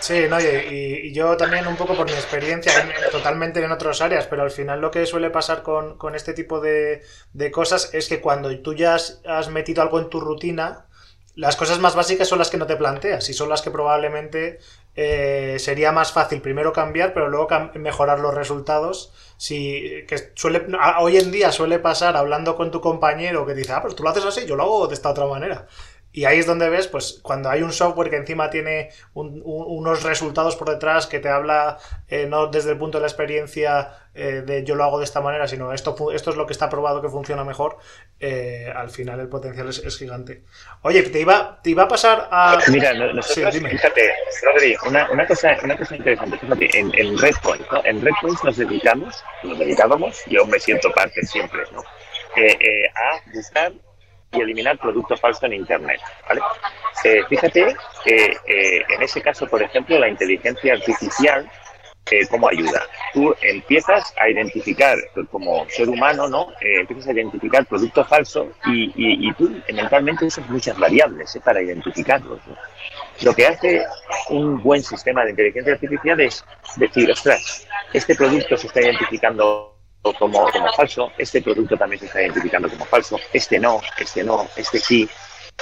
Sí, 0.00 0.26
no, 0.28 0.40
y, 0.40 1.12
yo 1.12 1.36
también 1.36 1.66
un 1.66 1.76
poco 1.76 1.94
por 1.94 2.06
mi 2.06 2.12
experiencia, 2.12 2.72
totalmente 3.10 3.62
en 3.62 3.72
otras 3.72 4.00
áreas, 4.00 4.26
pero 4.26 4.42
al 4.42 4.50
final 4.50 4.80
lo 4.80 4.90
que 4.90 5.04
suele 5.04 5.30
pasar 5.30 5.62
con, 5.62 6.14
este 6.14 6.32
tipo 6.32 6.60
de, 6.60 7.02
cosas 7.52 7.92
es 7.92 8.08
que 8.08 8.20
cuando 8.20 8.56
tú 8.60 8.74
ya 8.74 8.94
has, 8.94 9.48
metido 9.50 9.82
algo 9.82 9.98
en 9.98 10.08
tu 10.10 10.20
rutina, 10.20 10.86
las 11.34 11.56
cosas 11.56 11.78
más 11.80 11.94
básicas 11.94 12.28
son 12.28 12.38
las 12.38 12.50
que 12.50 12.56
no 12.56 12.66
te 12.66 12.76
planteas 12.76 13.28
y 13.30 13.34
son 13.34 13.48
las 13.48 13.62
que 13.62 13.70
probablemente 13.70 14.58
eh, 14.94 15.56
sería 15.58 15.90
más 15.92 16.12
fácil 16.12 16.42
primero 16.42 16.72
cambiar, 16.72 17.14
pero 17.14 17.28
luego 17.28 17.48
mejorar 17.74 18.20
los 18.20 18.34
resultados. 18.34 19.12
Si, 19.36 20.04
que 20.06 20.32
suele, 20.34 20.66
hoy 21.00 21.16
en 21.16 21.32
día 21.32 21.50
suele 21.52 21.78
pasar 21.78 22.16
hablando 22.16 22.56
con 22.56 22.70
tu 22.70 22.80
compañero 22.80 23.46
que 23.46 23.54
dice, 23.54 23.72
ah, 23.72 23.82
pues 23.82 23.94
tú 23.94 24.02
lo 24.02 24.10
haces 24.10 24.24
así, 24.24 24.46
yo 24.46 24.56
lo 24.56 24.64
hago 24.64 24.88
de 24.88 24.94
esta 24.94 25.10
otra 25.10 25.26
manera. 25.26 25.66
Y 26.14 26.26
ahí 26.26 26.38
es 26.38 26.46
donde 26.46 26.68
ves, 26.68 26.88
pues, 26.88 27.20
cuando 27.22 27.48
hay 27.48 27.62
un 27.62 27.72
software 27.72 28.10
que 28.10 28.16
encima 28.16 28.50
tiene 28.50 28.90
unos 29.14 30.02
resultados 30.02 30.56
por 30.56 30.68
detrás 30.68 31.06
que 31.06 31.20
te 31.20 31.30
habla 31.30 31.78
eh, 32.06 32.26
no 32.26 32.48
desde 32.48 32.72
el 32.72 32.78
punto 32.78 32.98
de 32.98 33.02
la 33.02 33.08
experiencia 33.08 33.94
eh, 34.14 34.42
de 34.44 34.62
yo 34.62 34.74
lo 34.74 34.84
hago 34.84 34.98
de 34.98 35.04
esta 35.04 35.22
manera, 35.22 35.48
sino 35.48 35.72
esto, 35.72 36.12
esto 36.12 36.30
es 36.30 36.36
lo 36.36 36.46
que 36.46 36.52
está 36.52 36.68
probado 36.68 37.00
que 37.00 37.08
funciona 37.08 37.44
mejor, 37.44 37.78
eh, 38.20 38.70
al 38.76 38.90
final 38.90 39.20
el 39.20 39.28
potencial 39.28 39.68
es, 39.70 39.96
gigante. 39.96 40.42
Oye, 40.82 41.02
te 41.04 41.20
iba, 41.20 41.58
te 41.62 41.70
iba 41.70 41.84
a 41.84 41.88
pasar 41.88 42.28
a... 42.30 42.58
Mira, 42.68 42.92
nosotros, 42.92 43.56
fíjate, 43.56 44.14
Rodri, 44.42 44.76
una, 44.86 45.10
una, 45.10 45.26
cosa, 45.26 45.56
una 45.64 45.78
cosa 45.78 45.96
interesante, 45.96 46.36
fíjate, 46.36 46.78
en, 46.78 46.92
en 46.94 47.16
Redpoint, 47.16 47.70
¿no? 47.70 47.82
En 47.86 48.02
Redpoint 48.02 48.42
nos 48.44 48.56
dedicamos, 48.58 49.24
nos 49.44 49.58
dedicábamos, 49.58 50.20
yo 50.26 50.44
me 50.44 50.60
siento 50.60 50.92
parte 50.92 51.22
siempre, 51.22 51.62
¿no? 51.72 51.82
a 51.82 53.20
buscar 53.34 53.72
y 54.32 54.40
eliminar 54.40 54.78
producto 54.78 55.16
falso 55.16 55.46
en 55.46 55.54
Internet. 55.54 56.00
¿vale? 56.28 56.40
Eh, 57.04 57.22
fíjate 57.28 57.76
que 58.04 58.36
eh, 58.46 58.84
en 58.88 59.02
ese 59.02 59.20
caso, 59.20 59.46
por 59.46 59.62
ejemplo, 59.62 59.98
la 59.98 60.08
inteligencia 60.08 60.74
artificial, 60.74 61.50
eh, 62.10 62.26
¿cómo 62.28 62.48
ayuda? 62.48 62.82
Tú 63.12 63.34
empiezas 63.42 64.12
a 64.18 64.28
identificar, 64.28 64.98
como 65.30 65.68
ser 65.68 65.88
humano, 65.88 66.28
¿no? 66.28 66.48
empiezas 66.60 67.08
a 67.08 67.12
identificar 67.12 67.64
producto 67.66 68.04
falso 68.04 68.52
y, 68.66 68.92
y, 68.96 69.32
tú 69.34 69.54
mentalmente 69.72 70.24
usas 70.24 70.48
muchas 70.50 70.76
variables 70.78 71.38
para 71.44 71.62
identificarlos. 71.62 72.40
Lo 73.22 73.34
que 73.34 73.46
hace 73.46 73.84
un 74.30 74.60
buen 74.62 74.82
sistema 74.82 75.24
de 75.24 75.30
inteligencia 75.30 75.74
artificial 75.74 76.20
es 76.20 76.44
decir, 76.76 77.10
ostras, 77.10 77.66
este 77.92 78.14
producto 78.14 78.56
se 78.56 78.66
está 78.66 78.80
identificando 78.80 79.71
como, 80.02 80.50
como 80.50 80.72
falso, 80.72 81.12
este 81.16 81.40
producto 81.42 81.76
también 81.76 82.00
se 82.00 82.06
está 82.06 82.22
identificando 82.22 82.68
como 82.68 82.84
falso, 82.86 83.18
este 83.32 83.58
no, 83.58 83.80
este 83.98 84.24
no, 84.24 84.48
este 84.56 84.78
sí. 84.78 85.08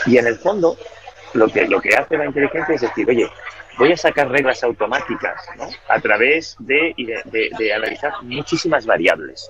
Y 0.07 0.17
en 0.17 0.27
el 0.27 0.37
fondo, 0.37 0.77
lo 1.35 1.49
que, 1.49 1.67
lo 1.67 1.81
que 1.81 1.95
hace 1.95 2.17
la 2.17 2.27
inteligencia 2.27 2.75
es 2.75 2.81
decir, 2.81 3.09
oye, 3.09 3.31
voy 3.79 3.93
a 3.93 3.97
sacar 3.97 4.31
reglas 4.31 4.63
automáticas 4.65 5.43
¿no? 5.57 5.69
a 5.89 6.01
través 6.01 6.57
de, 6.59 6.95
de, 6.97 7.51
de, 7.59 7.73
analizar 7.73 8.13
muchísimas 8.23 8.87
variables. 8.87 9.49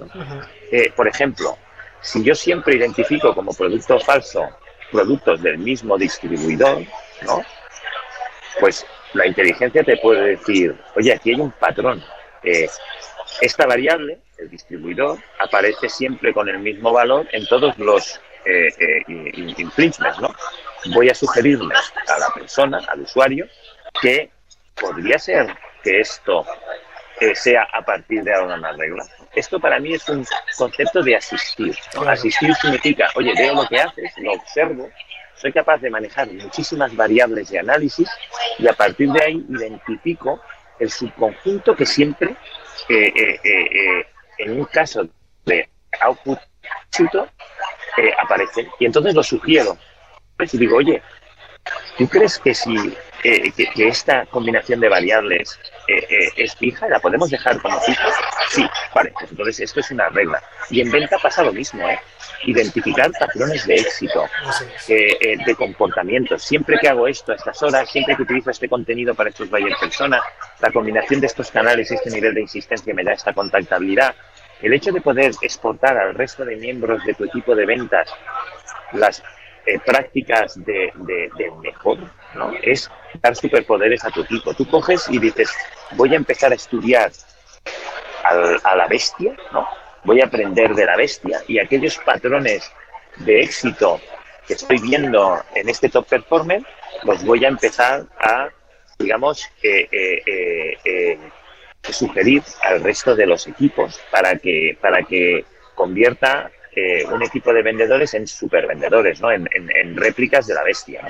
Eh, 0.72 0.92
por 0.96 1.06
ejemplo, 1.06 1.56
si 2.00 2.22
yo 2.22 2.34
siempre 2.34 2.76
identifico 2.76 3.34
como 3.34 3.52
producto 3.52 3.98
falso 4.00 4.48
productos 4.90 5.40
del 5.42 5.58
mismo 5.58 5.96
distribuidor, 5.96 6.82
¿no? 7.22 7.42
pues 8.58 8.84
la 9.14 9.26
inteligencia 9.26 9.84
te 9.84 9.96
puede 9.98 10.36
decir, 10.36 10.76
oye, 10.96 11.12
aquí 11.12 11.30
hay 11.30 11.40
un 11.40 11.52
patrón. 11.52 12.02
Eh, 12.42 12.68
esta 13.40 13.66
variable 13.66 14.18
el 14.40 14.50
distribuidor 14.50 15.18
aparece 15.38 15.88
siempre 15.88 16.32
con 16.32 16.48
el 16.48 16.58
mismo 16.58 16.92
valor 16.92 17.26
en 17.32 17.46
todos 17.46 17.76
los 17.78 18.20
eh, 18.44 18.68
eh, 18.78 19.04
infringements, 19.06 20.18
¿no? 20.20 20.34
Voy 20.94 21.10
a 21.10 21.14
sugerirle 21.14 21.74
a 22.08 22.18
la 22.18 22.28
persona, 22.34 22.80
al 22.88 23.02
usuario, 23.02 23.46
que 24.00 24.30
podría 24.80 25.18
ser 25.18 25.54
que 25.82 26.00
esto 26.00 26.46
eh, 27.20 27.34
sea 27.34 27.68
a 27.72 27.82
partir 27.82 28.22
de 28.22 28.34
ahora 28.34 28.54
una 28.54 28.72
regla. 28.72 29.04
Esto 29.34 29.60
para 29.60 29.78
mí 29.78 29.92
es 29.94 30.08
un 30.08 30.26
concepto 30.56 31.02
de 31.02 31.16
asistir. 31.16 31.76
Asistir 32.06 32.54
significa, 32.54 33.10
oye, 33.14 33.32
veo 33.36 33.54
lo 33.54 33.68
que 33.68 33.78
haces, 33.78 34.12
lo 34.18 34.32
observo, 34.32 34.88
soy 35.34 35.52
capaz 35.52 35.78
de 35.78 35.90
manejar 35.90 36.28
muchísimas 36.32 36.94
variables 36.96 37.50
de 37.50 37.58
análisis 37.58 38.08
y 38.58 38.66
a 38.66 38.72
partir 38.72 39.10
de 39.10 39.22
ahí 39.22 39.46
identifico 39.48 40.40
el 40.78 40.90
subconjunto 40.90 41.76
que 41.76 41.84
siempre 41.84 42.34
eh, 42.88 44.06
en 44.42 44.60
un 44.60 44.64
caso 44.64 45.06
de 45.46 45.68
output 46.00 46.38
chuto, 46.90 47.28
eh, 47.96 48.12
aparece. 48.22 48.68
Y 48.78 48.86
entonces 48.86 49.14
lo 49.14 49.22
sugiero. 49.22 49.76
Y 50.38 50.58
digo, 50.58 50.76
oye, 50.76 51.02
¿tú 51.98 52.08
crees 52.08 52.38
que 52.38 52.54
si 52.54 52.96
eh, 53.22 53.52
que, 53.52 53.88
esta 53.88 54.26
combinación 54.26 54.80
de 54.80 54.88
variables 54.88 55.58
eh, 55.88 56.06
eh, 56.08 56.28
es 56.36 56.54
fija, 56.56 56.88
la 56.88 57.00
podemos 57.00 57.30
dejar 57.30 57.60
como 57.60 57.78
fija? 57.80 58.08
Sí, 58.48 58.66
vale, 58.94 59.12
pues 59.12 59.30
entonces 59.30 59.60
esto 59.60 59.80
es 59.80 59.90
una 59.90 60.08
regla. 60.08 60.42
Y 60.70 60.80
en 60.80 60.90
venta 60.90 61.18
pasa 61.18 61.42
lo 61.42 61.52
mismo, 61.52 61.88
¿eh? 61.88 61.98
Identificar 62.44 63.10
patrones 63.12 63.66
de 63.66 63.74
éxito, 63.74 64.24
de 64.88 65.54
comportamiento. 65.56 66.38
Siempre 66.38 66.78
que 66.80 66.88
hago 66.88 67.06
esto 67.06 67.32
a 67.32 67.34
estas 67.34 67.62
horas, 67.62 67.90
siempre 67.90 68.16
que 68.16 68.22
utilizo 68.22 68.50
este 68.50 68.68
contenido 68.68 69.14
para 69.14 69.28
estos 69.28 69.50
buyer 69.50 69.76
personas, 69.78 70.22
la 70.58 70.72
combinación 70.72 71.20
de 71.20 71.26
estos 71.26 71.50
canales 71.50 71.90
y 71.90 71.94
este 71.94 72.10
nivel 72.10 72.34
de 72.34 72.40
insistencia 72.40 72.94
me 72.94 73.04
da 73.04 73.12
esta 73.12 73.34
contactabilidad, 73.34 74.14
el 74.62 74.72
hecho 74.72 74.90
de 74.90 75.00
poder 75.00 75.32
exportar 75.42 75.98
al 75.98 76.14
resto 76.14 76.44
de 76.44 76.56
miembros 76.56 77.04
de 77.04 77.14
tu 77.14 77.24
equipo 77.24 77.54
de 77.54 77.66
ventas 77.66 78.08
las 78.92 79.22
eh, 79.66 79.78
prácticas 79.84 80.62
de, 80.64 80.92
mejor, 81.62 81.98
¿no? 82.34 82.52
Es 82.62 82.90
dar 83.22 83.34
superpoderes 83.36 84.04
a 84.04 84.10
tu 84.10 84.22
equipo. 84.22 84.54
Tú 84.54 84.68
coges 84.68 85.06
y 85.10 85.18
dices, 85.18 85.52
voy 85.92 86.12
a 86.14 86.16
empezar 86.16 86.52
a 86.52 86.54
estudiar 86.54 87.10
a 88.22 88.76
la 88.76 88.86
bestia, 88.86 89.34
¿no? 89.52 89.66
Voy 90.04 90.20
a 90.20 90.26
aprender 90.26 90.74
de 90.74 90.86
la 90.86 90.96
bestia 90.96 91.40
y 91.48 91.58
aquellos 91.58 91.98
patrones 91.98 92.70
de 93.16 93.40
éxito 93.40 94.00
que 94.46 94.54
estoy 94.54 94.78
viendo 94.80 95.42
en 95.54 95.68
este 95.68 95.88
top 95.88 96.06
performer, 96.06 96.62
los 97.04 97.24
voy 97.24 97.44
a 97.44 97.48
empezar 97.48 98.06
a, 98.18 98.48
digamos, 98.98 99.48
eh, 99.62 99.88
eh, 99.90 101.18
sugerir 101.88 102.42
al 102.62 102.82
resto 102.82 103.16
de 103.16 103.26
los 103.26 103.46
equipos 103.46 104.00
para 104.10 104.36
que, 104.36 104.76
para 104.80 105.02
que 105.02 105.44
convierta 105.74 106.50
eh, 106.72 107.04
un 107.06 107.22
equipo 107.22 107.52
de 107.52 107.62
vendedores 107.62 108.14
en 108.14 108.26
supervendedores, 108.26 109.20
¿no? 109.20 109.32
En, 109.32 109.96
réplicas 109.96 110.46
de 110.46 110.54
la 110.54 110.62
bestia. 110.62 111.02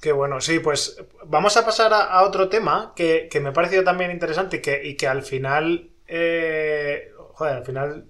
Qué 0.00 0.12
bueno. 0.12 0.40
sí, 0.40 0.58
pues 0.58 1.02
vamos 1.24 1.56
a 1.56 1.64
pasar 1.64 1.92
a, 1.94 2.22
otro 2.22 2.48
tema 2.48 2.92
que, 2.94 3.28
me 3.40 3.48
ha 3.48 3.52
parecido 3.52 3.84
también 3.84 4.10
interesante 4.10 4.58
y 4.58 4.60
que, 4.60 4.84
y 4.84 4.96
que 4.96 5.06
al 5.06 5.22
final, 5.22 5.90
eh, 6.06 7.10
joder, 7.32 7.56
al 7.56 7.64
final 7.64 8.06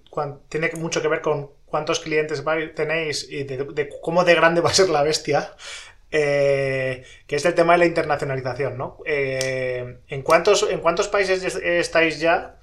tiene 0.49 0.71
mucho 0.75 1.01
que 1.01 1.07
ver 1.07 1.21
con 1.21 1.51
cuántos 1.65 1.99
clientes 1.99 2.43
tenéis 2.75 3.27
y 3.29 3.43
de, 3.43 3.89
cómo 4.01 4.23
de 4.23 4.35
grande 4.35 4.61
va 4.61 4.71
a 4.71 4.73
ser 4.73 4.89
la 4.89 5.03
bestia. 5.03 5.53
Eh, 6.11 7.03
que 7.27 7.35
es 7.35 7.45
el 7.45 7.55
tema 7.55 7.73
de 7.73 7.79
la 7.79 7.85
internacionalización, 7.87 8.77
¿no? 8.77 8.99
¿en, 9.05 10.21
cuántos, 10.21 10.63
¿En 10.69 10.79
cuántos 10.79 11.09
países 11.09 11.43
estáis 11.55 12.19
ya? 12.19 12.57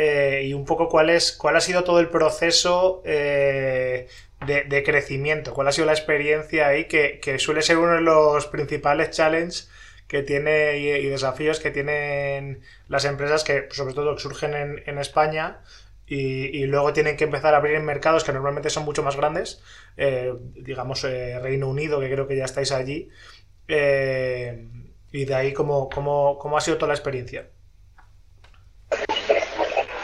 Eh, 0.00 0.44
y 0.44 0.54
un 0.54 0.64
poco 0.64 0.88
cuál, 0.88 1.10
es, 1.10 1.32
cuál 1.32 1.56
ha 1.56 1.60
sido 1.60 1.82
todo 1.82 1.98
el 1.98 2.08
proceso 2.08 3.02
eh, 3.04 4.06
de, 4.46 4.82
crecimiento, 4.84 5.52
cuál 5.52 5.68
ha 5.68 5.72
sido 5.72 5.86
la 5.86 5.92
experiencia 5.92 6.68
ahí, 6.68 6.84
que, 6.86 7.38
suele 7.38 7.62
ser 7.62 7.78
uno 7.78 7.94
de 7.94 8.00
los 8.00 8.46
principales 8.46 9.10
challenges 9.10 9.70
que 10.06 10.22
tiene 10.22 10.78
y, 10.78 11.08
desafíos 11.08 11.60
que 11.60 11.70
tienen 11.70 12.62
las 12.88 13.04
empresas 13.04 13.44
que 13.44 13.68
sobre 13.70 13.94
todo 13.94 14.16
surgen 14.18 14.82
en, 14.86 14.98
España 14.98 15.60
y, 16.06 16.64
luego 16.66 16.92
tienen 16.92 17.16
que 17.16 17.24
empezar 17.24 17.54
a 17.54 17.58
abrir 17.58 17.74
en 17.74 17.84
mercados 17.84 18.24
que 18.24 18.32
normalmente 18.32 18.70
son 18.70 18.84
mucho 18.84 19.02
más 19.02 19.16
grandes, 19.16 19.62
eh, 19.96 20.32
digamos 20.54 21.02
Reino 21.02 21.68
Unido, 21.68 22.00
que 22.00 22.10
creo 22.10 22.26
que 22.26 22.36
ya 22.36 22.44
estáis 22.44 22.72
allí, 22.72 23.10
y 23.68 25.24
de 25.24 25.34
ahí 25.34 25.52
cómo, 25.52 25.88
cómo, 25.88 26.38
cómo 26.38 26.56
ha 26.56 26.60
sido 26.60 26.78
toda 26.78 26.88
la 26.88 26.94
experiencia. 26.94 27.48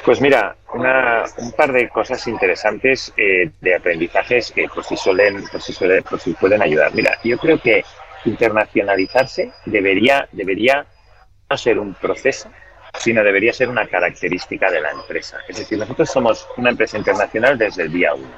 Pues 0.04 0.20
mira, 0.20 0.54
un 0.74 1.52
par 1.52 1.72
de 1.72 1.88
cosas 1.88 2.26
interesantes 2.26 3.14
eh, 3.16 3.50
de 3.60 3.74
aprendizajes 3.74 4.52
que 4.52 4.68
por 4.68 4.84
si 4.84 4.98
suelen, 4.98 5.42
por 5.44 5.62
si 5.62 5.72
suelen, 5.72 6.02
por 6.02 6.20
si 6.20 6.34
pueden 6.34 6.60
ayudar. 6.60 6.94
Mira, 6.94 7.18
yo 7.24 7.38
creo 7.38 7.58
que 7.58 7.82
internacionalizarse 8.26 9.52
debería, 9.64 10.28
debería 10.32 10.84
no 11.48 11.56
ser 11.56 11.78
un 11.78 11.94
proceso, 11.94 12.50
sino 12.98 13.24
debería 13.24 13.54
ser 13.54 13.70
una 13.70 13.86
característica 13.86 14.70
de 14.70 14.82
la 14.82 14.90
empresa. 14.90 15.38
Es 15.48 15.56
decir, 15.56 15.78
nosotros 15.78 16.10
somos 16.10 16.46
una 16.58 16.70
empresa 16.70 16.98
internacional 16.98 17.56
desde 17.56 17.84
el 17.84 17.92
día 17.92 18.14
uno. 18.14 18.34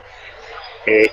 Eh, 0.87 1.11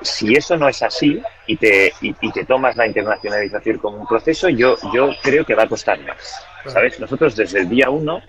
si 0.00 0.34
eso 0.34 0.56
no 0.56 0.68
es 0.68 0.82
así 0.82 1.22
y 1.46 1.56
te, 1.56 1.92
y, 2.00 2.12
te 2.32 2.44
tomas 2.44 2.76
la 2.76 2.86
internacionalización 2.86 3.78
como 3.78 3.98
un 3.98 4.06
proceso, 4.08 4.48
yo, 4.48 4.76
yo 4.92 5.10
creo 5.22 5.44
que 5.44 5.54
va 5.54 5.64
a 5.64 5.68
costar 5.68 6.00
más. 6.00 6.44
¿Sabes? 6.66 6.98
Nosotros 6.98 7.36
desde 7.36 7.60
el 7.60 7.68
día 7.68 7.90
uno 7.90 8.20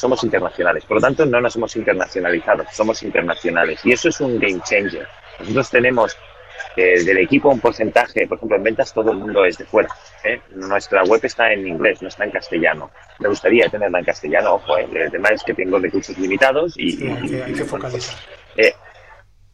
somos 0.00 0.24
internacionales. 0.24 0.84
Por 0.84 0.96
lo 0.96 1.00
tanto, 1.00 1.26
no 1.26 1.40
nos 1.40 1.54
hemos 1.56 1.76
internacionalizado, 1.76 2.64
somos 2.72 3.02
internacionales. 3.02 3.80
Y 3.84 3.92
eso 3.92 4.08
es 4.08 4.20
un 4.20 4.38
game 4.38 4.60
changer. 4.64 5.06
Nosotros 5.38 5.70
tenemos 5.70 6.16
eh, 6.76 7.04
del 7.04 7.18
equipo 7.18 7.50
un 7.50 7.60
porcentaje, 7.60 8.26
por 8.26 8.38
ejemplo, 8.38 8.56
en 8.56 8.62
ventas 8.62 8.94
todo 8.94 9.12
el 9.12 9.18
mundo 9.18 9.44
es 9.44 9.58
de 9.58 9.64
fuera. 9.66 9.88
¿eh? 10.24 10.40
Nuestra 10.54 11.02
web 11.04 11.20
está 11.22 11.52
en 11.52 11.66
inglés, 11.66 12.00
no 12.00 12.08
está 12.08 12.24
en 12.24 12.30
castellano. 12.30 12.90
Me 13.18 13.28
gustaría 13.28 13.68
tenerla 13.68 13.98
en 13.98 14.04
castellano, 14.04 14.54
ojo, 14.54 14.78
¿eh? 14.78 14.88
el 14.90 15.10
tema 15.10 15.28
es 15.28 15.44
que 15.44 15.52
tengo 15.52 15.78
recursos 15.78 16.16
limitados 16.16 16.74
y... 16.76 17.06
hay 17.06 17.52
que, 17.52 17.64
focalizar. 17.64 18.16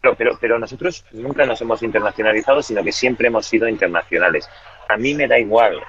pero, 0.00 0.14
pero, 0.16 0.38
pero 0.40 0.58
nosotros 0.58 1.04
nunca 1.12 1.44
nos 1.44 1.60
hemos 1.60 1.82
internacionalizado, 1.82 2.62
sino 2.62 2.84
que 2.84 2.92
siempre 2.92 3.28
hemos 3.28 3.46
sido 3.46 3.66
internacionales. 3.66 4.48
A 4.88 4.96
mí 4.96 5.14
me 5.14 5.26
da 5.26 5.38
igual 5.38 5.80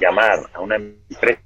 llamar 0.00 0.38
a 0.54 0.60
una 0.60 0.76
empresa 0.76 1.42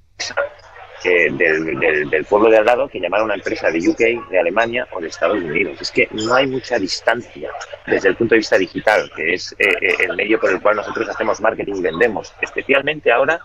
del, 1.09 2.27
pueblo 2.29 2.51
de 2.51 2.59
al 2.59 2.65
lado 2.65 2.89
que 2.89 3.01
llamar 3.01 3.21
a 3.21 3.25
una 3.25 3.35
empresa 3.35 3.71
de 3.71 3.89
UK, 3.89 4.31
de 4.31 4.39
Alemania 4.39 4.87
o 4.93 5.01
de 5.01 5.09
Estados 5.09 5.43
Unidos. 5.43 5.81
Es 5.81 5.91
que 5.91 6.09
no 6.13 6.35
hay 6.35 6.47
mucha 6.47 6.79
distancia 6.79 7.51
desde 7.87 8.09
el 8.09 8.17
punto 8.17 8.35
de 8.35 8.39
vista 8.39 8.59
digital, 8.59 9.11
que 9.17 9.35
es 9.35 9.53
eh, 9.59 9.69
eh, 9.81 9.95
el 10.01 10.17
medio 10.17 10.39
por 10.39 10.51
el 10.51 10.61
cual 10.61 10.77
nosotros 10.77 11.09
hacemos 11.09 11.41
marketing 11.41 11.77
y 11.77 11.83
vendemos, 11.83 12.35
especialmente 12.41 13.11
ahora 13.11 13.41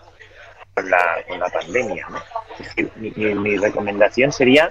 con 0.74 0.90
la, 0.90 1.24
con 1.26 1.40
la 1.40 1.48
pandemia. 1.48 2.06
mi, 2.96 3.56
recomendación 3.56 4.32
sería 4.32 4.70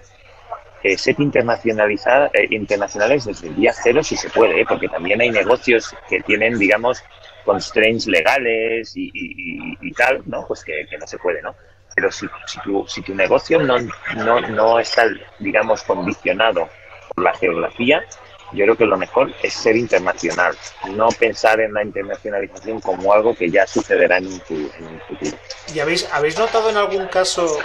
eh, 0.83 0.97
ser 0.97 1.15
internacionalizada, 1.19 2.29
internacionales 2.51 3.25
desde 3.25 3.47
el 3.47 3.55
día 3.55 3.73
cero 3.73 4.03
si 4.03 4.15
se 4.15 4.29
puede, 4.29 4.63
porque 4.65 4.87
también 4.87 5.21
hay 5.21 5.31
negocios 5.31 5.95
que 6.07 6.21
tienen, 6.21 6.59
digamos, 6.59 7.03
constraints 7.43 8.05
legales 8.07 8.93
y, 8.95 9.91
tal, 9.93 10.21
¿no? 10.25 10.45
Pues 10.47 10.63
que, 10.63 10.85
que 10.89 10.97
no 10.97 11.07
se 11.07 11.17
puede, 11.17 11.41
¿no? 11.41 11.55
Pero 11.95 12.11
si, 12.11 12.27
si, 12.45 12.59
tu, 12.59 12.85
si 12.87 13.01
tu 13.01 13.15
negocio 13.15 13.59
no, 13.61 13.77
no, 14.17 14.41
no 14.41 14.79
está, 14.79 15.07
digamos, 15.39 15.81
condicionado 15.83 16.69
por 17.13 17.23
la 17.23 17.33
geografía, 17.33 18.03
yo 18.51 18.65
creo 18.65 18.77
que 18.77 18.85
lo 18.85 18.97
mejor 18.97 19.31
es 19.41 19.53
ser 19.53 19.75
internacional, 19.75 20.55
no 20.89 21.07
pensar 21.09 21.59
en 21.61 21.73
la 21.73 21.83
internacionalización 21.83 22.81
como 22.81 23.13
algo 23.13 23.33
que 23.33 23.49
ya 23.49 23.65
sucederá 23.65 24.17
en 24.17 24.27
un, 24.27 24.41
futuro. 24.41 25.37
¿Y 25.73 25.79
habéis, 25.79 26.07
habéis 26.11 26.37
notado 26.37 26.69
en 26.69 26.77
algún 26.77 27.07
caso, 27.07 27.59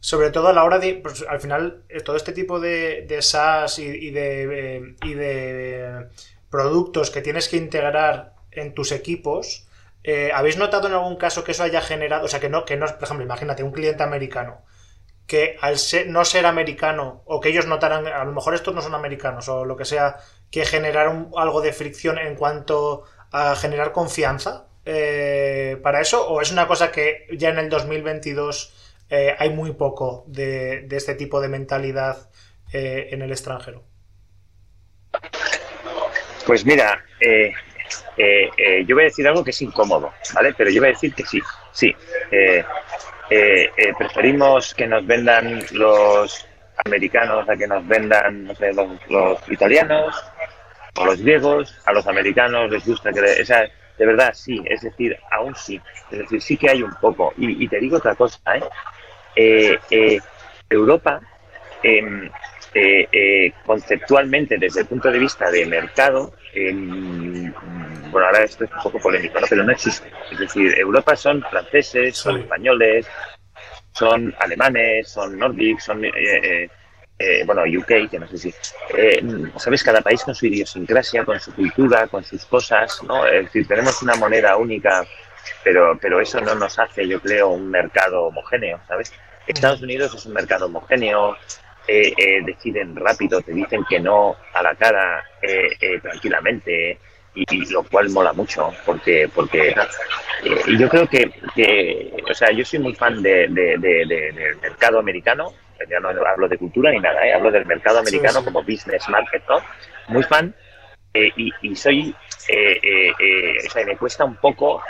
sobre 0.00 0.30
todo 0.30 0.48
a 0.48 0.52
la 0.52 0.64
hora 0.64 0.78
de, 0.78 0.94
pues, 0.94 1.24
al 1.28 1.40
final, 1.40 1.82
eh, 1.88 2.00
todo 2.00 2.16
este 2.16 2.32
tipo 2.32 2.60
de, 2.60 3.02
de 3.02 3.22
SaaS 3.22 3.80
y, 3.80 4.10
de, 4.10 4.94
y 5.02 5.14
de 5.14 6.06
productos 6.48 7.10
que 7.10 7.22
tienes 7.22 7.48
que 7.48 7.56
integrar 7.56 8.34
en 8.52 8.72
tus 8.72 8.92
equipos, 8.92 9.65
eh, 10.08 10.30
¿Habéis 10.32 10.56
notado 10.56 10.86
en 10.86 10.94
algún 10.94 11.16
caso 11.16 11.42
que 11.42 11.50
eso 11.50 11.64
haya 11.64 11.80
generado, 11.80 12.24
o 12.24 12.28
sea, 12.28 12.38
que 12.38 12.48
no, 12.48 12.64
que 12.64 12.76
no, 12.76 12.86
por 12.86 13.02
ejemplo, 13.02 13.24
imagínate 13.24 13.64
un 13.64 13.72
cliente 13.72 14.04
americano, 14.04 14.62
que 15.26 15.56
al 15.60 15.74
no 16.06 16.24
ser 16.24 16.46
americano, 16.46 17.22
o 17.24 17.40
que 17.40 17.48
ellos 17.48 17.66
notaran, 17.66 18.06
a 18.06 18.24
lo 18.24 18.30
mejor 18.30 18.54
estos 18.54 18.72
no 18.72 18.82
son 18.82 18.94
americanos, 18.94 19.48
o 19.48 19.64
lo 19.64 19.76
que 19.76 19.84
sea, 19.84 20.18
que 20.52 20.64
generaron 20.64 21.32
algo 21.36 21.60
de 21.60 21.72
fricción 21.72 22.18
en 22.18 22.36
cuanto 22.36 23.02
a 23.32 23.56
generar 23.56 23.90
confianza 23.90 24.68
eh, 24.84 25.76
para 25.82 26.00
eso, 26.00 26.28
o 26.28 26.40
es 26.40 26.52
una 26.52 26.68
cosa 26.68 26.92
que 26.92 27.26
ya 27.32 27.48
en 27.48 27.58
el 27.58 27.68
2022 27.68 28.74
eh, 29.10 29.34
hay 29.36 29.50
muy 29.50 29.72
poco 29.72 30.22
de, 30.28 30.86
este 30.88 31.16
tipo 31.16 31.40
de 31.40 31.48
mentalidad 31.48 32.30
en 32.72 33.22
el 33.22 33.32
extranjero? 33.32 33.82
Pues 36.46 36.64
mira, 36.64 37.04
eh, 38.16 38.50
eh, 38.56 38.84
yo 38.86 38.94
voy 38.94 39.04
a 39.04 39.06
decir 39.06 39.26
algo 39.26 39.44
que 39.44 39.50
es 39.50 39.62
incómodo, 39.62 40.12
¿vale? 40.34 40.54
Pero 40.56 40.70
yo 40.70 40.80
voy 40.80 40.88
a 40.88 40.92
decir 40.92 41.14
que 41.14 41.24
sí, 41.24 41.40
sí. 41.72 41.94
Eh, 42.30 42.64
preferimos 43.98 44.74
que 44.74 44.86
nos 44.86 45.06
vendan 45.06 45.62
los 45.72 46.46
americanos 46.84 47.48
a 47.48 47.56
que 47.56 47.66
nos 47.66 47.86
vendan, 47.86 48.44
no 48.44 48.54
sé, 48.54 48.72
los, 48.72 49.50
italianos 49.50 50.14
o 50.96 51.06
los 51.06 51.20
griegos. 51.20 51.76
A 51.86 51.92
los 51.92 52.06
americanos 52.06 52.70
les 52.70 52.86
gusta 52.86 53.12
que... 53.12 53.20
De 53.20 54.04
verdad, 54.04 54.34
sí, 54.34 54.62
es 54.66 54.82
decir, 54.82 55.16
aún 55.30 55.54
sí. 55.54 55.80
Es 56.10 56.18
decir, 56.18 56.42
sí 56.42 56.56
que 56.58 56.68
hay 56.68 56.82
un 56.82 56.94
poco. 57.00 57.32
Y, 57.38 57.66
te 57.66 57.80
digo 57.80 57.96
otra 57.96 58.14
cosa, 58.14 58.38
¿eh? 59.34 60.20
Europa, 60.68 61.20
em, 61.82 62.30
conceptualmente, 63.64 64.58
desde 64.58 64.80
el 64.80 64.86
punto 64.86 65.10
de 65.10 65.18
vista 65.18 65.50
de 65.50 65.64
mercado, 65.64 66.34
em, 66.54 67.52
bueno, 68.16 68.28
ahora 68.28 68.44
esto 68.44 68.64
es 68.64 68.70
un 68.72 68.82
poco 68.82 68.98
polémico, 68.98 69.38
¿no? 69.38 69.46
pero 69.46 69.62
no 69.62 69.72
existe. 69.72 70.10
Es 70.32 70.38
decir, 70.38 70.74
Europa 70.78 71.14
son 71.16 71.42
franceses, 71.50 72.16
son 72.16 72.38
españoles, 72.40 73.06
son 73.92 74.34
alemanes, 74.38 75.10
son 75.10 75.38
nórdicos, 75.38 75.84
son, 75.84 76.02
eh, 76.02 76.12
eh, 76.14 76.70
eh, 77.18 77.42
bueno, 77.44 77.64
UK, 77.64 78.08
que 78.10 78.18
no 78.18 78.26
sé 78.26 78.38
si, 78.38 78.54
¿sabes? 79.58 79.84
Cada 79.84 80.00
país 80.00 80.24
con 80.24 80.34
su 80.34 80.46
idiosincrasia, 80.46 81.26
con 81.26 81.38
su 81.38 81.54
cultura, 81.54 82.06
con 82.06 82.24
sus 82.24 82.46
cosas, 82.46 83.02
¿no? 83.02 83.26
Es 83.26 83.44
decir, 83.44 83.68
tenemos 83.68 84.02
una 84.02 84.14
moneda 84.14 84.56
única, 84.56 85.04
pero, 85.62 85.98
pero 86.00 86.18
eso 86.18 86.40
no 86.40 86.54
nos 86.54 86.78
hace, 86.78 87.06
yo 87.06 87.20
creo, 87.20 87.48
un 87.48 87.68
mercado 87.68 88.28
homogéneo, 88.28 88.80
¿sabes? 88.88 89.12
Estados 89.46 89.82
Unidos 89.82 90.14
es 90.14 90.24
un 90.24 90.32
mercado 90.32 90.64
homogéneo, 90.66 91.36
deciden 91.86 92.96
rápido, 92.96 93.42
te 93.42 93.52
dicen 93.52 93.84
que 93.86 94.00
no 94.00 94.36
a 94.54 94.62
la 94.62 94.74
cara 94.74 95.22
tranquilamente, 96.00 96.98
y, 97.36 97.70
lo 97.70 97.82
cual 97.82 98.08
mola 98.10 98.32
mucho 98.32 98.72
porque 98.84 99.28
porque 99.32 99.68
eh, 99.68 99.74
yo 100.78 100.88
creo 100.88 101.06
que, 101.06 101.30
o 102.28 102.34
sea 102.34 102.50
yo 102.50 102.64
soy 102.64 102.78
muy 102.78 102.94
fan 102.94 103.22
de, 103.22 103.46
del 103.48 104.56
mercado 104.62 104.98
americano 104.98 105.52
ya 105.88 106.00
no 106.00 106.08
hablo 106.08 106.48
de 106.48 106.56
cultura 106.56 106.90
ni 106.90 106.98
nada 106.98 107.26
¿eh? 107.26 107.34
hablo 107.34 107.50
del 107.50 107.66
mercado 107.66 107.98
americano 107.98 108.42
como 108.42 108.62
business 108.62 109.06
market 109.10 109.42
¿no? 109.48 109.60
muy 110.08 110.22
fan 110.22 110.54
eh, 111.12 111.30
y, 111.36 111.76
soy 111.76 112.14
o 112.48 113.70
sea 113.70 113.84
me 113.84 113.96
cuesta 113.98 114.24
un 114.24 114.36
poco 114.36 114.76
o 114.76 114.82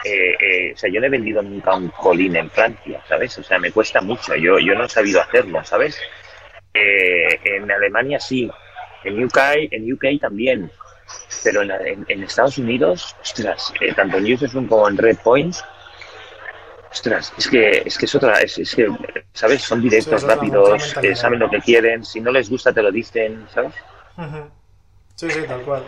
sea 0.76 0.88
yo 0.88 1.00
no 1.00 1.06
he 1.06 1.10
vendido 1.10 1.42
nunca 1.42 1.74
un 1.74 1.88
colín 1.88 2.36
en 2.36 2.48
Francia 2.50 3.02
sabes 3.08 3.36
o 3.38 3.42
sea 3.42 3.58
me 3.58 3.72
cuesta 3.72 4.00
mucho 4.00 4.36
yo 4.36 4.60
yo 4.60 4.74
no 4.74 4.84
he 4.84 4.88
sabido 4.88 5.20
hacerlo 5.20 5.64
sabes 5.64 6.00
en 6.72 7.70
Alemania 7.70 8.20
sí 8.20 8.48
en 9.02 9.24
UK 9.24 9.38
en 9.72 9.92
UK 9.92 10.20
también 10.20 10.70
pero 11.44 11.62
en, 11.62 12.22
Estados 12.22 12.58
Unidos, 12.58 13.16
ostras, 13.22 13.72
eh, 13.80 13.94
tanto 13.94 14.16
en 14.18 14.24
Newsroom 14.24 14.66
como 14.66 14.88
en 14.88 14.96
Red 14.96 15.18
Points, 15.22 15.64
ostras, 16.90 17.32
es 17.36 17.48
que 17.48 17.82
es 17.84 17.98
que 17.98 18.06
es 18.06 18.14
otra, 18.14 18.40
es, 18.40 18.74
que, 18.74 18.88
¿sabes? 19.32 19.62
Son 19.62 19.80
directos, 19.80 20.22
rápidos, 20.22 20.94
eh, 21.02 21.14
saben 21.14 21.38
lo 21.38 21.50
que 21.50 21.60
quieren, 21.60 22.04
si 22.04 22.20
no 22.20 22.32
les 22.32 22.50
gusta 22.50 22.72
te 22.72 22.82
lo 22.82 22.90
dicen, 22.90 23.46
¿sabes? 23.52 23.74
Sí, 25.14 25.30
sí, 25.30 25.40
tal 25.46 25.62
cual. 25.62 25.84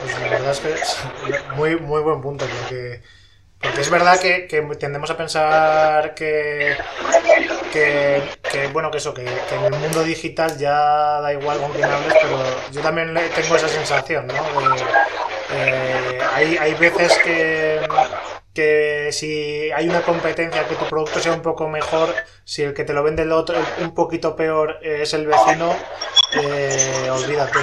Pues 0.00 0.20
la 0.20 0.28
verdad 0.28 0.50
es 0.50 0.60
que 0.60 0.72
es 0.72 0.98
muy, 1.56 1.76
muy 1.76 2.02
buen 2.02 2.20
punto, 2.20 2.44
porque 2.46 3.02
porque 3.64 3.80
es 3.80 3.90
verdad 3.90 4.20
que, 4.20 4.46
tendemos 4.78 5.10
a 5.10 5.16
pensar 5.16 6.14
que, 6.14 6.76
que, 7.72 8.68
bueno, 8.72 8.90
que 8.90 8.98
eso, 8.98 9.14
que, 9.14 9.22
en 9.22 9.64
el 9.64 9.80
mundo 9.80 10.04
digital 10.04 10.56
ya 10.58 11.20
da 11.20 11.32
igual 11.32 11.58
con 11.58 11.72
quién 11.72 11.86
hables, 11.86 12.14
pero 12.20 12.38
yo 12.70 12.80
también 12.82 13.14
tengo 13.34 13.56
esa 13.56 13.68
sensación, 13.68 14.26
¿no? 14.26 14.34
Eh, 15.54 16.18
hay, 16.34 16.56
hay 16.58 16.74
veces 16.74 17.18
que, 17.24 17.80
que 18.52 19.08
si 19.12 19.70
hay 19.72 19.88
una 19.88 20.02
competencia, 20.02 20.68
que 20.68 20.74
tu 20.74 20.84
producto 20.84 21.18
sea 21.18 21.32
un 21.32 21.42
poco 21.42 21.68
mejor, 21.68 22.14
si 22.44 22.62
el 22.62 22.74
que 22.74 22.84
te 22.84 22.92
lo 22.92 23.02
vende 23.02 23.22
el 23.22 23.32
otro 23.32 23.56
un 23.80 23.94
poquito 23.94 24.36
peor 24.36 24.78
es 24.82 25.14
el 25.14 25.26
vecino, 25.26 25.74
eh, 26.34 27.08
olvídate. 27.10 27.58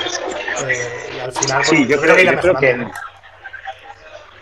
Eh, 0.67 1.09
y 1.15 1.19
al 1.19 1.31
final, 1.31 1.63
sí, 1.63 1.87
yo, 1.87 2.01
creo, 2.01 2.15
que 2.57 2.87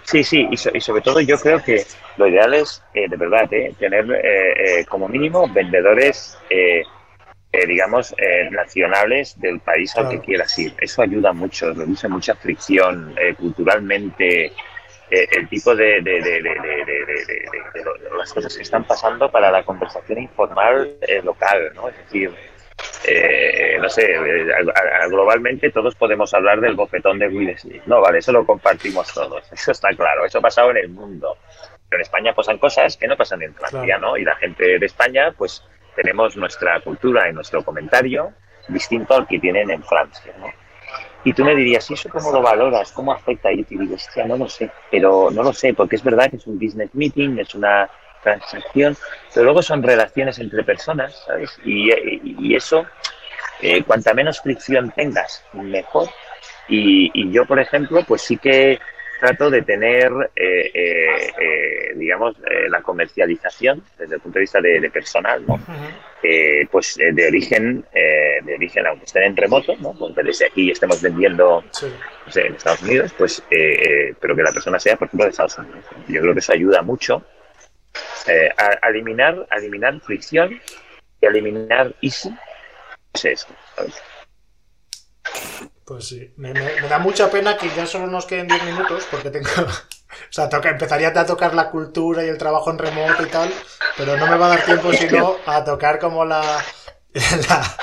Sí, 0.09 0.23
sí, 0.23 0.47
y, 0.49 0.57
sobre 0.57 1.01
todo 1.01 1.21
yo 1.21 1.37
creo 1.37 1.61
que 1.61 1.85
lo 2.17 2.27
ideal 2.27 2.55
es, 2.55 2.81
eh, 2.95 3.07
de 3.07 3.15
verdad, 3.15 3.47
eh, 3.53 3.75
tener 3.77 4.07
eh, 4.11 4.83
como 4.89 5.07
mínimo 5.07 5.47
vendedores, 5.53 6.35
digamos, 7.67 8.15
nacionales 8.49 9.39
del 9.39 9.59
país 9.59 9.95
al 9.97 10.09
que 10.09 10.19
quieras 10.19 10.57
ir. 10.57 10.73
Eso 10.81 11.03
ayuda 11.03 11.31
mucho, 11.31 11.73
reduce 11.73 12.07
mucha 12.07 12.33
fricción 12.33 13.15
culturalmente. 13.37 14.51
el 15.11 15.47
tipo 15.47 15.75
de, 15.75 16.01
de, 16.01 16.21
de, 16.21 16.41
de, 16.41 16.57
las 18.17 18.33
cosas 18.33 18.55
que 18.55 18.63
están 18.63 18.85
pasando 18.85 19.29
para 19.31 19.51
la 19.51 19.63
conversación 19.63 20.19
informal 20.19 20.97
local, 21.23 21.71
¿no? 21.75 21.89
Es 21.89 21.97
decir, 21.97 22.31
eh, 23.05 23.77
no 23.79 23.89
sé, 23.89 24.13
eh, 24.13 24.47
globalmente 25.09 25.71
todos 25.71 25.95
podemos 25.95 26.33
hablar 26.33 26.59
del 26.61 26.75
bofetón 26.75 27.19
de 27.19 27.27
Will 27.27 27.57
Smith. 27.57 27.83
No, 27.85 28.01
vale, 28.01 28.19
eso 28.19 28.31
lo 28.31 28.45
compartimos 28.45 29.13
todos, 29.13 29.43
eso 29.51 29.71
está 29.71 29.89
claro, 29.89 30.25
eso 30.25 30.39
ha 30.39 30.41
pasado 30.41 30.71
en 30.71 30.77
el 30.77 30.89
mundo. 30.89 31.37
Pero 31.89 31.99
en 31.99 32.01
España 32.01 32.33
pasan 32.33 32.59
cosas 32.59 32.97
que 32.97 33.07
no 33.07 33.17
pasan 33.17 33.41
en 33.41 33.53
Francia, 33.55 33.97
¿no? 33.97 34.15
Y 34.15 34.23
la 34.23 34.35
gente 34.35 34.77
de 34.77 34.85
España, 34.85 35.33
pues 35.35 35.63
tenemos 35.95 36.37
nuestra 36.37 36.79
cultura 36.81 37.27
y 37.29 37.33
nuestro 37.33 37.63
comentario 37.63 38.31
distinto 38.67 39.15
al 39.15 39.27
que 39.27 39.39
tienen 39.39 39.71
en 39.71 39.83
Francia, 39.83 40.33
¿no? 40.37 40.47
Y 41.23 41.33
tú 41.33 41.43
me 41.43 41.55
dirías, 41.55 41.89
¿y 41.91 41.95
eso 41.95 42.09
cómo 42.09 42.31
lo 42.31 42.41
valoras? 42.41 42.91
¿Cómo 42.91 43.11
afecta? 43.11 43.51
Y 43.51 43.63
te 43.63 43.75
digo, 43.75 43.95
hostia, 43.95 44.25
no 44.25 44.37
lo 44.37 44.47
sé, 44.47 44.69
pero 44.89 45.29
no 45.31 45.43
lo 45.43 45.51
sé, 45.51 45.73
porque 45.73 45.97
es 45.97 46.03
verdad 46.03 46.29
que 46.29 46.37
es 46.37 46.47
un 46.47 46.57
business 46.57 46.93
meeting, 46.93 47.37
es 47.39 47.55
una 47.55 47.89
transacción, 48.21 48.95
pero 49.33 49.45
luego 49.45 49.61
son 49.61 49.83
relaciones 49.83 50.39
entre 50.39 50.63
personas, 50.63 51.23
¿sabes? 51.25 51.57
Y, 51.63 52.55
eso, 52.55 52.85
eh, 53.61 53.83
cuanta 53.83 54.13
menos 54.13 54.41
fricción 54.41 54.91
tengas, 54.95 55.43
mejor. 55.53 56.09
Y, 56.67 57.31
yo, 57.31 57.45
por 57.45 57.59
ejemplo, 57.59 58.03
pues 58.07 58.21
sí 58.21 58.37
que 58.37 58.79
trato 59.19 59.49
de 59.49 59.63
tener, 59.63 60.11
eh, 60.35 60.71
eh, 60.73 61.93
digamos, 61.95 62.37
la 62.69 62.81
comercialización 62.81 63.83
desde 63.97 64.15
el 64.15 64.21
punto 64.21 64.39
de 64.39 64.41
vista 64.41 64.61
de, 64.61 64.89
personal, 64.89 65.43
¿no? 65.45 65.59
pues 66.71 66.95
de 66.95 67.27
origen, 67.27 67.85
de 67.91 68.55
origen, 68.55 68.87
aunque 68.87 69.05
estén 69.05 69.23
en 69.23 69.35
remoto, 69.35 69.75
¿no? 69.77 69.93
Porque 69.97 70.23
desde 70.23 70.45
aquí 70.45 70.71
estemos 70.71 71.01
vendiendo 71.01 71.63
en 72.35 72.55
Estados 72.55 72.83
Unidos, 72.83 73.13
pues, 73.17 73.43
pero 73.49 74.35
que 74.35 74.43
la 74.43 74.51
persona 74.51 74.79
sea, 74.79 74.95
por 74.95 75.07
ejemplo, 75.07 75.25
de 75.25 75.31
Estados 75.31 75.57
Unidos. 75.57 75.85
Yo 76.07 76.21
creo 76.21 76.33
que 76.33 76.39
eso 76.39 76.53
ayuda 76.53 76.81
mucho 76.81 77.25
Eh, 78.27 78.49
eliminar, 78.83 79.47
eliminar 79.51 79.99
fricción 80.01 80.59
y 81.21 81.25
eliminar 81.25 81.95
easy 82.01 82.35
es 83.13 83.25
esto, 83.25 83.53
Pues 85.85 86.07
sí, 86.07 86.31
me, 86.37 86.53
da 86.53 86.99
mucha 86.99 87.29
pena 87.31 87.57
que 87.57 87.69
ya 87.69 87.85
solo 87.85 88.07
nos 88.07 88.25
queden 88.25 88.47
10 88.47 88.63
minutos 88.63 89.07
porque 89.09 89.29
tengo... 89.29 89.49
O 90.11 90.31
sea, 90.31 90.49
toca, 90.49 90.69
empezaría 90.69 91.09
a 91.09 91.25
tocar 91.25 91.53
la 91.53 91.69
cultura 91.69 92.25
y 92.25 92.27
el 92.27 92.37
trabajo 92.37 92.71
en 92.71 92.77
remoto 92.77 93.23
y 93.23 93.27
tal, 93.27 93.53
pero 93.95 94.17
no 94.17 94.27
me 94.27 94.37
va 94.37 94.47
a 94.47 94.49
dar 94.49 94.65
tiempo 94.65 94.91
sino 94.91 95.37
a 95.45 95.63
tocar 95.63 95.97
como 95.97 96.25
la, 96.25 96.41
la, 97.13 97.77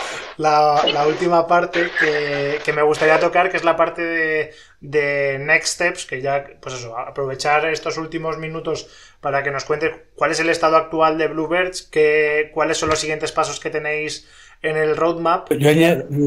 última 1.07 1.46
parte 1.46 1.90
que, 1.99 2.72
me 2.72 2.83
gustaría 2.83 3.18
tocar, 3.18 3.51
que 3.51 3.57
es 3.57 3.64
la 3.64 3.77
parte 3.77 4.03
de, 4.03 4.51
de, 4.81 5.38
Next 5.38 5.75
Steps, 5.75 6.07
que 6.07 6.20
ya, 6.20 6.44
pues 6.61 6.75
eso, 6.75 6.96
aprovechar 6.96 7.66
estos 7.66 7.96
últimos 7.96 8.38
minutos 8.38 8.88
para 9.20 9.42
que 9.42 9.51
nos 9.51 9.64
cuente 9.64 10.09
cuál 10.14 10.33
es 10.33 10.40
el 10.40 10.51
estado 10.51 10.77
actual 10.77 11.18
de 11.18 11.29
Bluebirds, 11.29 11.83
que, 11.83 12.51
cuáles 12.53 12.79
son 12.79 12.90
los 12.90 12.99
siguientes 12.99 13.33
pasos 13.33 13.61
que 13.61 13.70
tenéis 13.70 14.29
en 14.62 14.77
el 14.77 14.96
roadmap. 14.96 15.51
Yo 15.53 15.70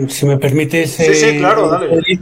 si 0.07 0.25
me 0.25 0.37
permites... 0.37 0.91
Sí, 0.91 1.13
sí, 1.13 1.37
claro, 1.37 1.67
eh, 1.67 1.87
dale. 1.87 2.19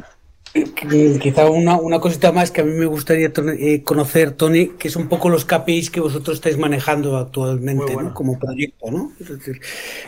Quizá 0.54 1.50
una, 1.50 1.78
una, 1.78 2.00
cosita 2.00 2.32
más 2.32 2.52
que 2.52 2.62
a 2.62 2.64
mí 2.64 2.72
me 2.72 2.86
gustaría 2.86 3.32
eh, 3.60 3.84
conocer, 3.84 4.32
Tony, 4.32 4.70
que 4.70 4.88
es 4.88 4.96
un 4.96 5.08
poco 5.08 5.30
los 5.30 5.46
KPIs 5.46 5.92
que 5.92 6.00
vosotros 6.00 6.38
estáis 6.38 6.58
manejando 6.58 7.18
actualmente 7.18 7.94
como 8.14 8.40
proyecto. 8.40 8.90
¿no? 8.90 9.12
Es 9.20 9.30
decir, 9.30 9.62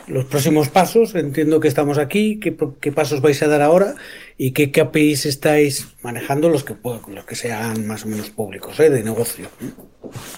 los 0.07 0.25
próximos 0.25 0.69
pasos, 0.69 1.13
entiendo 1.15 1.59
que 1.59 1.67
estamos 1.67 1.97
aquí, 1.97 2.39
qué, 2.39 2.55
qué 2.79 2.91
pasos 2.91 3.21
vais 3.21 3.41
a 3.43 3.47
dar 3.47 3.61
ahora 3.61 3.95
y 4.37 4.51
qué 4.51 4.71
KPIs 4.71 5.25
estáis 5.25 5.95
manejando, 6.01 6.49
los 6.49 6.63
que, 6.63 6.75
los 7.07 7.25
que 7.25 7.35
sean 7.35 7.85
más 7.85 8.05
o 8.05 8.07
menos 8.07 8.29
públicos, 8.29 8.79
¿eh? 8.79 8.89
de 8.89 9.03
negocio. 9.03 9.47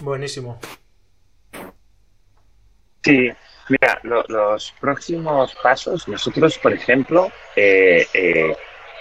Buenísimo. 0.01 0.59
Sí, 3.03 3.29
mira, 3.69 3.99
los 4.03 4.73
próximos 4.79 5.55
pasos, 5.61 6.07
nosotros, 6.07 6.57
por 6.57 6.73
ejemplo, 6.73 7.31
eh, 7.55 8.05
eh 8.13 8.55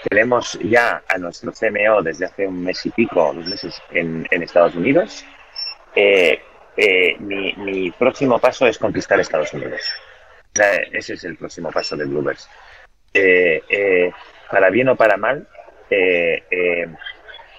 tenemos 0.09 0.57
ya 0.63 1.03
a 1.07 1.17
nuestro 1.17 1.51
CMO 1.51 2.01
desde 2.01 2.25
hace 2.25 2.47
un 2.47 2.63
mes 2.63 2.85
y 2.85 2.89
pico, 2.89 3.33
dos 3.33 3.45
meses 3.45 3.81
en, 3.91 4.25
Estados 4.31 4.75
Unidos. 4.75 5.25
Eh, 5.95 6.39
eh, 6.77 7.15
mi, 7.19 7.91
próximo 7.91 8.39
paso 8.39 8.65
es 8.67 8.77
conquistar 8.77 9.19
Estados 9.19 9.53
Unidos. 9.53 9.81
ese 10.91 11.13
es 11.13 11.23
el 11.23 11.37
próximo 11.37 11.71
paso 11.71 11.95
de 11.95 12.05
Bluebirds. 12.05 12.49
Eh, 13.13 14.11
para 14.49 14.69
bien 14.69 14.89
o 14.89 14.95
para 14.95 15.17
mal, 15.17 15.47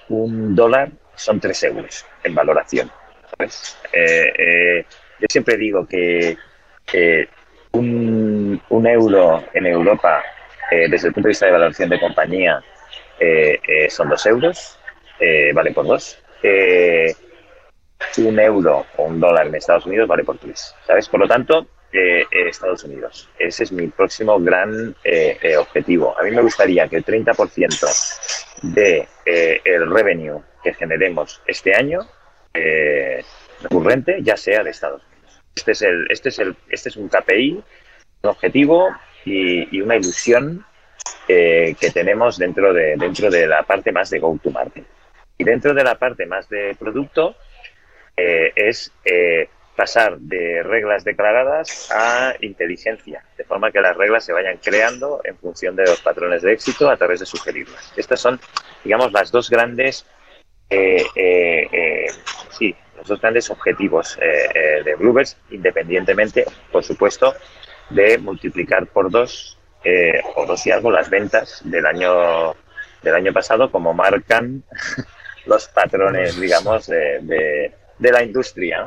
un 0.09 0.55
dólar 0.55 0.91
son 1.15 1.41
tres 1.41 1.63
euros 1.63 2.07
en 2.25 2.35
valoración. 2.35 2.91
yo 3.39 5.27
siempre 5.29 5.57
digo 5.57 5.87
que 5.87 6.37
un, 7.73 8.61
un 8.69 8.87
euro 8.87 9.45
en 9.55 9.67
Europa 9.67 10.23
eh, 10.73 10.89
desde 10.89 11.09
el 11.09 11.15
punto 11.15 11.27
de 11.29 11.33
vista 11.33 11.47
de 11.47 11.53
valoración 11.53 11.91
de 11.91 12.01
compañía, 12.01 12.63
eh, 13.21 13.61
eh, 13.69 13.91
son 13.91 14.09
dos 14.09 14.25
euros, 14.25 14.79
vale 15.55 15.73
por 15.73 15.87
dos. 15.87 16.19
un 18.17 18.41
euro 18.41 18.87
o 18.97 19.05
un 19.05 19.21
dólar 19.21 19.47
en 19.47 19.55
Estados 19.55 19.87
Unidos 19.87 20.09
vale 20.09 20.25
por 20.25 20.39
tres, 20.39 20.75
¿sabes? 20.87 21.09
Por 21.09 21.21
lo 21.21 21.29
tanto, 21.29 21.67
Estados 21.93 22.85
Unidos. 22.85 23.29
Ese 23.39 23.65
es 23.65 23.73
mi 23.73 23.87
próximo 23.89 24.41
gran 24.41 24.97
objetivo. 25.59 26.19
A 26.19 26.23
mí 26.25 26.31
me 26.31 26.43
gustaría 26.43 26.89
que 26.89 26.97
el 26.97 27.05
30% 27.05 28.63
de 28.63 29.07
el 29.65 29.91
revenue 29.91 30.43
que 30.65 30.75
generemos 30.75 31.41
este 31.47 31.77
año 31.77 32.01
recurrente 33.63 34.19
ya 34.23 34.37
sea 34.37 34.65
de 34.65 34.71
Estados 34.71 35.03
Unidos. 35.05 35.43
Este 35.55 35.73
es 35.73 35.83
el, 35.83 36.07
este 36.11 36.29
es 36.31 36.39
el, 36.39 36.57
este 36.71 36.89
es 36.89 36.97
un 36.97 37.09
KPI, 37.09 37.63
un 38.23 38.31
objetivo 38.31 38.89
y, 39.25 39.81
una 39.81 39.97
ilusión 39.97 40.65
eh, 41.29 41.75
que 41.81 41.91
tenemos 41.91 42.39
dentro 42.39 42.73
de, 42.73 42.97
dentro 42.97 43.31
de 43.31 43.47
la 43.47 43.63
parte 43.63 43.93
más 43.93 44.11
de 44.11 44.19
go-to-market. 44.19 44.85
Y 45.39 45.45
dentro 45.45 45.75
de 45.75 45.85
la 45.85 45.97
parte 45.97 46.27
más 46.27 46.49
de 46.49 46.77
producto 46.79 47.37
eh, 48.17 48.53
es 48.55 48.93
eh, 49.05 49.49
pasar 49.77 50.19
de 50.19 50.63
reglas 50.63 51.05
declaradas 51.05 51.91
a 51.91 52.35
inteligencia, 52.41 53.25
de 53.37 53.45
forma 53.45 53.73
que 53.73 53.81
las 53.81 53.97
reglas 53.97 54.25
se 54.25 54.33
vayan 54.33 54.59
creando 54.59 55.21
en 55.25 55.37
función 55.39 55.75
de 55.75 55.85
los 55.85 56.01
patrones 56.01 56.43
de 56.43 56.53
éxito 56.53 56.91
a 56.91 56.97
través 56.97 57.21
de 57.21 57.27
sugerirlas. 57.27 57.93
Estas 57.97 58.21
son, 58.21 58.39
digamos, 58.85 59.13
las 59.13 59.33
dos 59.33 59.49
grandes, 59.49 60.07
sí, 62.51 62.77
los 62.97 63.07
dos 63.07 63.21
grandes 63.21 63.51
objetivos 63.51 64.19
de 64.19 64.95
Bluebirds, 64.97 65.39
independientemente, 65.51 66.45
por 66.71 66.85
supuesto, 66.85 67.35
de 67.91 68.19
multiplicar 68.19 68.87
por 68.87 69.11
dos 69.11 69.59
eh, 69.85 70.21
o 70.37 70.47
dos 70.47 70.67
y 70.67 70.71
algo 70.71 70.91
las 70.91 71.11
ventas 71.11 71.61
del 71.65 71.87
año 71.87 72.55
del 73.03 73.15
año 73.15 73.33
pasado 73.33 73.71
como 73.71 73.93
marcan 73.93 74.63
los 75.47 75.69
patrones 75.69 76.41
digamos 76.41 76.87
de, 76.87 77.73
de, 77.99 78.13
la 78.13 78.23
industria 78.23 78.87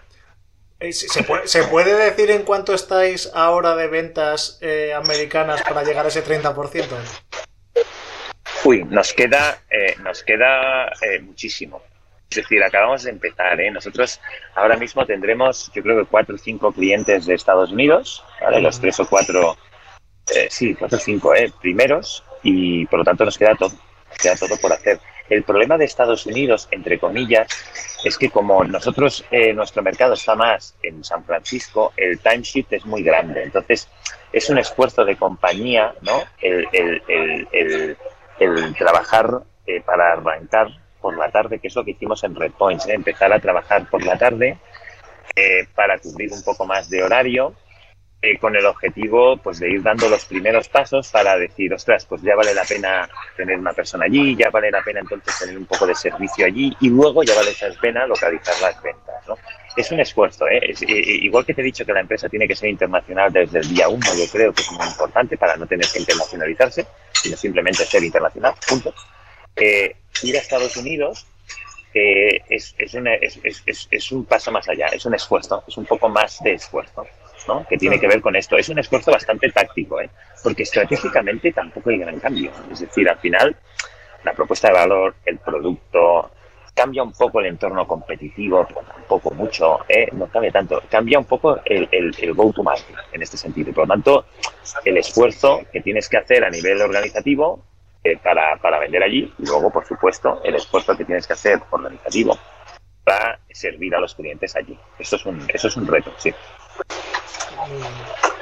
eh, 0.80 0.92
¿Se 0.92 1.22
puede, 1.24 1.48
¿Se 1.48 1.64
puede, 1.64 1.94
decir 1.94 2.30
en 2.30 2.42
cuánto 2.42 2.74
estáis 2.74 3.30
ahora 3.34 3.74
de 3.76 3.88
ventas 3.88 4.58
eh, 4.60 4.92
americanas 4.94 5.62
para 5.62 5.82
llegar 5.84 6.04
a 6.04 6.08
ese 6.08 6.24
30%? 6.24 6.86
Uy, 8.64 8.84
nos 8.84 9.14
queda, 9.14 9.62
nos 10.02 10.22
queda 10.22 10.92
muchísimo. 11.22 11.82
Es 12.30 12.36
decir, 12.36 12.62
acabamos 12.62 13.02
de 13.02 13.10
empezar. 13.10 13.60
¿eh? 13.60 13.72
Nosotros 13.72 14.20
ahora 14.54 14.76
mismo 14.76 15.04
tendremos, 15.04 15.70
yo 15.74 15.82
creo 15.82 15.98
que 15.98 16.08
cuatro 16.08 16.36
o 16.36 16.38
cinco 16.38 16.70
clientes 16.70 17.26
de 17.26 17.34
Estados 17.34 17.72
Unidos, 17.72 18.24
¿vale? 18.40 18.60
los 18.60 18.80
tres 18.80 19.00
o 19.00 19.08
cuatro, 19.08 19.56
eh, 20.32 20.46
sí, 20.48 20.76
cuatro 20.76 20.98
o 20.98 21.00
cinco 21.00 21.34
¿eh? 21.34 21.52
primeros, 21.60 22.22
y 22.44 22.86
por 22.86 23.00
lo 23.00 23.04
tanto 23.04 23.24
nos 23.24 23.36
queda 23.36 23.56
todo, 23.56 23.72
queda 24.22 24.36
todo 24.36 24.56
por 24.58 24.72
hacer. 24.72 25.00
El 25.28 25.42
problema 25.42 25.76
de 25.76 25.86
Estados 25.86 26.24
Unidos, 26.24 26.68
entre 26.70 27.00
comillas, 27.00 27.48
es 28.04 28.16
que 28.16 28.30
como 28.30 28.62
nosotros, 28.62 29.24
eh, 29.32 29.52
nuestro 29.52 29.82
mercado 29.82 30.14
está 30.14 30.36
más 30.36 30.76
en 30.84 31.02
San 31.02 31.24
Francisco, 31.24 31.92
el 31.96 32.20
timesheet 32.20 32.72
es 32.74 32.86
muy 32.86 33.02
grande. 33.02 33.42
Entonces, 33.42 33.88
es 34.32 34.48
un 34.50 34.58
esfuerzo 34.58 35.04
de 35.04 35.16
compañía, 35.16 35.94
¿no? 36.02 36.22
El, 36.40 36.66
el, 36.72 37.46
el, 38.38 38.74
trabajar 38.76 39.42
eh, 39.66 39.80
para 39.82 40.12
arrancar 40.12 40.68
por 41.00 41.16
la 41.16 41.30
tarde, 41.30 41.58
que 41.58 41.68
es 41.68 41.74
lo 41.74 41.84
que 41.84 41.92
hicimos 41.92 42.22
en 42.24 42.34
Red 42.34 42.52
Points, 42.52 42.86
¿eh? 42.86 42.94
empezar 42.94 43.32
a 43.32 43.40
trabajar 43.40 43.88
por 43.88 44.04
la 44.04 44.16
tarde 44.18 44.58
eh, 45.34 45.66
para 45.74 45.98
cubrir 45.98 46.32
un 46.32 46.42
poco 46.42 46.66
más 46.66 46.88
de 46.90 47.02
horario, 47.02 47.54
eh, 48.22 48.38
con 48.38 48.54
el 48.54 48.66
objetivo 48.66 49.38
pues 49.38 49.60
de 49.60 49.70
ir 49.70 49.82
dando 49.82 50.06
los 50.10 50.26
primeros 50.26 50.68
pasos 50.68 51.08
para 51.08 51.38
decir, 51.38 51.72
ostras, 51.72 52.04
pues 52.04 52.20
ya 52.20 52.36
vale 52.36 52.52
la 52.52 52.64
pena 52.64 53.08
tener 53.34 53.58
una 53.58 53.72
persona 53.72 54.04
allí, 54.04 54.36
ya 54.36 54.50
vale 54.50 54.70
la 54.70 54.82
pena 54.82 55.00
entonces 55.00 55.38
tener 55.38 55.56
un 55.56 55.64
poco 55.64 55.86
de 55.86 55.94
servicio 55.94 56.44
allí 56.44 56.76
y 56.80 56.90
luego 56.90 57.22
ya 57.22 57.34
vale 57.34 57.52
esa 57.52 57.68
pena 57.80 58.06
localizar 58.06 58.54
las 58.60 58.82
ventas. 58.82 59.26
¿no? 59.26 59.36
Es 59.74 59.90
un 59.90 60.00
esfuerzo, 60.00 60.46
es, 60.48 60.82
igual 60.82 61.46
que 61.46 61.54
te 61.54 61.62
he 61.62 61.64
dicho 61.64 61.86
que 61.86 61.94
la 61.94 62.00
empresa 62.00 62.28
tiene 62.28 62.46
que 62.46 62.54
ser 62.54 62.68
internacional 62.68 63.32
desde 63.32 63.60
el 63.60 63.68
día 63.74 63.88
uno, 63.88 64.06
yo 64.14 64.30
creo 64.30 64.52
que 64.52 64.62
es 64.62 64.72
muy 64.72 64.86
importante 64.86 65.38
para 65.38 65.56
no 65.56 65.66
tener 65.66 65.86
que 65.90 66.00
internacionalizarse, 66.00 66.86
sino 67.12 67.36
simplemente 67.38 67.86
ser 67.86 68.04
internacional, 68.04 68.52
punto 68.68 68.92
ir 70.22 70.36
a 70.36 70.40
Estados 70.40 70.76
Unidos 70.76 71.26
eh, 71.92 72.42
es, 72.48 72.74
es, 72.78 72.94
es, 73.66 73.88
es, 73.90 74.12
un 74.12 74.24
paso 74.24 74.52
más 74.52 74.68
allá, 74.68 74.86
es 74.86 75.04
un 75.06 75.14
esfuerzo, 75.14 75.64
es 75.66 75.76
un 75.76 75.86
poco 75.86 76.08
más 76.08 76.40
de 76.42 76.52
esfuerzo, 76.52 77.04
¿no? 77.48 77.66
Que 77.66 77.76
tiene 77.76 77.98
que 77.98 78.06
ver 78.06 78.20
con 78.20 78.36
esto. 78.36 78.56
Es 78.56 78.68
un 78.68 78.78
esfuerzo 78.78 79.10
bastante 79.10 79.50
táctico, 79.50 80.00
¿eh? 80.00 80.08
Porque 80.42 80.62
estratégicamente 80.62 81.52
tampoco 81.52 81.90
hay 81.90 81.98
gran 81.98 82.20
cambio. 82.20 82.52
Es 82.70 82.80
decir, 82.80 83.08
al 83.08 83.18
final, 83.18 83.56
la 84.24 84.32
propuesta 84.32 84.68
de 84.68 84.74
valor, 84.74 85.16
el 85.24 85.38
producto, 85.38 86.30
cambia 86.74 87.02
un 87.02 87.12
poco 87.12 87.40
el 87.40 87.46
entorno 87.46 87.86
competitivo, 87.86 88.64
pero 88.68 88.82
tampoco 88.82 89.32
mucho, 89.32 89.80
¿eh? 89.88 90.08
no 90.12 90.28
cambia 90.28 90.52
tanto. 90.52 90.80
Cambia 90.88 91.18
un 91.18 91.24
poco 91.24 91.60
el, 91.64 91.88
el, 91.90 92.14
el 92.20 92.34
go-to-market 92.34 92.96
en 93.12 93.22
este 93.22 93.36
sentido. 93.36 93.72
Por 93.72 93.88
lo 93.88 93.94
tanto, 93.94 94.26
el 94.84 94.96
esfuerzo 94.96 95.62
que 95.72 95.80
tienes 95.80 96.08
que 96.08 96.18
hacer 96.18 96.44
a 96.44 96.50
nivel 96.50 96.80
organizativo 96.80 97.64
eh, 98.02 98.16
para, 98.16 98.56
para, 98.56 98.78
vender 98.78 99.02
allí. 99.02 99.32
Y 99.38 99.46
luego, 99.46 99.70
por 99.70 99.86
supuesto, 99.86 100.40
el 100.44 100.54
esfuerzo 100.54 100.96
que 100.96 101.04
tienes 101.04 101.26
que 101.26 101.34
hacer 101.34 101.60
organizativo 101.70 102.38
para 103.04 103.40
servir 103.50 103.94
a 103.94 104.00
los 104.00 104.14
clientes 104.14 104.56
allí. 104.56 104.78
Eso 104.98 105.16
es 105.16 105.26
un, 105.26 105.46
eso 105.52 105.68
es 105.68 105.76
un 105.76 105.86
reto, 105.86 106.12
sí. 106.16 106.32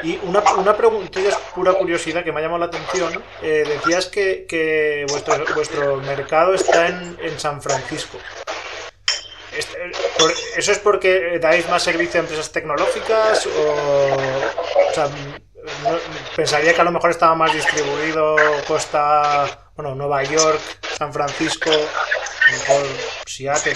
Y 0.03 0.19
una, 0.23 0.41
una 0.55 0.77
pregunta, 0.77 1.21
es 1.21 1.35
pura 1.55 1.73
curiosidad 1.73 2.23
que 2.23 2.31
me 2.31 2.39
ha 2.39 2.43
llamado 2.43 2.61
la 2.61 2.67
atención. 2.67 3.23
Eh, 3.43 3.65
decías 3.67 4.07
que, 4.07 4.47
que, 4.47 5.07
vuestro, 5.09 5.45
vuestro 5.55 5.97
mercado 5.97 6.55
está 6.55 6.89
en, 6.89 7.17
en 7.21 7.39
San 7.39 7.61
Francisco. 7.61 8.19
Este, 9.57 9.91
¿Eso 10.57 10.71
es 10.71 10.79
porque 10.79 11.39
dais 11.41 11.69
más 11.69 11.83
servicio 11.83 12.21
a 12.21 12.23
empresas 12.23 12.53
tecnológicas? 12.53 13.45
O, 13.47 14.17
o 14.91 14.95
sea, 14.95 15.09
pensaría 16.37 16.75
que 16.75 16.81
a 16.81 16.85
lo 16.85 16.93
mejor 16.93 17.11
estaba 17.11 17.35
más 17.35 17.53
distribuido 17.53 18.37
costa, 18.67 19.71
bueno, 19.77 19.95
Nueva 19.95 20.23
York, 20.25 20.61
San 20.97 21.13
Francisco, 21.13 21.71
a 21.71 22.53
lo 22.53 22.59
mejor 22.59 22.87
Seattle, 23.27 23.75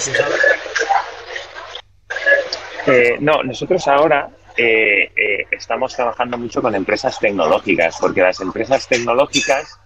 Eh, 2.86 3.16
no, 3.20 3.42
nosotros 3.44 3.86
ahora 3.86 4.28
eh, 4.56 5.10
eh, 5.14 5.46
estamos 5.52 5.94
trabajando 5.94 6.36
mucho 6.36 6.60
con 6.60 6.74
empresas 6.74 7.18
tecnológicas, 7.18 7.96
porque 8.00 8.22
las 8.22 8.40
empresas 8.40 8.88
tecnológicas, 8.88 9.78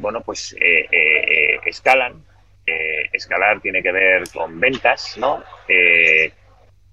bueno, 0.00 0.22
pues 0.22 0.56
escalan. 1.64 2.24
escalar 3.12 3.60
tiene 3.60 3.82
que 3.82 3.92
ver 3.92 4.24
con 4.32 4.58
ventas, 4.58 5.16
¿no? 5.18 5.44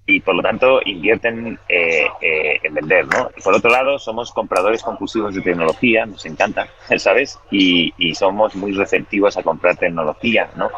Y 0.06 0.20
por 0.20 0.34
lo 0.34 0.42
tanto 0.42 0.80
invierten 0.84 1.58
en 1.68 2.74
vender, 2.74 3.06
¿no? 3.06 3.30
por 3.42 3.54
otro 3.54 3.70
lado, 3.70 3.98
somos 3.98 4.32
compradores 4.32 4.82
compulsivos 4.82 5.34
de 5.34 5.42
tecnología, 5.42 6.06
nos 6.06 6.26
encanta, 6.26 6.66
¿sabes? 6.98 7.38
Y, 7.50 7.92
y 7.98 8.14
somos 8.14 8.54
muy 8.56 8.72
receptivos 8.72 9.36
a 9.36 9.42
comprar 9.42 9.76
tecnología, 9.76 10.50
¿no? 10.56 10.70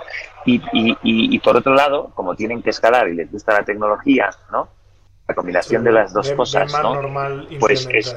Y, 0.47 0.57
y, 0.73 0.97
y, 1.03 1.39
por 1.39 1.57
otro 1.57 1.75
lado, 1.75 2.11
como 2.15 2.35
tienen 2.35 2.63
que 2.63 2.69
escalar 2.69 3.09
y 3.09 3.15
les 3.15 3.33
gusta 3.33 3.55
la 3.55 3.65
tecnología, 3.65 4.29
¿no? 4.53 4.69
La 5.27 5.35
combinación 5.35 5.83
de 5.85 5.93
las 5.93 6.13
dos 6.13 6.31
cosas, 6.33 6.71
¿no? 6.83 7.01
pues 7.59 7.89
es, 7.91 8.15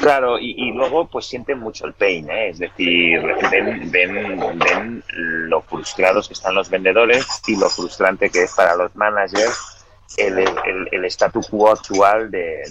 Claro, 0.00 0.38
y, 0.38 0.72
luego 0.72 1.06
pues 1.08 1.26
sienten 1.26 1.58
mucho 1.58 1.86
el 1.86 1.92
pain, 1.92 2.30
¿eh? 2.30 2.48
es 2.48 2.58
decir, 2.58 3.20
ven, 3.50 3.90
ven, 3.90 4.58
ven, 4.58 5.04
lo 5.12 5.60
frustrados 5.60 6.26
que 6.26 6.32
están 6.34 6.54
los 6.54 6.70
vendedores 6.70 7.26
y 7.46 7.56
lo 7.56 7.68
frustrante 7.68 8.30
que 8.30 8.44
es 8.44 8.54
para 8.54 8.74
los 8.76 8.96
managers 8.96 9.80
el, 10.16 10.38
el, 10.38 10.88
el 10.90 11.04
statu 11.04 11.42
quo 11.42 11.70
actual 11.70 12.30
de, 12.30 12.62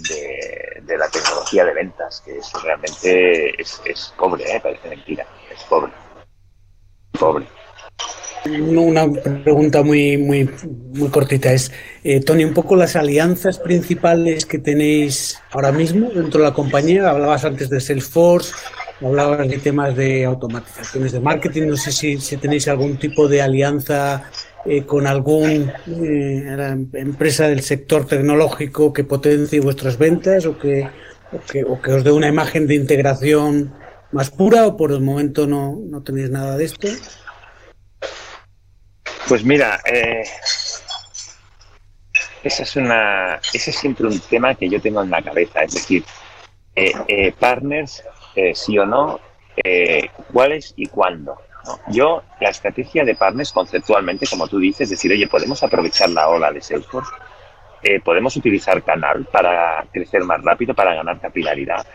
de, 0.82 0.98
la 0.98 1.08
tecnología 1.08 1.66
de 1.66 1.74
ventas, 1.74 2.22
que 2.26 2.38
es 2.38 2.52
realmente 2.64 3.62
es, 3.62 3.82
es 3.86 4.14
pobre, 4.18 4.44
¿eh? 4.52 4.60
parece 4.60 4.90
mentira, 4.90 5.26
es 5.52 5.64
pobre. 5.64 5.92
Pobre. 7.12 7.46
Una 8.46 9.12
pregunta 9.44 9.84
muy, 9.84 10.18
muy, 10.18 10.50
muy 10.94 11.10
cortita 11.10 11.52
es, 11.52 11.72
eh, 12.04 12.22
Tony, 12.22 12.46
un 12.46 12.54
poco 12.54 12.76
las 12.76 12.96
alianzas 12.96 13.60
principales 13.60 14.46
que 14.46 14.60
tenéis 14.60 15.38
ahora 15.52 15.72
mismo 15.72 16.10
dentro 16.10 16.40
de 16.40 16.48
la 16.48 16.54
compañía. 16.54 17.10
Hablabas 17.10 17.44
antes 17.44 17.70
de 17.70 17.82
Salesforce, 17.82 18.54
hablabas 19.02 19.48
de 19.48 19.58
temas 19.58 19.96
de 19.96 20.26
automatizaciones 20.26 21.12
de 21.12 21.20
marketing. 21.20 21.64
No 21.64 21.76
sé 21.78 21.92
si, 21.92 22.18
si 22.18 22.38
tenéis 22.38 22.68
algún 22.70 22.98
tipo 22.98 23.28
de 23.28 23.42
alianza 23.42 24.24
eh, 24.66 24.84
con 24.84 25.06
alguna 25.06 25.74
eh, 25.88 26.76
empresa 26.94 27.48
del 27.48 27.62
sector 27.62 28.06
tecnológico 28.06 28.94
que 28.94 29.04
potencie 29.04 29.60
vuestras 29.60 29.98
ventas 29.98 30.46
o 30.46 30.58
que, 30.58 30.88
o 31.34 31.40
que, 31.40 31.64
o 31.64 31.82
que 31.82 31.92
os 31.92 32.04
dé 32.06 32.12
una 32.12 32.30
imagen 32.30 32.68
de 32.68 32.76
integración 32.76 33.74
más 34.12 34.32
pura 34.32 34.66
o 34.66 34.78
por 34.78 34.92
el 34.92 35.02
momento 35.02 35.46
no, 35.46 35.78
no 35.86 36.02
tenéis 36.02 36.30
nada 36.30 36.58
de 36.58 36.66
esto. 36.66 36.88
Pues 39.30 39.46
mira, 39.46 39.80
eh, 39.86 40.24
ese 42.44 42.64
es 42.64 43.76
siempre 43.76 44.08
un 44.08 44.20
tema 44.22 44.56
que 44.56 44.68
yo 44.68 44.82
tengo 44.82 45.04
en 45.04 45.12
la 45.12 45.22
cabeza, 45.22 45.62
es 45.62 45.76
decir, 45.76 46.04
eh, 46.76 46.94
eh, 47.08 47.32
partners, 47.34 48.04
sí 48.56 48.80
o 48.80 48.88
no, 48.88 49.20
cuáles 50.34 50.74
y 50.78 50.88
cuándo. 50.88 51.38
Yo, 51.90 52.24
la 52.40 52.50
estrategia 52.50 53.06
de 53.06 53.14
partners 53.14 53.52
conceptualmente, 53.52 54.26
como 54.26 54.48
tú 54.48 54.58
dices, 54.58 54.82
es 54.82 54.90
decir, 54.90 55.12
oye, 55.12 55.28
podemos 55.28 55.62
aprovechar 55.62 56.10
la 56.10 56.28
ola 56.28 56.52
de 56.52 56.62
Salesforce, 56.62 57.12
podemos 58.04 58.36
utilizar 58.36 58.82
canal 58.82 59.28
para 59.32 59.86
crecer 59.92 60.24
más 60.24 60.42
rápido, 60.42 60.74
para 60.74 60.96
ganar 60.96 61.20
capilaridad. 61.20 61.86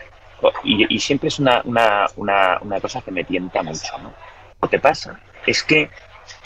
Y, 0.63 0.99
siempre 0.99 1.27
es 1.27 1.39
una, 1.39 1.61
una, 1.65 2.05
una, 2.15 2.59
una, 2.61 2.79
cosa 2.79 3.01
que 3.01 3.11
me 3.11 3.25
tienta 3.25 3.61
mucho. 3.61 3.97
¿no? 4.01 4.13
Lo 4.61 4.69
pasa 4.79 5.19
es 5.45 5.63
que 5.63 5.89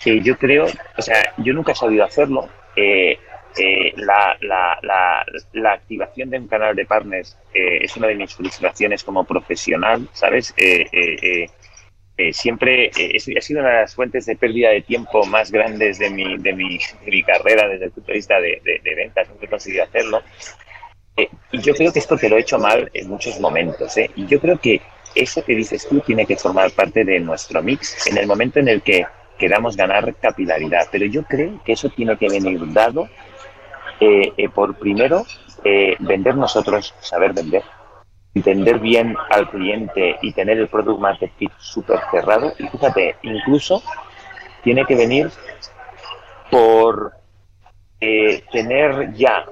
que 0.04 0.22
yo 0.22 0.38
creo, 0.38 0.66
o 0.98 1.02
sea, 1.02 1.34
yo 1.38 1.54
nunca 1.54 1.74
he 1.74 1.76
sabido 1.76 2.04
hacerlo. 2.04 2.50
Eh, 2.76 3.18
eh, 3.58 3.94
la, 3.98 4.38
la, 4.42 4.78
la, 4.84 5.26
la, 5.54 5.72
activación 5.74 6.30
de 6.30 6.38
un 6.38 6.48
canal 6.48 6.76
de 6.76 6.86
partners 6.86 7.36
eh, 7.54 7.80
es 7.82 7.98
una 7.98 8.08
de 8.08 8.16
mis 8.16 8.34
frustraciones 8.36 9.04
como 9.04 9.24
profesional, 9.24 10.08
¿sabes? 10.14 10.54
siempre 12.32 12.92
ha 12.92 13.42
sido 13.42 13.62
una 13.62 13.70
de 13.70 13.82
las 13.82 13.96
fuentes 13.96 14.26
de 14.26 14.36
pérdida 14.36 14.70
de 14.70 14.82
tiempo 14.82 15.26
más 15.26 15.52
grandes 15.52 15.98
de 15.98 16.10
mi, 16.10 16.38
de 16.38 16.54
mi, 16.54 16.78
de 16.78 17.12
mi 17.12 17.24
carrera 17.24 17.68
desde 17.68 17.86
el 17.86 17.92
punto 17.92 18.12
de 18.12 18.18
vista 18.18 18.40
de, 18.40 18.62
de, 18.64 18.96
ventas, 18.96 19.28
nunca 19.30 19.46
he 19.46 19.50
conseguido 19.50 19.84
hacerlo. 19.84 20.22
y 21.52 21.60
yo 21.60 21.74
creo 21.74 21.92
que 21.92 22.00
esto 22.00 22.18
te 22.18 22.30
lo 22.30 22.38
he 22.38 22.42
hecho 22.42 22.60
mal 22.60 22.90
en 22.94 23.10
muchos 23.10 23.40
momentos. 23.40 23.98
Y 24.16 24.28
yo 24.28 24.40
creo 24.40 24.60
que 24.60 24.82
eso 25.16 25.44
que 25.44 25.56
dices 25.56 25.88
tú 25.88 26.02
tiene 26.02 26.26
que 26.26 26.36
formar 26.36 26.72
parte 26.72 27.04
de 27.04 27.20
nuestro 27.20 27.64
mix 27.64 28.08
en 28.08 28.18
el 28.18 28.28
momento 28.28 28.60
en 28.60 28.68
el 28.68 28.82
que 28.82 29.06
queramos 29.40 29.76
ganar 29.76 30.14
capilaridad. 30.16 30.88
Pero 30.92 31.06
yo 31.06 31.24
creo 31.24 31.60
que 31.64 31.72
eso 31.72 31.90
tiene 31.90 32.18
que 32.18 32.30
venir 32.30 32.62
dado 32.72 33.10
eh, 34.00 34.34
eh, 34.38 34.50
por 34.50 34.76
primero 34.76 35.26
eh, 35.64 35.96
vender 36.00 36.36
nosotros, 36.36 36.94
saber 37.00 37.34
vender, 37.34 37.64
entender 38.36 38.80
bien 38.80 39.16
al 39.32 39.50
cliente 39.50 40.18
y 40.22 40.34
tener 40.34 40.60
el 40.60 40.68
product 40.68 41.00
market 41.00 41.32
fit 41.38 41.52
súper 41.58 42.00
cerrado. 42.12 42.54
Y 42.60 42.68
fíjate, 42.68 43.16
incluso 43.24 43.82
tiene 44.62 44.86
que 44.86 44.96
venir 44.96 45.32
por 46.52 47.14
tener 48.52 49.14
ya 49.14 49.46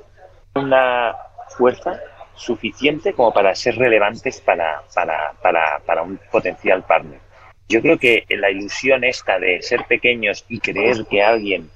una 0.55 1.13
fuerza 1.57 1.99
suficiente 2.33 3.13
como 3.13 3.33
para 3.33 3.53
ser 3.55 3.75
relevantes 3.75 4.39
para, 4.39 4.83
para, 4.93 5.33
para, 5.41 5.79
para 5.85 6.03
un 6.03 6.19
potencial 6.31 6.83
partner. 6.83 7.26
Yo 7.69 7.81
creo 7.81 7.97
que 7.97 8.25
la 8.29 8.49
ilusión 8.49 9.03
esta 9.03 9.39
de 9.39 9.61
ser 9.61 9.85
pequeños 9.87 10.45
y 10.47 10.59
creer 10.59 11.05
que 11.09 11.21
alguien 11.21 11.69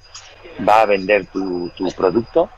va 0.68 0.82
a 0.82 0.86
vender 0.86 1.26
tu, 1.28 1.72
producto 1.96 2.50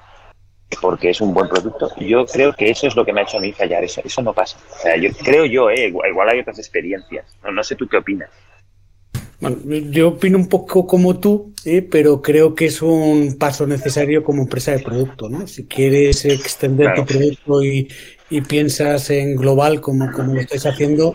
porque 0.81 1.11
es 1.11 1.21
un 1.21 1.36
buen 1.36 1.47
producto, 1.47 1.91
yo 1.99 2.25
creo 2.25 2.51
que 2.51 2.71
eso 2.71 2.88
es 2.88 2.95
lo 2.95 3.05
que 3.05 3.13
me 3.13 3.21
ha 3.21 3.23
hecho 3.23 3.38
a 3.38 3.41
mí 3.41 3.51
fallar, 3.51 3.84
eso, 3.84 4.01
eso 4.03 4.23
no 4.23 4.34
pasa. 4.34 4.57
O 4.71 4.81
sea, 4.81 4.97
yo 4.97 5.11
creo 5.23 5.45
yo, 5.45 5.69
eh, 5.69 5.88
igual, 5.88 6.29
hay 6.29 6.39
otras 6.39 6.57
experiencias, 6.57 7.38
no, 7.43 7.51
no 7.51 7.63
sé 7.63 7.75
tú 7.75 7.88
qué 7.88 7.97
opinas. 7.97 8.29
Bueno, 9.39 9.57
yo 9.91 10.09
opino 10.09 10.38
un 10.38 10.49
poco 10.49 10.88
como 10.88 11.19
tú, 11.19 11.53
eh, 11.63 11.81
pero 11.84 12.21
creo 12.23 12.55
que 12.55 12.65
es 12.65 12.81
un 12.81 13.38
paso 13.38 13.67
necesario 13.67 14.23
como 14.23 14.43
empresa 14.43 14.71
de 14.71 14.79
producto, 14.79 15.29
¿no? 15.29 15.45
Si 15.45 15.65
quieres 15.67 16.25
extender 16.25 16.95
tu 16.95 17.05
producto 17.05 17.63
y, 17.63 17.88
y, 18.29 18.41
piensas 18.41 19.09
en 19.11 19.36
global 19.36 19.79
como, 19.79 20.11
como 20.11 20.34
lo 20.34 20.39
estáis 20.39 20.65
haciendo, 20.65 21.13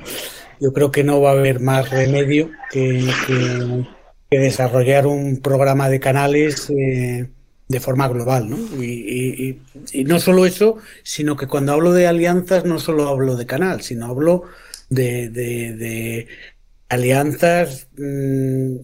yo 0.60 0.72
creo 0.72 0.90
que 0.90 1.04
no 1.04 1.20
va 1.20 1.30
a 1.30 1.32
haber 1.32 1.60
más 1.60 1.90
remedio 1.90 2.50
que, 2.70 3.86
desarrollar 4.30 5.06
un 5.06 5.40
programa 5.40 5.88
de 5.88 6.00
canales 6.00 6.68
eh, 6.70 7.30
de 7.68 7.80
forma 7.80 8.08
global, 8.08 8.50
¿no? 8.50 8.56
Y, 8.82 9.60
no 10.04 10.20
solo 10.20 10.46
eso, 10.46 10.76
sino 11.02 11.36
que 11.36 11.46
cuando 11.46 11.72
hablo 11.72 11.92
de 11.92 12.06
alianzas 12.06 12.64
no 12.64 12.78
solo 12.78 13.08
hablo 13.08 13.36
de 13.36 13.46
canal, 13.46 13.82
sino 13.82 14.06
hablo 14.06 14.44
de, 14.88 16.26
alianzas 16.88 17.88
mm, 17.96 18.76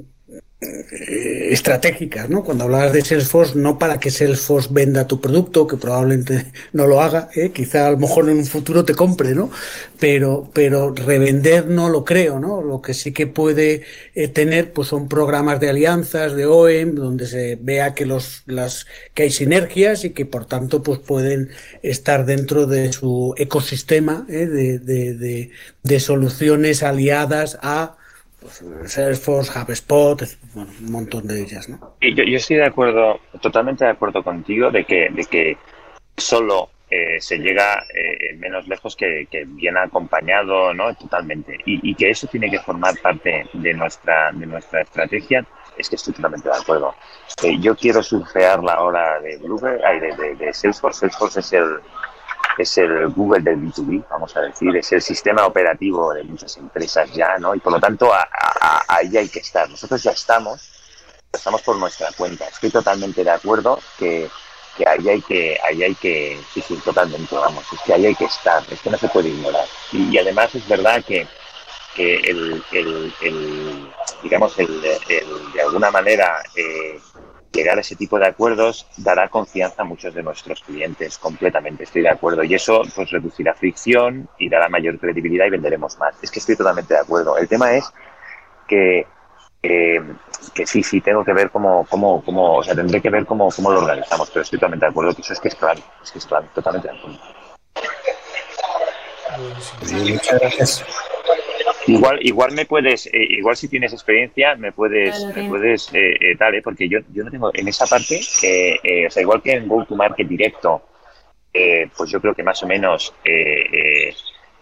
eh, 0.65 1.49
estratégicas, 1.53 2.29
¿no? 2.29 2.43
Cuando 2.43 2.65
hablabas 2.65 2.93
de 2.93 3.05
Salesforce, 3.05 3.57
no 3.57 3.79
para 3.79 4.01
que 4.01 4.11
Salesforce 4.11 4.69
venda 4.73 5.07
tu 5.07 5.21
producto, 5.21 5.67
que 5.67 5.77
probablemente 5.77 6.47
no 6.73 6.87
lo 6.87 7.01
haga, 7.01 7.29
¿eh? 7.35 7.51
quizá 7.53 7.87
a 7.87 7.91
lo 7.91 7.99
mejor 7.99 8.29
en 8.29 8.39
un 8.39 8.47
futuro 8.47 8.85
te 8.85 8.95
compre, 8.95 9.35
¿no? 9.35 9.51
Pero, 9.99 10.51
pero 10.53 10.95
revender 10.95 11.67
no 11.67 11.89
lo 11.89 12.05
creo, 12.05 12.39
¿no? 12.39 12.63
Lo 12.63 12.83
que 12.83 12.95
sí 12.95 13.13
que 13.13 13.27
puede 13.27 13.83
eh, 14.15 14.29
tener, 14.29 14.73
pues 14.73 14.89
son 14.89 15.09
programas 15.09 15.61
de 15.61 15.71
alianzas, 15.71 16.35
de 16.35 16.47
OEM, 16.47 16.95
donde 16.95 17.27
se 17.27 17.59
vea 17.61 17.95
que 17.95 18.07
los, 18.07 18.43
las, 18.47 18.87
que 19.15 19.25
hay 19.25 19.31
sinergias 19.31 20.05
y 20.05 20.11
que 20.11 20.27
por 20.27 20.47
tanto, 20.47 20.83
pues 20.83 20.99
pueden 20.99 21.51
estar 21.83 22.27
dentro 22.27 22.67
de 22.67 22.93
su 22.93 23.35
ecosistema 23.37 24.25
de, 24.29 24.79
de, 24.79 25.51
de 25.83 26.01
soluciones 26.01 26.83
aliadas 26.83 27.59
a 27.63 27.97
pues, 28.45 28.93
Salesforce, 28.93 29.59
HubSpot, 29.59 30.23
bueno, 30.53 30.71
un 30.79 30.93
montón 30.93 31.27
de 31.27 31.41
ellas, 31.41 31.67
¿no? 31.67 31.97
Yo, 32.03 32.25
yo, 32.25 32.37
estoy 32.37 32.57
de 32.57 32.67
acuerdo, 32.67 33.19
totalmente 33.41 33.87
de 33.87 33.93
acuerdo 33.93 34.23
contigo 34.23 34.71
de 34.71 34.85
que, 34.85 35.09
de 35.11 35.25
que 35.25 35.57
solo 36.15 36.69
eh, 36.91 37.19
se 37.21 37.39
llega 37.39 37.83
eh, 37.95 38.35
menos 38.37 38.69
lejos 38.69 38.95
que, 38.97 39.27
bien 39.47 39.79
acompañado, 39.79 40.75
¿no? 40.75 40.95
Totalmente. 40.95 41.59
Y, 41.65 41.95
que 41.95 42.11
eso 42.11 42.27
tiene 42.27 42.51
que 42.51 42.61
formar 42.61 42.95
parte 43.01 43.47
de 43.55 43.73
nuestra, 43.73 44.31
de 44.33 44.45
nuestra 44.45 44.83
estrategia, 44.83 45.47
es 45.79 45.89
que 45.89 45.97
estoy 45.97 46.13
totalmente 46.13 46.47
de 46.51 46.55
acuerdo. 46.55 46.95
Eh, 47.43 47.57
yo 47.61 47.75
quiero 47.75 48.03
surfear 48.03 48.63
la 48.63 48.83
hora 48.83 49.21
de 49.21 49.39
Blueberry, 49.39 50.01
de, 50.01 50.35
de 50.35 50.53
Salesforce. 50.53 51.01
Salesforce 51.01 51.41
es 51.41 51.53
el, 51.55 51.81
es 52.59 52.79
el 52.79 53.09
Google 53.09 53.43
del 53.43 53.59
B2B, 53.59 54.05
vamos 54.09 54.37
a 54.37 54.41
decir, 54.41 54.75
es 54.77 54.93
el 54.93 55.03
sistema 55.03 55.47
operativo 55.47 56.13
de 56.13 56.25
muchas 56.25 56.57
empresas 56.57 57.11
ya, 57.13 57.39
¿no? 57.39 57.55
Y 57.55 57.61
por 57.61 57.73
lo 57.73 57.81
tanto, 57.81 58.11
ahí 58.89 59.17
hay 59.17 59.29
que 59.29 59.41
estar. 59.41 59.69
Nosotros 59.69 60.03
ya 60.03 60.13
estamos, 60.13 60.71
estamos 61.33 61.63
por 61.63 61.77
nuestra 61.77 62.09
cuenta. 62.17 62.47
Estoy 62.47 62.71
totalmente 62.71 63.25
de 63.25 63.31
acuerdo 63.31 63.79
que, 63.99 64.31
que 64.77 64.89
ahí 64.89 65.09
hay 65.09 65.23
que, 65.23 65.59
ahí 65.65 65.83
hay 65.83 65.95
que, 65.95 66.41
sí, 66.53 66.61
sí, 66.61 66.77
totalmente, 66.85 67.35
vamos, 67.35 67.65
es 67.73 67.81
que 67.81 67.95
ahí 67.95 68.07
hay 68.07 68.15
que 68.15 68.27
estar, 68.27 68.63
es 68.71 68.81
que 68.81 68.91
no 68.91 68.99
se 68.99 69.09
puede 69.09 69.29
ignorar. 69.29 69.67
Y, 69.93 70.17
además 70.19 70.55
es 70.55 70.67
verdad 70.69 71.05
que, 71.05 71.27
que 71.95 72.17
el, 72.17 72.63
digamos, 74.23 74.59
el, 74.59 74.81
de 74.81 75.63
alguna 75.63 75.91
manera, 75.91 76.43
eh, 76.57 77.01
llegar 77.55 77.79
a 77.79 77.81
ese 77.81 77.97
tipo 77.97 78.19
de 78.19 78.27
acuerdos 78.27 78.87
dará 78.99 79.29
confianza 79.29 79.83
a 79.83 79.85
muchos 79.85 80.13
de 80.15 80.23
nuestros 80.23 80.61
clientes, 80.63 81.17
completamente, 81.17 81.85
estoy 81.85 82.03
de 82.03 82.11
acuerdo. 82.11 82.43
Y 82.45 82.55
eso 82.55 82.83
pues 82.95 83.11
reducirá 83.11 83.55
fricción 83.55 84.29
y 84.39 84.49
dará 84.49 84.69
mayor 84.69 84.99
credibilidad 84.99 85.47
y 85.47 85.51
venderemos 85.51 85.97
más. 85.99 86.15
Es 86.23 86.31
que 86.31 86.41
estoy 86.41 86.57
totalmente 86.57 86.95
de 86.95 87.01
acuerdo. 87.01 87.39
El 87.39 87.49
tema 87.49 87.73
es 87.73 87.91
que, 88.67 89.07
que 89.63 90.67
sí, 90.67 90.83
sí, 90.83 91.01
tengo 91.01 91.25
que 91.25 91.33
ver 91.33 91.51
cómo, 91.51 91.87
cómo, 91.89 92.23
cómo, 92.25 92.57
o 92.57 92.63
sea, 92.63 92.75
tendré 92.75 93.01
que 93.01 93.11
ver 93.11 93.25
cómo, 93.25 93.49
cómo 93.51 93.71
lo 93.71 93.79
organizamos, 93.79 94.29
pero 94.31 94.43
estoy 94.43 94.59
totalmente 94.59 94.87
de 94.87 94.91
acuerdo 94.91 95.15
que 95.15 95.23
eso 95.23 95.33
es 95.33 95.41
que 95.41 95.49
es 95.49 95.55
claro, 95.55 95.81
es 96.03 96.11
que 96.11 96.19
es 96.19 96.27
claro, 96.27 96.47
totalmente 96.55 96.89
de 96.89 96.99
acuerdo. 96.99 97.19
Muchas 99.93 100.41
gracias. 100.41 100.85
Igual, 101.87 102.19
igual 102.23 102.53
me 102.53 102.65
puedes, 102.65 103.07
eh, 103.07 103.11
igual 103.15 103.57
si 103.57 103.69
tienes 103.69 103.93
experiencia, 103.93 104.55
me 104.57 104.73
puedes, 104.73 105.25
me 105.35 105.49
puedes 105.49 105.93
eh, 105.93 106.17
eh, 106.21 106.37
tal, 106.37 106.61
porque 106.63 106.89
yo, 106.89 107.01
yo 107.13 107.25
no 107.25 107.31
tengo 107.31 107.51
en 107.53 107.69
esa 107.69 107.87
parte, 107.87 108.21
o 108.21 109.11
sea, 109.11 109.23
igual 109.23 109.43
que 109.43 109.53
en 109.53 109.69
Go 109.69 109.85
to 109.85 109.95
Market 109.95 110.27
directo, 110.27 110.83
pues 111.97 112.11
yo 112.11 112.21
creo 112.21 112.35
que 112.35 112.43
más 112.43 112.63
o 112.63 112.67
menos, 112.67 113.15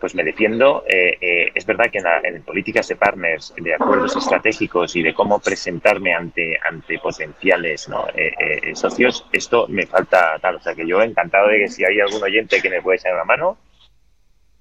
pues 0.00 0.14
me 0.14 0.24
defiendo. 0.24 0.84
es 0.88 1.64
verdad 1.64 1.90
que 1.90 1.98
en, 1.98 2.42
políticas 2.42 2.88
de 2.88 2.96
partners, 2.96 3.54
de 3.56 3.74
acuerdos 3.74 4.16
estratégicos 4.16 4.96
y 4.96 5.02
de 5.02 5.14
cómo 5.14 5.38
presentarme 5.38 6.12
ante, 6.12 6.58
ante 6.68 6.98
potenciales 6.98 7.88
socios, 8.74 9.26
esto 9.32 9.66
me 9.68 9.86
falta 9.86 10.38
tal, 10.40 10.56
o 10.56 10.60
sea, 10.60 10.74
que 10.74 10.86
yo 10.86 11.00
encantado 11.00 11.48
de 11.48 11.60
que 11.60 11.68
si 11.68 11.84
hay 11.84 12.00
algún 12.00 12.22
oyente 12.22 12.60
que 12.60 12.70
me 12.70 12.82
puede 12.82 12.98
echar 12.98 13.14
una 13.14 13.24
mano, 13.24 13.58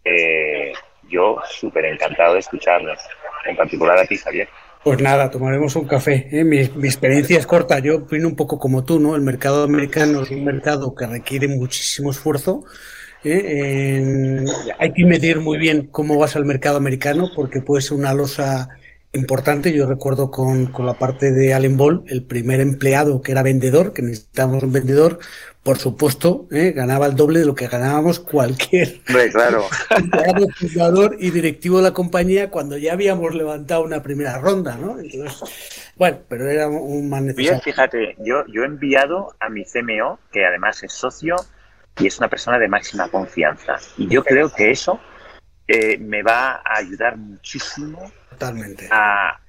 eh, 0.04 0.74
yo 1.12 1.38
súper 1.50 1.86
encantado 1.86 2.34
de 2.34 2.40
escucharlos, 2.40 2.98
en 3.46 3.56
particular 3.56 3.98
a 4.00 4.06
ti, 4.06 4.18
Javier. 4.18 4.48
Pues 4.84 5.00
nada, 5.00 5.30
tomaremos 5.30 5.76
un 5.76 5.86
café. 5.86 6.28
¿eh? 6.32 6.44
Mi, 6.44 6.58
experiencia 6.58 7.38
es 7.38 7.46
corta. 7.46 7.78
Yo 7.80 7.98
opino 7.98 8.28
un 8.28 8.36
poco 8.36 8.58
como 8.58 8.84
tú, 8.84 9.00
¿no? 9.00 9.16
El 9.16 9.22
mercado 9.22 9.64
americano 9.64 10.24
es 10.24 10.32
un 10.32 10.44
mercado 10.44 10.96
que 10.96 11.06
requiere 11.06 11.48
muchísimo 11.48 12.10
esfuerzo. 12.10 12.64
¿eh? 13.24 14.44
hay 14.80 14.94
que 14.94 15.06
medir 15.06 15.40
muy 15.40 15.60
bien 15.60 15.88
cómo 15.92 16.18
vas 16.18 16.36
al 16.36 16.46
mercado 16.46 16.78
americano 16.78 17.30
porque 17.36 17.62
puede 17.62 17.84
ser 17.84 17.98
una 17.98 18.14
losa 18.16 18.70
importante. 19.14 19.72
Yo 19.72 19.86
recuerdo 19.86 20.32
con, 20.32 20.68
con 20.68 20.88
la 20.88 20.96
parte 20.96 21.32
de 21.32 21.54
Allen 21.54 21.78
Ball, 21.78 22.04
el 22.08 22.24
primer 22.24 22.60
empleado 22.60 23.22
que 23.22 23.34
era 23.34 23.44
vendedor, 23.44 23.94
que 23.94 24.02
necesitábamos 24.02 24.64
un 24.64 24.72
vendedor, 24.72 25.20
por 25.64 25.78
supuesto, 25.78 26.48
¿eh? 26.52 26.72
ganaba 26.72 27.06
el 27.06 27.16
doble 27.16 27.40
de 27.40 27.46
lo 27.46 27.54
que 27.54 27.68
ganábamos 27.68 28.20
cualquier 28.20 29.00
claro. 29.32 29.66
fundador 30.56 31.16
y 31.20 31.30
directivo 31.30 31.78
de 31.78 31.84
la 31.84 31.94
compañía 31.94 32.50
cuando 32.50 32.78
ya 32.78 32.94
habíamos 32.94 33.36
levantado 33.36 33.84
una 33.84 34.02
primera 34.02 34.40
ronda, 34.40 34.76
¿no? 34.76 34.98
bueno, 35.98 36.18
pero 36.28 36.50
era 36.50 36.68
un 36.68 37.10
más 37.10 37.22
necesario. 37.22 37.62
fíjate, 37.62 38.16
yo, 38.20 38.44
yo 38.48 38.64
he 38.64 38.66
enviado 38.66 39.36
a 39.40 39.50
mi 39.50 39.64
CMO, 39.64 40.20
que 40.32 40.46
además 40.46 40.82
es 40.82 40.94
socio 40.94 41.36
y 42.00 42.08
es 42.08 42.18
una 42.18 42.28
persona 42.28 42.58
de 42.58 42.68
máxima 42.68 43.10
confianza. 43.10 43.76
Y 43.98 44.08
yo 44.08 44.24
creo 44.24 44.52
que 44.52 44.72
eso 44.72 45.00
eh, 45.68 45.98
me 46.00 46.24
va 46.24 46.54
a 46.66 46.78
ayudar 46.78 47.18
muchísimo. 47.18 48.12
Totalmente. 48.32 48.90
A... 48.90 49.40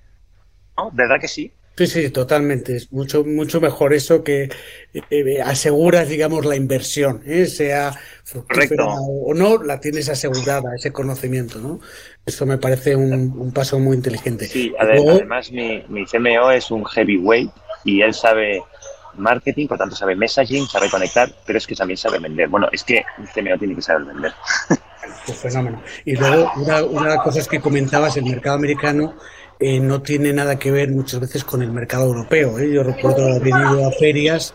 ¿No? 0.76 0.90
¿Verdad 0.92 1.18
que 1.18 1.28
sí? 1.28 1.52
Sí, 1.76 1.86
sí, 1.86 2.10
totalmente. 2.10 2.76
Es 2.76 2.92
mucho, 2.92 3.24
mucho 3.24 3.60
mejor 3.60 3.94
eso 3.94 4.22
que 4.22 4.50
eh, 4.92 5.42
aseguras, 5.42 6.08
digamos, 6.08 6.44
la 6.44 6.54
inversión, 6.54 7.22
¿eh? 7.24 7.46
sea 7.46 7.98
fructífera 8.24 8.86
o 8.86 9.32
no, 9.34 9.62
la 9.62 9.80
tienes 9.80 10.08
asegurada, 10.10 10.74
ese 10.76 10.92
conocimiento, 10.92 11.58
¿no? 11.60 11.80
Eso 12.26 12.44
me 12.44 12.58
parece 12.58 12.94
un, 12.94 13.52
paso 13.52 13.78
muy 13.78 13.96
inteligente. 13.96 14.46
Sí, 14.46 14.72
además 14.78 15.50
mi, 15.50 15.82
mi 15.88 16.04
CMO 16.04 16.50
es 16.50 16.70
un 16.70 16.84
heavyweight 16.84 17.50
y 17.84 18.02
él 18.02 18.12
sabe 18.12 18.62
marketing, 19.14 19.66
por 19.66 19.78
tanto 19.78 19.96
sabe 19.96 20.14
messaging, 20.14 20.66
sabe 20.66 20.90
conectar, 20.90 21.30
pero 21.46 21.58
es 21.58 21.66
que 21.66 21.74
también 21.74 21.96
sabe 21.96 22.18
vender. 22.18 22.48
Bueno, 22.48 22.68
es 22.70 22.84
que 22.84 23.02
un 23.18 23.26
CMO 23.26 23.58
tiene 23.58 23.74
que 23.74 23.82
saber 23.82 24.06
vender. 24.06 24.32
Pues 25.26 25.38
fenómeno. 25.38 25.80
Y 26.04 26.16
luego, 26.16 26.50
una, 26.56 26.82
una 26.84 27.08
de 27.10 27.16
las 27.16 27.24
cosas 27.24 27.46
que 27.46 27.60
comentabas, 27.60 28.16
el 28.16 28.24
mercado 28.24 28.56
americano 28.56 29.14
eh, 29.60 29.80
no 29.80 30.02
tiene 30.02 30.32
nada 30.32 30.58
que 30.58 30.70
ver 30.70 30.90
muchas 30.90 31.20
veces 31.20 31.44
con 31.44 31.62
el 31.62 31.70
mercado 31.70 32.06
europeo. 32.06 32.58
¿eh? 32.58 32.70
Yo 32.72 32.82
recuerdo 32.82 33.26
haber 33.26 33.48
ido 33.48 33.86
a 33.86 33.92
ferias 33.92 34.54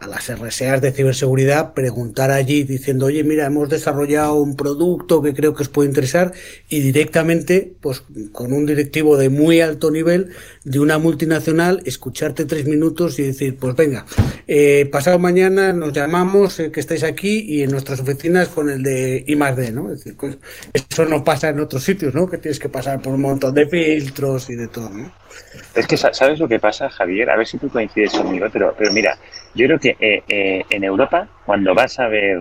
a 0.00 0.06
las 0.06 0.28
RSAs 0.28 0.80
de 0.80 0.92
ciberseguridad, 0.92 1.74
preguntar 1.74 2.30
allí 2.30 2.64
diciendo, 2.64 3.06
oye, 3.06 3.24
mira, 3.24 3.46
hemos 3.46 3.68
desarrollado 3.68 4.34
un 4.34 4.56
producto 4.56 5.22
que 5.22 5.34
creo 5.34 5.54
que 5.54 5.62
os 5.62 5.68
puede 5.68 5.88
interesar 5.88 6.32
y 6.68 6.80
directamente, 6.80 7.74
pues 7.80 8.02
con 8.32 8.52
un 8.52 8.66
directivo 8.66 9.16
de 9.16 9.28
muy 9.28 9.60
alto 9.60 9.90
nivel 9.90 10.30
de 10.64 10.80
una 10.80 10.98
multinacional, 10.98 11.82
escucharte 11.84 12.44
tres 12.44 12.66
minutos 12.66 13.18
y 13.18 13.22
decir, 13.22 13.56
pues 13.56 13.74
venga, 13.74 14.04
eh, 14.46 14.88
pasado 14.90 15.18
mañana 15.18 15.72
nos 15.72 15.92
llamamos, 15.92 16.60
eh, 16.60 16.70
que 16.70 16.80
estáis 16.80 17.02
aquí 17.02 17.44
y 17.46 17.62
en 17.62 17.70
nuestras 17.70 18.00
oficinas 18.00 18.48
con 18.48 18.68
el 18.70 18.82
de 18.82 19.24
I 19.26 19.36
más 19.36 19.56
D, 19.56 19.72
¿no? 19.72 19.92
Es 19.92 19.98
decir, 19.98 20.16
pues, 20.16 20.38
eso 20.72 21.04
no 21.06 21.24
pasa 21.24 21.48
en 21.48 21.60
otros 21.60 21.82
sitios, 21.84 22.14
¿no? 22.14 22.28
Que 22.28 22.38
tienes 22.38 22.58
que 22.58 22.68
pasar 22.68 23.00
por 23.00 23.14
un 23.14 23.22
montón 23.22 23.54
de 23.54 23.66
filtros 23.66 24.50
y 24.50 24.56
de 24.56 24.68
todo, 24.68 24.90
¿no? 24.90 25.25
Es 25.74 25.86
que, 25.86 25.96
¿sabes 25.96 26.38
lo 26.38 26.48
que 26.48 26.58
pasa, 26.58 26.88
Javier? 26.88 27.30
A 27.30 27.36
ver 27.36 27.46
si 27.46 27.58
tú 27.58 27.68
coincides 27.68 28.12
conmigo, 28.12 28.46
pero, 28.52 28.74
pero 28.76 28.92
mira, 28.92 29.18
yo 29.54 29.66
creo 29.66 29.78
que 29.78 29.96
eh, 30.00 30.22
eh, 30.28 30.64
en 30.70 30.84
Europa, 30.84 31.28
cuando 31.44 31.74
vas 31.74 31.98
a 31.98 32.08
ver 32.08 32.40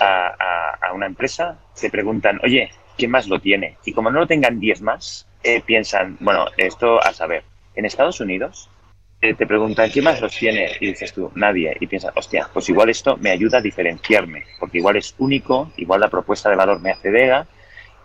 a, 0.00 0.92
una 0.94 1.06
empresa, 1.06 1.58
te 1.78 1.90
preguntan, 1.90 2.40
oye, 2.42 2.70
¿quién 2.96 3.10
más 3.10 3.28
lo 3.28 3.38
tiene? 3.38 3.76
Y 3.84 3.92
como 3.92 4.10
no 4.10 4.20
lo 4.20 4.26
tengan 4.26 4.58
10 4.58 4.82
más, 4.82 5.26
eh, 5.42 5.62
piensan, 5.64 6.16
bueno, 6.20 6.46
esto 6.56 7.02
a 7.02 7.12
saber. 7.12 7.44
En 7.74 7.84
Estados 7.84 8.20
Unidos 8.20 8.70
te 9.20 9.46
preguntan, 9.46 9.90
¿quién 9.90 10.04
más 10.04 10.20
los 10.20 10.34
tiene? 10.36 10.70
Y 10.80 10.86
dices 10.86 11.12
tú, 11.12 11.30
nadie. 11.34 11.76
Y 11.80 11.86
piensas, 11.86 12.12
hostia, 12.14 12.48
pues 12.52 12.68
igual 12.68 12.88
esto 12.88 13.16
me 13.16 13.30
ayuda 13.30 13.58
a 13.58 13.60
diferenciarme, 13.60 14.44
porque 14.60 14.78
igual 14.78 14.96
es 14.96 15.14
único, 15.18 15.72
igual 15.76 16.00
la 16.00 16.08
propuesta 16.08 16.48
de 16.48 16.56
valor 16.56 16.80
me 16.80 16.90
hace 16.90 17.10
vega 17.10 17.46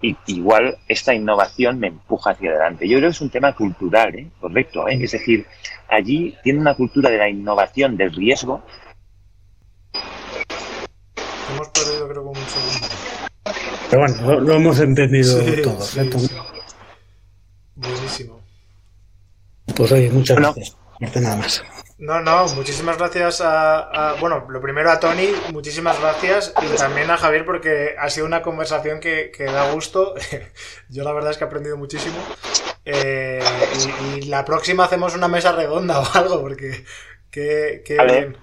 y 0.01 0.17
igual 0.27 0.77
esta 0.87 1.13
innovación 1.13 1.79
me 1.79 1.87
empuja 1.87 2.31
hacia 2.31 2.51
adelante. 2.51 2.87
Yo 2.87 2.97
creo 2.97 3.09
que 3.09 3.15
es 3.15 3.21
un 3.21 3.29
tema 3.29 3.55
cultural, 3.55 4.15
¿eh? 4.15 4.27
correcto. 4.39 4.87
¿eh? 4.87 4.97
Es 5.01 5.11
decir, 5.11 5.45
allí 5.87 6.35
tiene 6.43 6.59
una 6.59 6.75
cultura 6.75 7.09
de 7.09 7.17
la 7.17 7.29
innovación, 7.29 7.95
del 7.95 8.13
riesgo. 8.13 8.63
Hemos 11.53 11.67
perdido, 11.69 12.07
creo, 12.09 12.23
un 12.23 12.35
segundo. 12.35 12.87
Pero 13.89 14.01
bueno, 14.01 14.39
lo, 14.39 14.53
hemos 14.53 14.79
entendido 14.79 15.39
todos. 15.63 15.97
¿eh? 15.97 16.09
Buenísimo. 17.75 18.41
Pues 19.75 19.91
oye, 19.91 20.09
muchas 20.09 20.37
gracias. 20.37 20.77
nada 21.15 21.35
más. 21.35 21.63
No, 22.01 22.19
no, 22.19 22.47
muchísimas 22.55 22.97
gracias 22.97 23.41
a, 23.45 24.15
bueno, 24.19 24.47
lo 24.49 24.59
primero 24.59 24.89
a 24.89 24.99
Tony, 24.99 25.27
muchísimas 25.53 26.01
gracias 26.01 26.51
y 26.59 26.75
también 26.75 27.11
a 27.11 27.15
Javier 27.15 27.45
porque 27.45 27.93
ha 27.95 28.09
sido 28.09 28.25
una 28.25 28.41
conversación 28.41 28.99
que, 28.99 29.31
da 29.37 29.71
gusto. 29.71 30.15
Yo 30.89 31.03
la 31.03 31.13
verdad 31.13 31.29
es 31.29 31.37
que 31.37 31.43
he 31.43 31.47
aprendido 31.47 31.77
muchísimo. 31.77 32.15
Eh, 32.85 33.39
y, 34.15 34.21
la 34.23 34.43
próxima 34.43 34.85
hacemos 34.85 35.15
una 35.15 35.27
mesa 35.27 35.51
redonda 35.51 35.99
o 36.01 36.07
algo 36.15 36.41
porque 36.41 36.83
qué, 37.29 37.83
bien. 37.87 38.35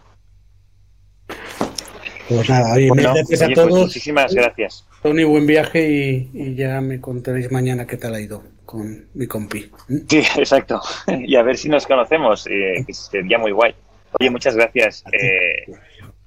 Pues 2.28 2.48
nada, 2.48 2.74
oye, 2.74 2.90
gracias 2.94 3.42
a 3.42 3.46
pues 3.46 3.56
todos. 3.56 3.70
muchísimas 3.72 4.32
gracias. 4.32 4.86
Tony, 5.02 5.24
buen 5.24 5.48
viaje 5.48 6.30
y, 6.32 6.54
ya 6.54 6.80
me 6.80 7.00
contaréis 7.00 7.50
mañana 7.50 7.88
qué 7.88 7.96
tal 7.96 8.14
ha 8.14 8.20
ido 8.20 8.44
con 8.68 9.08
mi 9.14 9.26
compi. 9.26 9.72
Sí, 10.10 10.18
exacto. 10.36 10.78
Y 11.08 11.36
a 11.36 11.42
ver 11.42 11.56
si 11.56 11.70
nos 11.70 11.86
conocemos, 11.86 12.46
eh, 12.48 12.84
que 12.86 12.92
sería 12.92 13.38
muy 13.38 13.50
guay. 13.50 13.74
Oye, 14.20 14.28
muchas 14.28 14.54
gracias, 14.56 15.04
eh, 15.10 15.64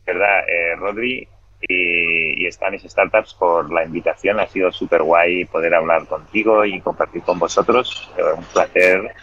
¿verdad, 0.07 0.39
eh, 0.49 0.75
Rodri? 0.75 1.27
Y, 1.69 2.43
y 2.47 2.51
Spanish 2.51 2.87
Startups 2.87 3.35
por 3.35 3.71
la 3.71 3.85
invitación. 3.85 4.39
Ha 4.39 4.47
sido 4.47 4.71
súper 4.71 5.03
guay 5.03 5.45
poder 5.45 5.75
hablar 5.75 6.07
contigo 6.07 6.65
y 6.65 6.81
compartir 6.81 7.21
con 7.21 7.37
vosotros. 7.37 8.11
un 8.35 8.43
placer. 8.45 9.13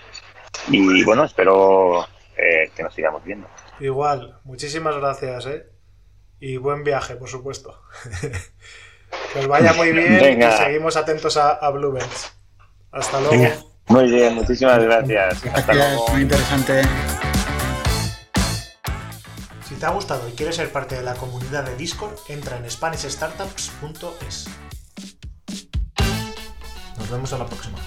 Y 0.71 1.03
bueno, 1.03 1.25
espero 1.25 2.07
que 2.37 2.83
nos 2.85 2.95
sigamos 2.95 3.25
viendo. 3.25 3.49
Igual, 3.81 4.39
muchísimas 4.45 4.97
gracias, 4.97 5.47
¿eh? 5.47 5.67
Y 6.39 6.57
buen 6.59 6.85
viaje, 6.85 7.17
por 7.17 7.29
supuesto. 7.29 7.83
que 9.33 9.39
os 9.41 9.49
vaya 9.49 9.73
muy 9.73 9.91
bien 9.91 10.41
y 10.41 10.53
seguimos 10.53 10.97
atentos 10.97 11.37
a, 11.37 11.55
a 11.55 11.71
Bluebirds. 11.71 12.38
Hasta 12.93 13.21
luego. 13.21 13.69
Muy 13.89 14.11
bien, 14.11 14.35
muchísimas 14.35 14.83
gracias. 14.83 15.45
Hasta 15.55 15.75
luego. 15.75 16.09
Muy 16.09 16.23
interesante. 16.23 16.83
Si 19.69 19.75
te 19.75 19.87
ha 19.87 19.91
gustado 19.91 20.29
y 20.29 20.33
quieres 20.33 20.57
ser 20.57 20.71
parte 20.73 20.97
de 20.97 21.03
la 21.03 21.15
comunidad 21.15 21.65
de 21.65 21.77
Discord, 21.77 22.15
entra 22.29 22.57
en 22.57 22.71
SpanishStartups.es. 22.71 24.49
Nos 26.99 27.11
vemos 27.11 27.33
a 27.33 27.39
la 27.39 27.47
próxima. 27.47 27.79